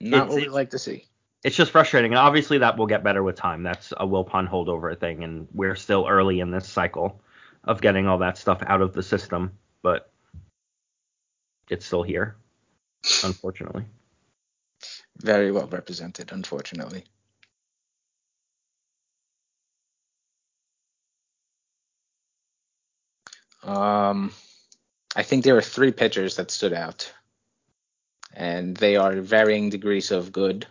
Not 0.00 0.16
It's- 0.16 0.28
what 0.28 0.36
we 0.36 0.42
it's- 0.42 0.54
like 0.54 0.70
to 0.70 0.78
see. 0.78 1.06
It's 1.46 1.54
just 1.54 1.70
frustrating, 1.70 2.10
and 2.10 2.18
obviously 2.18 2.58
that 2.58 2.76
will 2.76 2.88
get 2.88 3.04
better 3.04 3.22
with 3.22 3.36
time. 3.36 3.62
That's 3.62 3.92
a 3.92 4.04
Wilpon 4.04 4.50
holdover 4.50 4.98
thing, 4.98 5.22
and 5.22 5.46
we're 5.54 5.76
still 5.76 6.04
early 6.08 6.40
in 6.40 6.50
this 6.50 6.68
cycle 6.68 7.20
of 7.62 7.80
getting 7.80 8.08
all 8.08 8.18
that 8.18 8.36
stuff 8.36 8.64
out 8.66 8.82
of 8.82 8.92
the 8.94 9.02
system. 9.04 9.52
But 9.80 10.10
it's 11.70 11.86
still 11.86 12.02
here, 12.02 12.34
unfortunately. 13.22 13.84
Very 15.18 15.52
well 15.52 15.68
represented, 15.68 16.32
unfortunately. 16.32 17.04
Um, 23.62 24.32
I 25.14 25.22
think 25.22 25.44
there 25.44 25.56
are 25.56 25.62
three 25.62 25.92
pitchers 25.92 26.34
that 26.38 26.50
stood 26.50 26.72
out, 26.72 27.12
and 28.34 28.76
they 28.76 28.96
are 28.96 29.20
varying 29.20 29.70
degrees 29.70 30.10
of 30.10 30.32
good. 30.32 30.66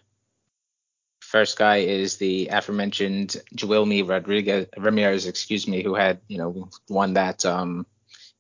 First 1.35 1.57
guy 1.57 1.79
is 1.79 2.15
the 2.15 2.47
aforementioned 2.47 3.35
Jawilme 3.53 4.07
Rodriguez 4.07 4.67
Ramirez, 4.77 5.27
excuse 5.27 5.67
me, 5.67 5.83
who 5.83 5.93
had 5.93 6.21
you 6.29 6.37
know 6.37 6.69
won 6.87 7.15
that 7.15 7.45
um, 7.45 7.85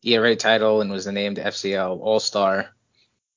ERA 0.01 0.33
title 0.37 0.79
and 0.79 0.89
was 0.89 1.05
named 1.05 1.35
FCL 1.35 1.99
All 1.99 2.21
Star, 2.21 2.69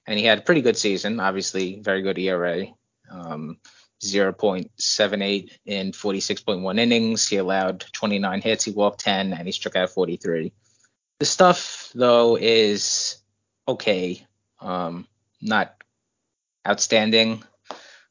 and 0.06 0.16
he 0.16 0.24
had 0.24 0.38
a 0.38 0.42
pretty 0.42 0.60
good 0.60 0.76
season. 0.76 1.18
Obviously, 1.18 1.80
very 1.80 2.02
good 2.02 2.20
ERA. 2.20 2.66
Um, 3.10 3.58
0.78 4.00 5.50
in 5.66 5.90
46.1 5.90 6.78
innings. 6.78 7.26
He 7.26 7.38
allowed 7.38 7.84
29 7.90 8.40
hits. 8.40 8.62
He 8.62 8.70
walked 8.70 9.00
10 9.00 9.32
and 9.32 9.44
he 9.44 9.50
struck 9.50 9.74
out 9.74 9.90
43. 9.90 10.52
The 11.18 11.26
stuff 11.26 11.90
though 11.96 12.36
is 12.36 13.16
okay, 13.66 14.24
um, 14.60 15.08
not 15.42 15.74
outstanding. 16.64 17.42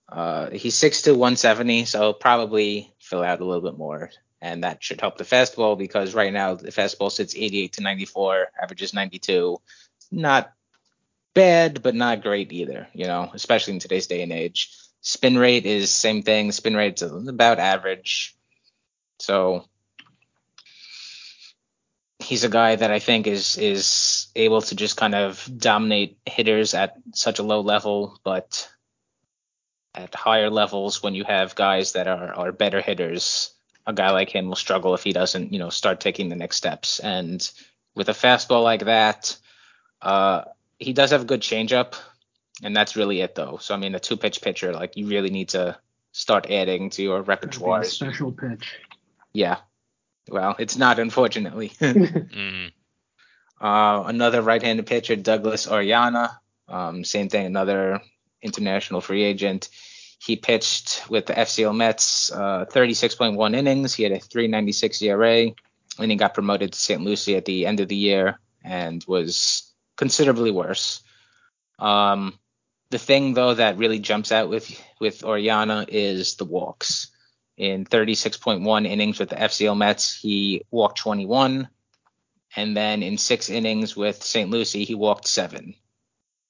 Uh, 0.09 0.49
he's 0.51 0.75
6'2", 0.75 1.11
170, 1.11 1.85
so 1.85 2.13
probably 2.13 2.93
fill 2.99 3.23
out 3.23 3.41
a 3.41 3.45
little 3.45 3.61
bit 3.61 3.77
more, 3.77 4.09
and 4.41 4.63
that 4.63 4.83
should 4.83 5.01
help 5.01 5.17
the 5.17 5.23
fastball 5.23 5.77
because 5.77 6.13
right 6.13 6.31
now 6.31 6.55
the 6.55 6.71
fastball 6.71 7.11
sits 7.11 7.35
88 7.35 7.73
to 7.73 7.81
94, 7.81 8.47
averages 8.61 8.93
92. 8.93 9.57
Not 10.11 10.53
bad, 11.33 11.83
but 11.83 11.95
not 11.95 12.23
great 12.23 12.51
either. 12.53 12.87
You 12.93 13.07
know, 13.07 13.29
especially 13.33 13.73
in 13.73 13.79
today's 13.79 14.07
day 14.07 14.21
and 14.21 14.31
age. 14.31 14.71
Spin 15.01 15.37
rate 15.37 15.65
is 15.65 15.91
same 15.91 16.23
thing. 16.23 16.51
Spin 16.51 16.75
rate's 16.75 17.01
about 17.01 17.59
average. 17.59 18.35
So 19.19 19.65
he's 22.19 22.43
a 22.43 22.49
guy 22.49 22.75
that 22.75 22.91
I 22.91 22.99
think 22.99 23.27
is 23.27 23.57
is 23.57 24.27
able 24.35 24.61
to 24.61 24.75
just 24.75 24.97
kind 24.97 25.15
of 25.15 25.49
dominate 25.57 26.17
hitters 26.25 26.73
at 26.73 26.95
such 27.13 27.39
a 27.39 27.43
low 27.43 27.61
level, 27.61 28.19
but 28.23 28.69
at 29.97 30.13
higher 30.13 30.49
levels 30.49 31.01
when 31.01 31.15
you 31.15 31.23
have 31.23 31.55
guys 31.55 31.93
that 31.93 32.07
are 32.07 32.33
are 32.33 32.51
better 32.51 32.81
hitters, 32.81 33.51
a 33.85 33.93
guy 33.93 34.11
like 34.11 34.29
him 34.29 34.47
will 34.47 34.55
struggle 34.55 34.93
if 34.93 35.03
he 35.03 35.11
doesn't, 35.11 35.51
you 35.51 35.59
know, 35.59 35.69
start 35.69 35.99
taking 35.99 36.29
the 36.29 36.35
next 36.35 36.57
steps. 36.57 36.99
And 36.99 37.49
with 37.95 38.09
a 38.09 38.13
fastball 38.13 38.63
like 38.63 38.85
that, 38.85 39.35
uh, 40.01 40.43
he 40.77 40.93
does 40.93 41.11
have 41.11 41.23
a 41.23 41.25
good 41.25 41.41
changeup, 41.41 41.95
and 42.63 42.75
that's 42.75 42.95
really 42.95 43.21
it 43.21 43.33
though. 43.33 43.57
So 43.57 43.73
I 43.73 43.77
mean, 43.77 43.95
a 43.95 43.99
two 43.99 44.17
pitch 44.17 44.41
pitcher, 44.41 44.71
like 44.71 44.95
you 44.95 45.07
really 45.07 45.31
need 45.31 45.49
to 45.49 45.77
start 46.11 46.49
adding 46.49 46.91
to 46.91 47.01
your 47.01 47.21
repertoire. 47.23 47.83
Special 47.83 48.31
pitch. 48.31 48.79
Yeah. 49.33 49.57
Well, 50.29 50.55
it's 50.59 50.77
not 50.77 50.99
unfortunately. 50.99 51.71
Mm. 51.81 52.71
Uh, 53.59 54.03
another 54.05 54.43
right-handed 54.43 54.85
pitcher, 54.85 55.15
Douglas 55.15 55.65
Orellana. 55.65 56.37
Um, 56.67 57.03
same 57.03 57.27
thing, 57.27 57.47
another 57.47 58.01
international 58.41 59.01
free 59.01 59.23
agent. 59.23 59.69
He 60.19 60.35
pitched 60.35 61.09
with 61.09 61.27
the 61.27 61.33
FCL 61.33 61.75
Mets 61.75 62.31
uh, 62.31 62.65
36.1 62.71 63.55
innings. 63.55 63.93
He 63.93 64.03
had 64.03 64.11
a 64.11 64.19
3.96 64.19 65.01
ERA, 65.03 65.51
and 65.99 66.11
he 66.11 66.17
got 66.17 66.33
promoted 66.33 66.73
to 66.73 66.79
St. 66.79 67.01
Lucie 67.01 67.35
at 67.35 67.45
the 67.45 67.65
end 67.65 67.79
of 67.79 67.87
the 67.87 67.95
year 67.95 68.39
and 68.63 69.03
was 69.07 69.71
considerably 69.95 70.51
worse. 70.51 71.01
Um, 71.79 72.39
the 72.89 72.97
thing 72.97 73.33
though 73.33 73.53
that 73.53 73.77
really 73.77 73.99
jumps 73.99 74.31
out 74.31 74.49
with 74.49 74.81
with 74.99 75.21
Orellana 75.21 75.85
is 75.89 76.35
the 76.35 76.45
walks. 76.45 77.07
In 77.57 77.85
36.1 77.85 78.85
innings 78.85 79.19
with 79.19 79.29
the 79.29 79.35
FCL 79.35 79.75
Mets, 79.77 80.15
he 80.15 80.63
walked 80.69 80.99
21, 80.99 81.67
and 82.55 82.77
then 82.77 83.01
in 83.01 83.17
six 83.17 83.49
innings 83.49 83.95
with 83.95 84.21
St. 84.21 84.51
Lucie, 84.51 84.83
he 84.83 84.93
walked 84.93 85.27
seven. 85.27 85.73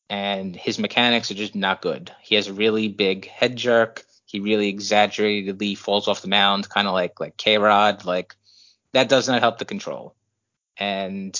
And 0.10 0.56
his 0.56 0.80
mechanics 0.80 1.32
are 1.32 1.36
just 1.36 1.56
not 1.56 1.82
good. 1.82 2.12
He 2.22 2.36
has 2.36 2.48
a 2.48 2.54
really 2.54 2.88
big 2.88 3.28
head 3.28 3.56
jerk. 3.56 4.06
He 4.26 4.40
really 4.40 4.70
exaggeratedly 4.70 5.76
falls 5.76 6.08
off 6.08 6.22
the 6.22 6.28
mound, 6.28 6.70
kind 6.70 6.88
of 6.88 6.94
like 6.94 7.20
like 7.20 7.38
K 7.38 7.58
Rod. 7.58 8.06
Like 8.06 8.36
that 8.94 9.10
does 9.10 9.28
not 9.28 9.42
help 9.42 9.58
the 9.58 9.66
control. 9.66 10.16
And 10.78 11.34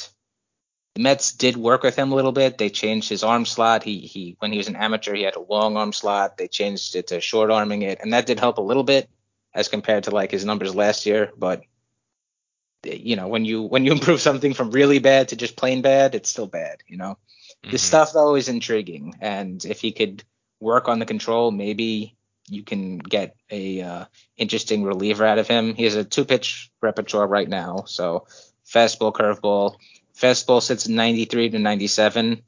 the 0.96 1.04
Mets 1.04 1.34
did 1.34 1.56
work 1.56 1.84
with 1.84 1.96
him 1.96 2.12
a 2.12 2.16
little 2.16 2.32
bit. 2.32 2.58
They 2.58 2.70
changed 2.70 3.08
his 3.08 3.24
arm 3.24 3.46
slot. 3.46 3.84
He 3.84 4.00
he 4.00 4.36
when 4.40 4.52
he 4.52 4.58
was 4.58 4.68
an 4.68 4.76
amateur, 4.76 5.14
he 5.14 5.22
had 5.22 5.36
a 5.36 5.40
long 5.42 5.78
arm 5.78 5.94
slot. 5.94 6.38
They 6.38 6.48
changed 6.48 6.96
it 6.96 7.08
to 7.08 7.22
short 7.22 7.52
arming 7.52 7.84
it, 7.84 8.00
and 8.02 8.14
that 8.14 8.26
did 8.26 8.40
help 8.40 8.58
a 8.58 8.62
little 8.62 8.84
bit 8.84 9.08
as 9.54 9.70
compared 9.70 10.06
to 10.06 10.12
like 10.12 10.32
his 10.32 10.44
numbers 10.44 10.74
last 10.74 11.06
year. 11.06 11.32
But 11.38 11.62
you 12.84 13.16
know, 13.16 13.28
when 13.28 13.46
you 13.46 13.62
when 13.62 13.86
you 13.86 13.92
improve 14.00 14.22
something 14.22 14.54
from 14.54 14.72
really 14.72 15.00
bad 15.00 15.30
to 15.30 15.36
just 15.36 15.56
plain 15.56 15.82
bad, 15.82 16.16
it's 16.16 16.30
still 16.30 16.48
bad. 16.48 16.82
You 16.88 16.98
know, 16.98 17.18
the 17.72 17.78
stuff 17.78 18.14
though 18.14 18.36
is 18.36 18.50
intriguing, 18.50 19.16
and 19.22 19.64
if 19.66 19.82
he 19.82 19.92
could 19.92 20.24
work 20.60 20.88
on 20.88 21.00
the 21.00 21.06
control, 21.06 21.52
maybe 21.52 22.16
you 22.50 22.64
can 22.64 22.98
get 22.98 23.36
a 23.52 23.82
uh, 23.82 24.06
interesting 24.38 24.84
reliever 24.84 25.26
out 25.26 25.38
of 25.38 25.48
him. 25.48 25.76
He 25.76 25.84
has 25.84 25.96
a 25.96 26.04
two 26.04 26.26
pitch 26.26 26.72
repertoire 26.82 27.28
right 27.28 27.48
now, 27.48 27.84
so 27.86 28.28
fastball, 28.66 29.14
curveball. 29.14 29.76
Fastball 30.16 30.62
sits 30.62 30.88
93 30.88 31.50
to 31.52 31.60
97, 31.60 32.42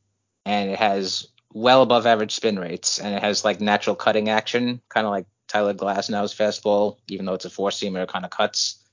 and 0.46 0.70
it 0.70 0.80
has 0.80 1.28
well 1.54 1.82
above 1.82 2.06
average 2.06 2.34
spin 2.34 2.58
rates, 2.58 3.00
and 3.00 3.14
it 3.14 3.22
has 3.22 3.44
like 3.44 3.62
natural 3.62 3.96
cutting 3.96 4.30
action, 4.30 4.82
kind 4.90 5.06
of 5.06 5.12
like 5.12 5.26
Tyler 5.48 5.74
Glasnow's 5.74 6.34
fastball, 6.34 6.98
even 7.10 7.26
though 7.26 7.34
it's 7.34 7.46
a 7.46 7.50
four 7.50 7.70
seamer, 7.70 8.08
kind 8.08 8.26
of 8.26 8.32
cuts. 8.32 8.84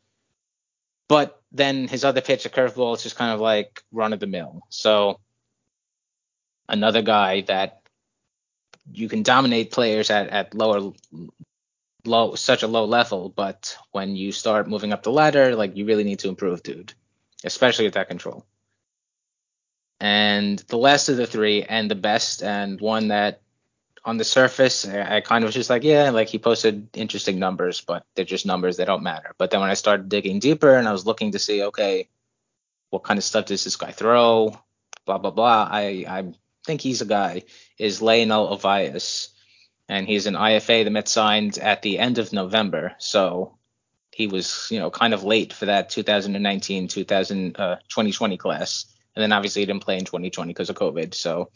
But 1.08 1.40
then 1.52 1.86
his 1.86 2.04
other 2.04 2.20
pitch, 2.20 2.46
a 2.46 2.48
curveball, 2.48 2.96
is 2.96 3.02
just 3.02 3.16
kind 3.16 3.32
of 3.32 3.40
like 3.40 3.82
run 3.92 4.12
of 4.12 4.20
the 4.20 4.26
mill. 4.26 4.62
So 4.70 5.20
another 6.68 7.02
guy 7.02 7.42
that 7.42 7.82
you 8.92 9.08
can 9.08 9.22
dominate 9.22 9.72
players 9.72 10.10
at, 10.10 10.28
at 10.28 10.54
lower 10.54 10.92
low 12.04 12.34
such 12.34 12.62
a 12.62 12.68
low 12.68 12.84
level, 12.84 13.28
but 13.28 13.76
when 13.90 14.16
you 14.16 14.32
start 14.32 14.68
moving 14.68 14.92
up 14.92 15.02
the 15.02 15.10
ladder, 15.10 15.56
like 15.56 15.76
you 15.76 15.84
really 15.84 16.04
need 16.04 16.20
to 16.20 16.28
improve, 16.28 16.62
dude. 16.62 16.94
Especially 17.44 17.84
with 17.84 17.94
that 17.94 18.08
control. 18.08 18.46
And 20.00 20.58
the 20.58 20.78
last 20.78 21.08
of 21.08 21.16
the 21.16 21.26
three 21.26 21.62
and 21.62 21.90
the 21.90 21.94
best 21.94 22.42
and 22.42 22.80
one 22.80 23.08
that 23.08 23.40
on 24.04 24.18
the 24.18 24.24
surface 24.24 24.86
I 24.86 25.20
kind 25.20 25.42
of 25.42 25.48
was 25.48 25.54
just 25.54 25.70
like, 25.70 25.82
yeah, 25.82 26.10
like 26.10 26.28
he 26.28 26.38
posted 26.38 26.88
interesting 26.94 27.38
numbers, 27.38 27.80
but 27.80 28.04
they're 28.14 28.24
just 28.24 28.46
numbers, 28.46 28.76
they 28.76 28.84
don't 28.84 29.02
matter. 29.02 29.34
But 29.36 29.50
then 29.50 29.60
when 29.60 29.70
I 29.70 29.74
started 29.74 30.08
digging 30.08 30.38
deeper 30.38 30.76
and 30.76 30.86
I 30.86 30.92
was 30.92 31.06
looking 31.06 31.32
to 31.32 31.38
see, 31.38 31.64
okay, 31.64 32.08
what 32.90 33.02
kind 33.02 33.18
of 33.18 33.24
stuff 33.24 33.46
does 33.46 33.64
this 33.64 33.76
guy 33.76 33.90
throw? 33.90 34.58
Blah 35.06 35.18
blah 35.18 35.30
blah. 35.30 35.68
I 35.70 36.04
I 36.08 36.32
think 36.66 36.80
he's 36.80 37.00
a 37.00 37.06
guy 37.06 37.44
is 37.78 38.02
Leonel 38.02 38.56
Ovias, 38.56 39.28
and 39.88 40.06
he's 40.06 40.26
an 40.26 40.34
IFA 40.34 40.84
the 40.84 40.90
Mets 40.90 41.12
signed 41.12 41.58
at 41.58 41.82
the 41.82 41.98
end 41.98 42.18
of 42.18 42.32
November, 42.32 42.94
so 42.98 43.56
he 44.10 44.26
was 44.26 44.68
you 44.70 44.78
know 44.80 44.90
kind 44.90 45.14
of 45.14 45.24
late 45.24 45.52
for 45.52 45.66
that 45.66 45.90
2019 45.90 46.88
2000 46.88 47.58
uh, 47.58 47.76
2020 47.88 48.36
class, 48.36 48.86
and 49.14 49.22
then 49.22 49.32
obviously 49.32 49.62
he 49.62 49.66
didn't 49.66 49.84
play 49.84 49.98
in 49.98 50.04
2020 50.04 50.52
because 50.52 50.70
of 50.70 50.76
COVID. 50.76 51.14
So 51.14 51.50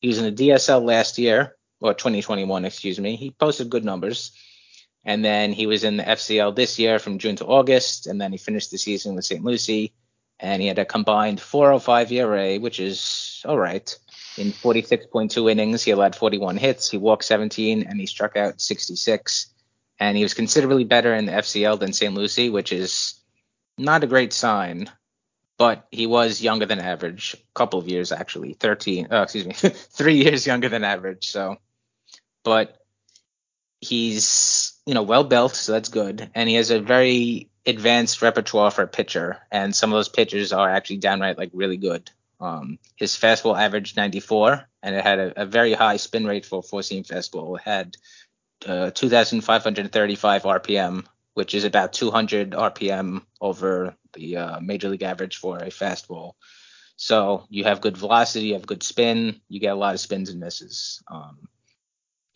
he 0.00 0.08
was 0.08 0.18
in 0.18 0.34
the 0.34 0.48
DSL 0.48 0.84
last 0.84 1.18
year 1.18 1.56
or 1.80 1.94
2021, 1.94 2.64
excuse 2.64 2.98
me. 2.98 3.16
He 3.16 3.30
posted 3.30 3.70
good 3.70 3.84
numbers, 3.84 4.32
And 5.04 5.24
then 5.24 5.52
he 5.52 5.66
was 5.66 5.84
in 5.84 5.98
the 5.98 6.02
FCL 6.02 6.56
this 6.56 6.78
year 6.78 6.98
from 6.98 7.18
June 7.18 7.36
to 7.36 7.46
August, 7.46 8.06
and 8.06 8.20
then 8.20 8.32
he 8.32 8.38
finished 8.38 8.70
the 8.70 8.78
season 8.78 9.14
with 9.14 9.24
St. 9.24 9.44
Lucie, 9.44 9.92
and 10.38 10.60
he 10.60 10.68
had 10.68 10.78
a 10.78 10.84
combined 10.84 11.40
405 11.40 12.12
ERA, 12.12 12.56
which 12.56 12.80
is 12.80 13.42
all 13.46 13.58
right. 13.58 13.98
In 14.36 14.52
46.2 14.52 15.50
innings, 15.50 15.82
he 15.82 15.92
allowed 15.92 16.14
41 16.14 16.58
hits, 16.58 16.90
he 16.90 16.98
walked 16.98 17.24
17, 17.24 17.84
and 17.84 17.98
he 17.98 18.06
struck 18.06 18.36
out 18.36 18.60
66. 18.60 19.46
And 19.98 20.16
he 20.16 20.22
was 20.22 20.34
considerably 20.34 20.84
better 20.84 21.14
in 21.14 21.24
the 21.24 21.32
FCL 21.32 21.80
than 21.80 21.94
St. 21.94 22.12
Lucie, 22.12 22.50
which 22.50 22.70
is 22.70 23.18
not 23.78 24.04
a 24.04 24.06
great 24.06 24.34
sign. 24.34 24.90
But 25.58 25.86
he 25.90 26.06
was 26.06 26.42
younger 26.42 26.66
than 26.66 26.80
average, 26.80 27.34
a 27.34 27.38
couple 27.54 27.78
of 27.78 27.88
years 27.88 28.12
actually, 28.12 28.52
13, 28.52 29.08
uh, 29.10 29.22
excuse 29.22 29.46
me, 29.46 29.54
three 29.70 30.16
years 30.16 30.46
younger 30.46 30.68
than 30.68 30.84
average. 30.84 31.28
So, 31.28 31.56
but 32.44 32.76
he's 33.86 34.78
you 34.86 34.94
know 34.94 35.02
well 35.02 35.24
built, 35.24 35.54
so 35.54 35.72
that's 35.72 35.88
good, 35.88 36.30
and 36.34 36.48
he 36.48 36.56
has 36.56 36.70
a 36.70 36.80
very 36.80 37.50
advanced 37.64 38.22
repertoire 38.22 38.70
for 38.70 38.82
a 38.82 38.88
pitcher, 38.88 39.38
and 39.50 39.74
some 39.74 39.92
of 39.92 39.96
those 39.96 40.08
pitchers 40.08 40.52
are 40.52 40.70
actually 40.70 40.98
downright 40.98 41.38
like 41.38 41.50
really 41.52 41.76
good. 41.76 42.10
Um, 42.38 42.78
his 42.96 43.12
fastball 43.12 43.58
averaged 43.58 43.96
94, 43.96 44.68
and 44.82 44.94
it 44.94 45.02
had 45.02 45.18
a, 45.18 45.42
a 45.42 45.46
very 45.46 45.72
high 45.72 45.96
spin 45.96 46.26
rate 46.26 46.44
for 46.44 46.58
a 46.60 46.62
four-seam 46.62 47.04
fastball. 47.04 47.56
It 47.56 47.62
had 47.62 47.96
uh, 48.66 48.90
2,535 48.90 50.42
RPM, 50.42 51.04
which 51.34 51.54
is 51.54 51.64
about 51.64 51.92
200 51.92 52.50
RPM 52.50 53.22
over 53.40 53.96
the 54.12 54.36
uh, 54.36 54.60
major 54.60 54.88
league 54.88 55.02
average 55.02 55.36
for 55.36 55.58
a 55.58 55.68
fastball. 55.68 56.32
So 56.96 57.44
you 57.50 57.64
have 57.64 57.80
good 57.80 57.96
velocity, 57.96 58.48
you 58.48 58.54
have 58.54 58.66
good 58.66 58.82
spin, 58.82 59.40
you 59.48 59.60
get 59.60 59.72
a 59.72 59.78
lot 59.78 59.94
of 59.94 60.00
spins 60.00 60.30
and 60.30 60.40
misses. 60.40 61.02
Um, 61.10 61.48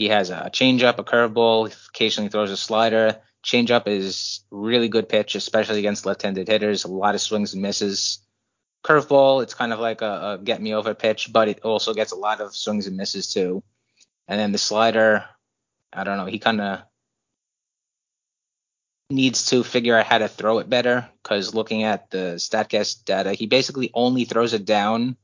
he 0.01 0.09
has 0.09 0.30
a 0.30 0.48
changeup, 0.51 0.98
a 0.98 1.05
curveball, 1.05 1.76
occasionally 1.90 2.30
throws 2.30 2.51
a 2.51 2.57
slider. 2.57 3.20
Changeup 3.44 3.86
is 3.86 4.40
really 4.51 4.88
good 4.88 5.11
pitch, 5.11 5.34
especially 5.34 5.78
against 5.78 6.07
left-handed 6.07 6.48
hitters. 6.48 6.84
A 6.84 6.88
lot 6.88 7.14
of 7.14 7.20
swings 7.20 7.53
and 7.53 7.61
misses. 7.61 8.26
Curveball, 8.82 9.42
it's 9.42 9.53
kind 9.53 9.74
of 9.74 9.78
like 9.78 10.01
a, 10.01 10.07
a 10.07 10.38
get 10.42 10.62
me 10.62 10.72
over 10.72 10.94
pitch, 10.94 11.30
but 11.30 11.48
it 11.48 11.61
also 11.64 11.92
gets 11.92 12.12
a 12.12 12.16
lot 12.16 12.40
of 12.40 12.57
swings 12.57 12.86
and 12.86 12.96
misses 12.96 13.30
too. 13.30 13.62
And 14.26 14.40
then 14.40 14.53
the 14.53 14.59
slider, 14.59 15.26
I 15.92 16.05
don't 16.05 16.16
know, 16.16 16.24
he 16.24 16.38
kind 16.38 16.62
of 16.62 16.80
needs 19.11 19.51
to 19.51 19.62
figure 19.62 19.98
out 19.98 20.07
how 20.07 20.16
to 20.16 20.28
throw 20.28 20.61
it 20.61 20.70
better 20.70 21.11
because 21.22 21.55
looking 21.55 21.82
at 21.82 22.11
the 22.11 22.36
Statcast 22.36 23.05
data, 23.05 23.34
he 23.34 23.44
basically 23.44 23.90
only 23.92 24.24
throws 24.24 24.55
it 24.55 24.64
down 24.64 25.18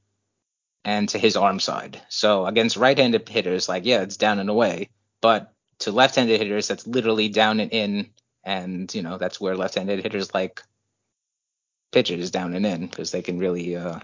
and 0.86 1.08
to 1.08 1.18
his 1.18 1.36
arm 1.36 1.58
side. 1.58 2.00
So 2.08 2.46
against 2.46 2.76
right-handed 2.76 3.28
hitters, 3.28 3.68
like 3.68 3.84
yeah, 3.84 4.02
it's 4.02 4.16
down 4.16 4.38
and 4.38 4.48
away, 4.48 4.88
but 5.20 5.52
to 5.80 5.90
left-handed 5.90 6.40
hitters, 6.40 6.68
that's 6.68 6.86
literally 6.86 7.28
down 7.28 7.58
and 7.58 7.72
in, 7.72 8.10
and 8.44 8.94
you 8.94 9.02
know 9.02 9.18
that's 9.18 9.40
where 9.40 9.56
left-handed 9.56 10.00
hitters 10.00 10.32
like 10.32 10.62
pitches 11.90 12.30
down 12.30 12.54
and 12.54 12.64
in 12.64 12.86
because 12.86 13.10
they 13.10 13.20
can 13.20 13.40
really 13.40 13.74
uh, 13.74 13.98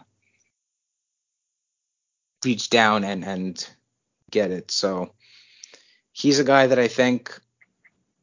reach 2.45 2.68
down 2.68 3.05
and 3.05 3.24
and 3.24 3.70
get 4.28 4.51
it. 4.51 4.72
So 4.72 5.12
he's 6.11 6.41
a 6.41 6.45
guy 6.45 6.66
that 6.66 6.80
I 6.80 6.89
think 6.89 7.41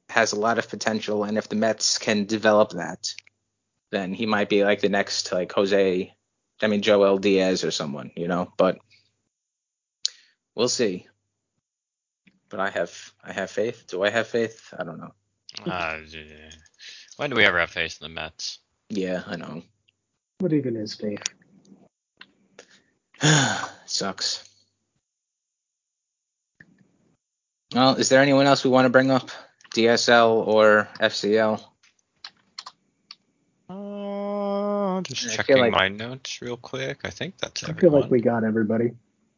has 0.09 0.33
a 0.33 0.39
lot 0.39 0.59
of 0.59 0.69
potential, 0.69 1.23
and 1.23 1.37
if 1.37 1.47
the 1.47 1.55
Mets 1.55 1.97
can 1.97 2.25
develop 2.25 2.71
that, 2.71 3.13
then 3.89 4.13
he 4.13 4.25
might 4.25 4.49
be 4.49 4.65
like 4.65 4.81
the 4.81 4.89
next 4.89 5.31
like 5.31 5.53
Jose 5.53 6.13
I 6.61 6.67
mean 6.67 6.81
Joel 6.81 7.17
Diaz 7.17 7.63
or 7.63 7.71
someone, 7.71 8.11
you 8.15 8.27
know, 8.27 8.51
but 8.57 8.79
we'll 10.55 10.69
see. 10.69 11.07
But 12.49 12.59
I 12.59 12.69
have 12.69 13.13
I 13.23 13.33
have 13.33 13.51
faith. 13.51 13.85
Do 13.87 14.03
I 14.03 14.09
have 14.09 14.27
faith? 14.27 14.73
I 14.77 14.83
don't 14.83 14.99
know. 14.99 15.13
Uh, 15.65 15.97
when 17.17 17.29
do 17.29 17.35
we 17.35 17.45
ever 17.45 17.59
have 17.59 17.71
faith 17.71 17.97
in 18.01 18.05
the 18.05 18.13
Mets? 18.13 18.59
Yeah, 18.89 19.23
I 19.25 19.35
know. 19.35 19.63
What 20.39 20.53
even 20.53 20.75
is 20.75 20.95
faith? 20.95 21.23
Sucks. 23.85 24.47
Well, 27.73 27.95
is 27.95 28.09
there 28.09 28.21
anyone 28.21 28.47
else 28.47 28.63
we 28.63 28.69
want 28.69 28.85
to 28.85 28.89
bring 28.89 29.11
up? 29.11 29.29
DSL 29.75 30.47
or 30.47 30.89
FCL? 30.99 31.63
Just 35.13 35.35
checking 35.35 35.57
like, 35.57 35.71
my 35.71 35.87
notes 35.87 36.41
real 36.41 36.57
quick. 36.57 36.99
I 37.03 37.09
think 37.09 37.37
that's 37.37 37.63
I 37.63 37.73
feel 37.73 37.91
like 37.91 38.11
we 38.11 38.21
got 38.21 38.43
everybody. 38.43 38.91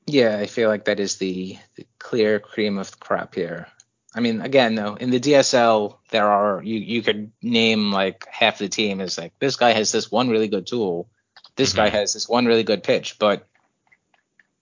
Yeah, 0.05 0.37
I 0.37 0.47
feel 0.47 0.69
like 0.69 0.85
that 0.85 0.99
is 0.99 1.17
the, 1.17 1.57
the 1.75 1.85
clear 1.99 2.39
cream 2.39 2.77
of 2.77 2.91
the 2.91 2.97
crop 2.97 3.35
here. 3.35 3.67
I 4.13 4.19
mean, 4.19 4.41
again, 4.41 4.75
though, 4.75 4.95
in 4.95 5.09
the 5.09 5.19
DSL, 5.19 5.97
there 6.09 6.27
are 6.27 6.61
you 6.61 6.77
you 6.77 7.01
could 7.01 7.31
name 7.41 7.91
like 7.91 8.27
half 8.29 8.57
the 8.57 8.67
team 8.67 8.99
is 8.99 9.17
like 9.17 9.31
this 9.39 9.55
guy 9.55 9.71
has 9.71 9.91
this 9.91 10.11
one 10.11 10.29
really 10.29 10.49
good 10.49 10.67
tool, 10.67 11.07
this 11.55 11.69
mm-hmm. 11.69 11.77
guy 11.77 11.89
has 11.89 12.13
this 12.13 12.27
one 12.27 12.45
really 12.45 12.63
good 12.63 12.83
pitch, 12.83 13.17
but 13.19 13.47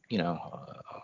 you 0.07 0.19
know, 0.19 0.37
uh, 0.53 0.99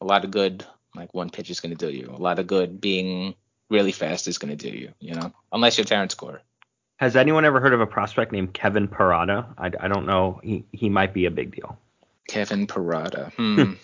a 0.00 0.04
lot 0.04 0.24
of 0.24 0.30
good 0.30 0.66
like 0.94 1.14
one 1.14 1.30
pitch 1.30 1.50
is 1.50 1.60
going 1.60 1.74
to 1.74 1.86
do 1.86 1.90
you. 1.90 2.10
A 2.14 2.20
lot 2.20 2.38
of 2.38 2.46
good 2.46 2.80
being 2.80 3.34
really 3.70 3.92
fast 3.92 4.28
is 4.28 4.38
going 4.38 4.56
to 4.56 4.70
do 4.70 4.76
you. 4.76 4.92
You 5.00 5.14
know, 5.14 5.32
unless 5.52 5.78
you're 5.78 5.84
Terrence 5.84 6.14
Gore. 6.14 6.42
Has 6.98 7.14
anyone 7.14 7.44
ever 7.44 7.60
heard 7.60 7.72
of 7.72 7.80
a 7.80 7.86
prospect 7.86 8.32
named 8.32 8.52
Kevin 8.52 8.88
Parada? 8.88 9.46
I, 9.56 9.70
I 9.80 9.88
don't 9.88 10.06
know. 10.06 10.40
He 10.42 10.64
he 10.72 10.88
might 10.88 11.14
be 11.14 11.26
a 11.26 11.30
big 11.30 11.54
deal. 11.54 11.78
Kevin 12.28 12.66
Parada. 12.66 13.32
Hmm. 13.36 13.74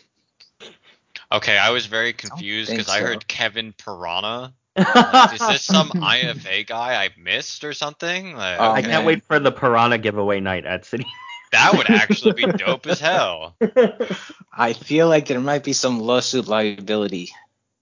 okay, 1.33 1.57
I 1.57 1.71
was 1.71 1.87
very 1.87 2.13
confused 2.13 2.71
because 2.71 2.87
so. 2.87 2.93
I 2.93 3.01
heard 3.01 3.27
Kevin 3.29 3.73
Piranha. 3.73 4.53
Like, 4.77 5.35
is 5.41 5.47
this 5.47 5.63
some 5.63 5.91
IFA 5.91 6.67
guy 6.67 7.05
I 7.05 7.11
missed 7.17 7.63
or 7.63 7.73
something? 7.73 8.37
Like, 8.37 8.59
okay. 8.59 8.69
I 8.69 8.83
can't 8.83 9.07
wait 9.07 9.23
for 9.23 9.39
the 9.39 9.53
Piranha 9.53 9.99
giveaway 9.99 10.41
night 10.41 10.67
at 10.67 10.83
Citi. 10.83 11.07
that 11.53 11.77
would 11.77 11.89
actually 11.89 12.33
be 12.33 12.47
dope 12.59 12.87
as 12.87 12.99
hell. 12.99 13.55
I 14.53 14.73
feel 14.73 15.09
like 15.09 15.29
there 15.29 15.41
might 15.41 15.63
be 15.63 15.73
some 15.73 16.01
lawsuit 16.01 16.49
liability 16.49 17.31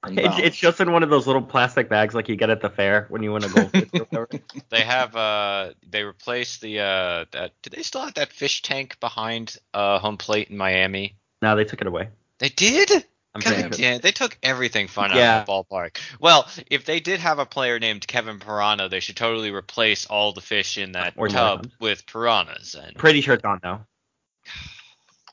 it's, 0.06 0.38
it's, 0.38 0.56
just 0.56 0.80
in 0.80 0.92
one 0.92 1.02
of 1.02 1.10
those 1.10 1.26
little 1.26 1.42
plastic 1.42 1.88
bags 1.88 2.14
like 2.14 2.28
you 2.28 2.36
get 2.36 2.50
at 2.50 2.60
the 2.60 2.70
fair 2.70 3.06
when 3.08 3.22
you 3.22 3.32
win 3.32 3.44
a 3.44 3.48
goldfish. 3.48 3.88
they 4.68 4.80
have 4.80 5.14
uh 5.14 5.70
they 5.88 6.02
replaced 6.02 6.60
the 6.60 6.80
uh 6.80 7.24
that 7.32 7.52
did 7.62 7.72
they 7.72 7.82
still 7.82 8.02
have 8.02 8.14
that 8.14 8.32
fish 8.32 8.62
tank 8.62 8.98
behind 9.00 9.56
uh 9.74 9.98
home 9.98 10.16
plate 10.16 10.48
in 10.48 10.56
Miami? 10.56 11.16
No, 11.40 11.56
they 11.56 11.64
took 11.64 11.80
it 11.80 11.86
away. 11.86 12.08
They 12.38 12.48
did? 12.48 13.04
I'm 13.34 13.40
God, 13.40 13.78
yeah, 13.78 13.96
they 13.96 14.12
took 14.12 14.36
everything 14.42 14.88
fun 14.88 15.10
yeah. 15.14 15.36
out 15.36 15.40
of 15.40 15.46
the 15.46 15.52
ballpark. 15.52 15.96
Well, 16.20 16.46
if 16.70 16.84
they 16.84 17.00
did 17.00 17.18
have 17.20 17.38
a 17.38 17.46
player 17.46 17.78
named 17.78 18.06
Kevin 18.06 18.38
Piranha, 18.38 18.90
they 18.90 19.00
should 19.00 19.16
totally 19.16 19.50
replace 19.50 20.04
all 20.04 20.32
the 20.32 20.42
fish 20.42 20.76
in 20.76 20.92
that 20.92 21.14
or 21.16 21.28
tub 21.28 21.70
with 21.80 22.04
piranhas. 22.06 22.74
And 22.74 22.94
pretty 22.96 23.22
sure 23.22 23.34
it's 23.34 23.44
on 23.44 23.60
now. 23.62 23.86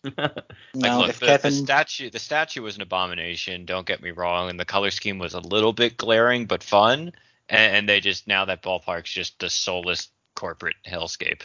Like, 0.04 0.16
no, 0.76 1.00
look, 1.00 1.16
the, 1.16 1.26
Kevin... 1.26 1.52
the, 1.52 1.58
statue 1.58 2.10
the 2.10 2.20
statue 2.20 2.62
was 2.62 2.76
an 2.76 2.82
abomination. 2.82 3.66
Don't 3.66 3.86
get 3.86 4.02
me 4.02 4.12
wrong, 4.12 4.50
and 4.50 4.60
the 4.60 4.66
color 4.66 4.92
scheme 4.92 5.20
was 5.20 5.34
a 5.34 5.40
little 5.40 5.74
bit 5.74 5.98
glaring 5.98 6.46
but 6.46 6.64
fun. 6.64 7.12
And, 7.50 7.76
and 7.76 7.90
they 7.90 8.00
just 8.00 8.28
now 8.28 8.46
that 8.46 8.62
ballpark's 8.62 9.12
just 9.12 9.40
the 9.40 9.50
soulless 9.50 10.10
corporate 10.36 10.76
hellscape. 10.88 11.42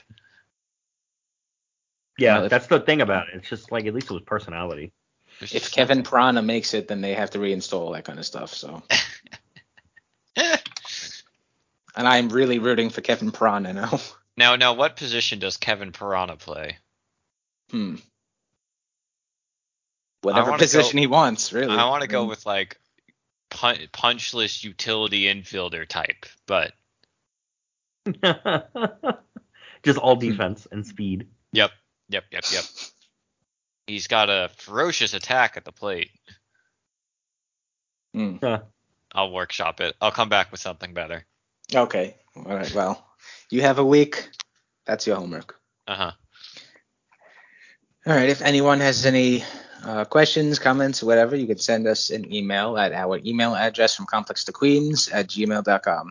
Yeah, 2.18 2.40
well, 2.40 2.48
that's 2.48 2.68
the 2.68 2.80
thing 2.80 3.00
about 3.00 3.28
it. 3.28 3.36
It's 3.36 3.48
just 3.48 3.72
like 3.72 3.86
at 3.86 3.94
least 3.94 4.10
it 4.10 4.14
was 4.14 4.22
personality. 4.22 4.92
If 5.40 5.72
Kevin 5.72 6.04
Piranha 6.04 6.42
makes 6.42 6.74
it, 6.74 6.86
then 6.86 7.00
they 7.00 7.14
have 7.14 7.30
to 7.30 7.38
reinstall 7.38 7.92
that 7.94 8.04
kind 8.04 8.20
of 8.20 8.26
stuff. 8.26 8.54
So. 8.54 8.84
and 10.36 10.60
I'm 11.96 12.28
really 12.28 12.60
rooting 12.60 12.90
for 12.90 13.00
Kevin 13.00 13.32
Piranha 13.32 13.72
now. 13.72 13.98
Now, 14.36 14.54
now, 14.56 14.74
what 14.74 14.96
position 14.96 15.40
does 15.40 15.56
Kevin 15.56 15.90
Piranha 15.90 16.36
play? 16.36 16.78
Hmm 17.70 17.96
whatever 20.24 20.56
position 20.56 20.96
go, 20.96 21.00
he 21.00 21.06
wants, 21.06 21.52
really. 21.52 21.76
I 21.76 21.88
want 21.88 22.02
to 22.02 22.08
go 22.08 22.24
with 22.24 22.46
like 22.46 22.78
pun- 23.50 23.88
punchless 23.92 24.64
utility 24.64 25.24
infielder 25.24 25.86
type, 25.86 26.26
but 26.46 26.72
just 29.82 29.98
all 29.98 30.16
defense 30.16 30.66
and 30.70 30.86
speed. 30.86 31.28
Yep, 31.52 31.70
yep, 32.08 32.24
yep, 32.30 32.44
yep. 32.52 32.64
He's 33.86 34.06
got 34.06 34.30
a 34.30 34.50
ferocious 34.56 35.14
attack 35.14 35.56
at 35.56 35.64
the 35.64 35.72
plate. 35.72 36.10
Mm. 38.16 38.62
I'll 39.12 39.30
workshop 39.30 39.80
it. 39.80 39.94
I'll 40.00 40.10
come 40.10 40.28
back 40.28 40.50
with 40.50 40.60
something 40.60 40.94
better. 40.94 41.24
Okay. 41.74 42.16
All 42.36 42.44
right. 42.44 42.72
Well, 42.74 43.04
you 43.50 43.62
have 43.62 43.78
a 43.78 43.84
week. 43.84 44.28
That's 44.86 45.06
your 45.06 45.16
homework. 45.16 45.58
Uh 45.86 45.94
huh. 45.94 46.12
All 48.06 48.14
right. 48.14 48.28
If 48.28 48.42
anyone 48.42 48.80
has 48.80 49.06
any 49.06 49.44
uh, 49.84 50.04
questions, 50.04 50.58
comments, 50.58 51.02
whatever, 51.02 51.36
you 51.36 51.46
can 51.46 51.58
send 51.58 51.86
us 51.86 52.10
an 52.10 52.32
email 52.32 52.76
at 52.78 52.92
our 52.92 53.20
email 53.24 53.54
address 53.54 53.94
from 53.94 54.06
complex 54.06 54.44
to 54.44 54.52
queens 54.52 55.08
at 55.08 55.28
gmail.com. 55.28 56.10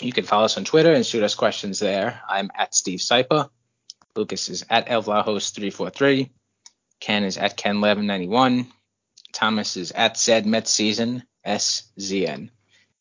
You 0.00 0.12
can 0.12 0.24
follow 0.24 0.44
us 0.44 0.56
on 0.56 0.64
Twitter 0.64 0.92
and 0.92 1.04
shoot 1.04 1.24
us 1.24 1.34
questions 1.34 1.80
there. 1.80 2.20
I'm 2.28 2.50
at 2.56 2.74
Steve 2.74 3.00
Sypa. 3.00 3.50
Lucas 4.14 4.48
is 4.48 4.64
at 4.70 4.88
Elvlahos343. 4.88 6.30
Ken 7.00 7.24
is 7.24 7.36
at 7.36 7.56
Ken1191. 7.56 8.68
Thomas 9.32 9.76
is 9.76 9.92
at 9.92 10.16
said 10.16 10.46
Met 10.46 10.68
Season, 10.68 11.22
SZN. 11.46 12.50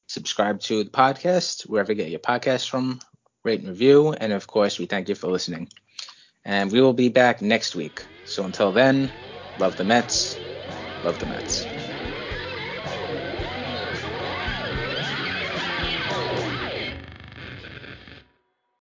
subscribe 0.07 0.59
to 0.61 0.83
the 0.83 0.89
podcast 0.89 1.63
wherever 1.63 1.91
you 1.91 1.97
get 1.97 2.09
your 2.09 2.19
podcast 2.19 2.69
from, 2.69 2.99
rate 3.43 3.59
and 3.59 3.69
review, 3.69 4.13
and 4.13 4.33
of 4.33 4.47
course, 4.47 4.79
we 4.79 4.85
thank 4.85 5.09
you 5.09 5.15
for 5.15 5.27
listening. 5.27 5.69
And 6.45 6.71
we 6.71 6.81
will 6.81 6.93
be 6.93 7.09
back 7.09 7.41
next 7.41 7.75
week. 7.75 8.03
So 8.25 8.43
until 8.43 8.71
then, 8.71 9.11
love 9.57 9.75
the 9.77 9.83
Mets, 9.85 10.39
love 11.03 11.19
the 11.19 11.27
Mets. 11.27 11.67